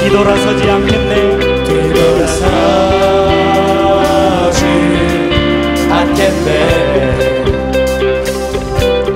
뒤돌아서지 0.00 0.70
않겠 0.70 0.99
않겠네 6.40 7.18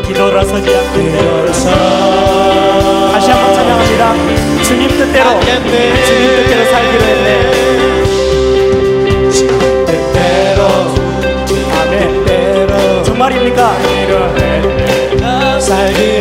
뒤돌아서지 0.03 0.69
않겠네. 0.77 1.19
뒤돌아서 1.19 1.71
다시 3.13 3.31
한번 3.31 3.55
찬양합니다. 3.55 4.15
주님 4.63 4.89
뜻대로 4.89 5.41
주님 5.41 6.37
뜻대로 6.37 6.65
살기로 6.71 7.05
했네. 7.05 7.29
뜻대로 9.87 10.61
아멘. 11.81 12.25
뜻대로 12.25 13.03
정말입니까? 13.03 13.61
살기 15.61 16.14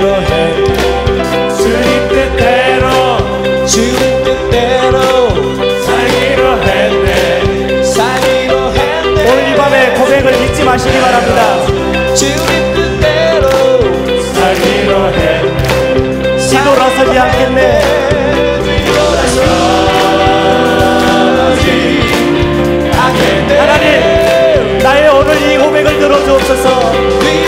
고백을 10.14 10.32
잊지 10.44 10.64
마시기 10.64 11.00
바랍니다. 11.02 11.66
주님 12.14 12.38
뜻대로 12.76 13.50
살기로 14.22 15.08
했네. 15.08 15.42
뒤돌아서지 16.38 17.18
않겠네. 17.18 17.82
뒤돌아서지 18.64 19.42
않겠네 22.96 23.58
하나님, 23.58 24.78
나의 24.84 25.10
오늘 25.10 25.52
이 25.52 25.58
고백을 25.58 26.00
들어주옵소서. 26.00 27.43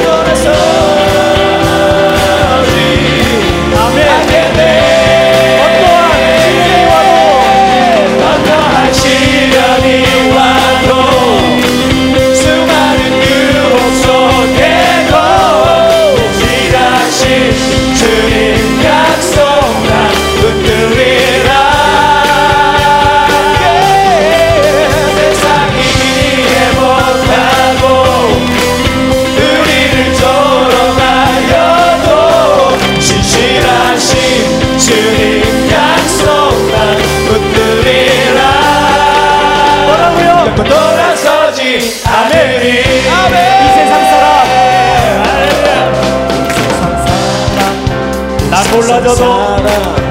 Salvador. 49.07 50.04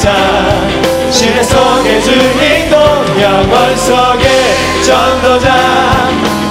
자 0.00 0.14
시대 1.10 1.42
속에 1.42 2.00
주인공 2.00 2.78
영원 3.20 3.76
속의 3.76 4.30
전도자. 4.82 5.54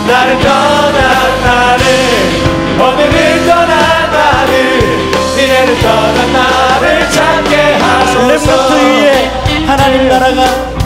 나를 0.08 0.40
떠난 0.40 1.42
나를 1.42 1.84
오늘을 2.80 3.46
떠난 3.48 4.12
나를 4.12 4.80
미래를 5.36 5.80
떠난 5.80 6.34
나를 6.34 7.10
찾게 7.10 7.56
하소서. 7.80 8.70
하나님 9.66 10.08
나라가 10.10 10.79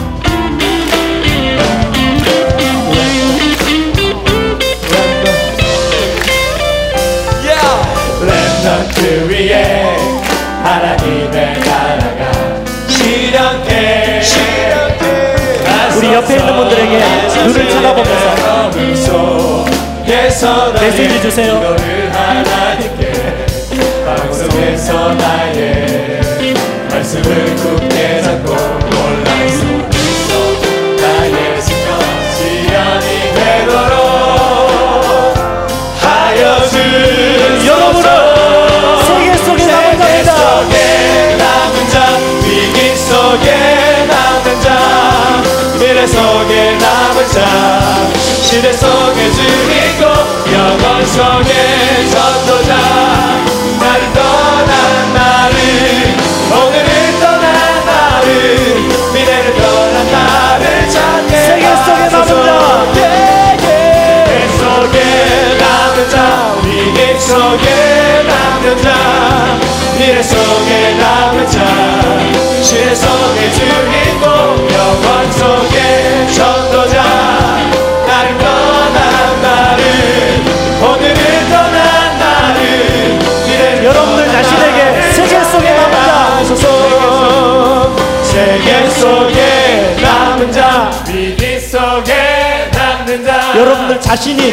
하나님에게 16.84 17.44
눈을 17.46 17.70
쳐다보면서 17.70 19.64
내 20.04 20.90
소리 20.90 21.20
주세요. 21.22 21.76
방송에서 24.04 25.14
나의 25.14 26.22
말씀을 26.90 27.56
굳게 27.56 28.20
잡고 28.22 28.52
온라인 28.52 29.84
속에서 39.84 40.34
나 41.38 41.66
혼자 41.68 41.94
위기 42.44 42.96
속에 42.96 43.73
전도자 47.24 48.12
시대 48.42 48.72
속의 48.72 49.32
주인공 49.32 50.08
영원 50.52 51.06
속의 51.06 52.10
전도자. 52.10 52.74
나를 53.80 54.12
떠난 54.12 55.14
나를 55.14 55.56
오늘을 56.52 57.20
떠난 57.20 57.86
나를 57.86 58.28
미래를 59.14 59.54
떠난 59.56 60.12
나를 60.12 60.90
찾게 60.90 61.36
세계 61.36 61.66
속에 61.76 62.10
남은 62.10 62.94
자. 62.94 63.00
세계 64.04 64.48
속에 64.58 64.96
남은 65.58 66.10
자 66.10 66.14
우리 66.62 66.92
길 66.92 67.20
속에 67.20 68.22
남은 68.28 68.82
자. 68.82 68.86
미래 69.98 70.22
속에 70.22 70.94
남은 70.94 71.50
자. 71.50 71.58
시대 72.62 72.94
속의 72.94 73.52
주인공 73.54 74.68
영원 74.70 75.32
속의 75.32 75.73
여러분들 83.94 84.32
자신에게 84.32 85.12
세계 85.12 85.44
속에 85.44 85.70
남은 85.72 86.56
자. 86.56 87.88
세계 88.24 88.90
속에 88.90 89.96
남은 90.02 90.52
자. 90.52 90.90
위기 91.08 91.60
속에 91.60 92.70
남는 92.72 93.24
자. 93.24 93.52
여러분들 93.56 94.00
자신이 94.00 94.52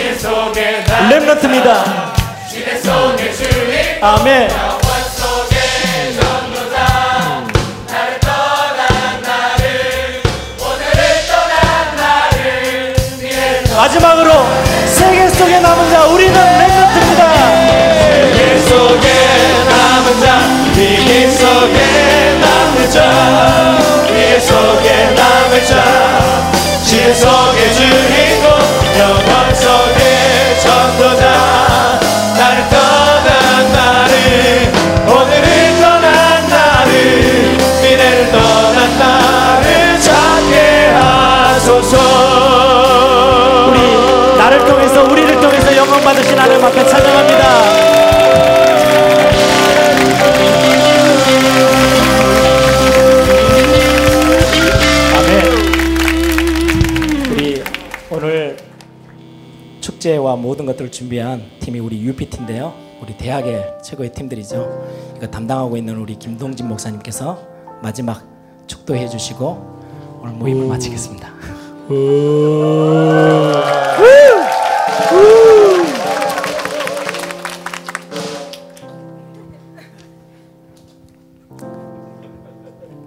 렘넌트입니다. 1.09 2.13
아멘. 4.01 4.49
마지막으로 13.75 14.31
세계 14.85 15.27
속에 15.29 15.59
남은 15.59 15.89
자 15.89 16.05
우리는 16.05 16.70
속에 21.61 22.39
남는 22.41 22.89
자 22.89 22.97
위기 24.09 24.39
속에 24.39 25.13
남은 25.13 25.63
자. 25.63 26.51
시대 26.83 27.13
속의 27.13 27.73
주인공 27.75 28.49
영원 28.97 29.53
속의 29.53 30.59
전도자. 30.59 31.99
나를 32.35 32.67
떠난 32.67 33.71
나를 33.73 34.73
오늘을 35.05 35.47
떠난 35.79 36.47
나를 36.49 36.89
미래를 37.83 38.31
떠난 38.31 38.97
나를 38.97 39.99
찾게 40.01 40.93
하소서. 40.95 41.95
우리 43.69 43.77
나를 44.35 44.65
통해서 44.65 45.03
우리를 45.03 45.39
통해서 45.39 45.77
영광 45.77 46.01
받으신 46.01 46.39
하나님 46.39 46.65
앞에 46.65 46.87
찬양합니다. 46.87 47.90
축제와 60.01 60.35
모든 60.35 60.65
것들을 60.65 60.91
준비한 60.91 61.43
팀이 61.59 61.79
우리 61.79 62.01
UPT인데요. 62.01 62.73
우리 63.01 63.15
대학의 63.17 63.77
최고의 63.83 64.11
팀들이죠. 64.11 65.13
이거 65.17 65.27
담당하고 65.27 65.77
있는 65.77 65.95
우리 65.97 66.17
김동진 66.17 66.67
목사님께서 66.67 67.39
마지막 67.83 68.27
축도해 68.67 69.07
주시고 69.07 70.19
오늘 70.23 70.33
모임을 70.33 70.67
마치겠습니다. 70.67 71.29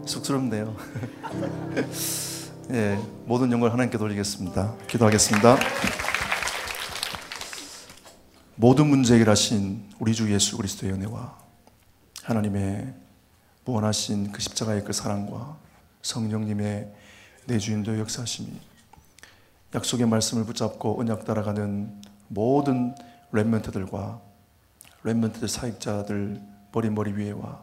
쑥스럽네요. 0.07 0.77
예, 2.73 2.99
모든 3.25 3.51
영광을 3.51 3.73
하나님께 3.73 3.99
돌리겠습니다. 3.99 4.75
기도하겠습니다. 4.87 5.59
모든 8.57 8.87
문제 8.87 9.15
해결하신 9.15 9.91
우리 9.99 10.15
주 10.15 10.33
예수 10.33 10.57
그리스도의 10.57 10.93
은혜와 10.93 11.37
하나님의 12.23 12.95
무한하신 13.65 14.31
그 14.31 14.41
십자가의 14.41 14.85
그 14.85 14.93
사랑과 14.93 15.57
성령님의 16.03 16.93
내 17.47 17.59
주인도 17.59 17.99
역사하심이 17.99 18.49
약속의 19.75 20.07
말씀을 20.07 20.45
붙잡고 20.45 21.01
언약 21.01 21.25
따라가는 21.25 22.01
모든 22.29 22.95
렘멘트들과 23.33 24.21
렘멘트 25.03 25.49
사역자들 25.49 26.41
머리머리 26.73 27.13
위에와 27.15 27.61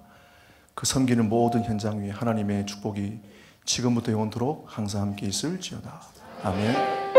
그 0.75 0.85
섬기는 0.85 1.29
모든 1.29 1.63
현장 1.63 2.01
위에 2.01 2.09
하나님의 2.09 2.65
축복이 2.65 3.19
지금부터 3.63 4.11
영원토록 4.11 4.65
항상 4.67 5.01
함께 5.03 5.27
있을지어다. 5.27 6.01
아멘. 6.43 7.10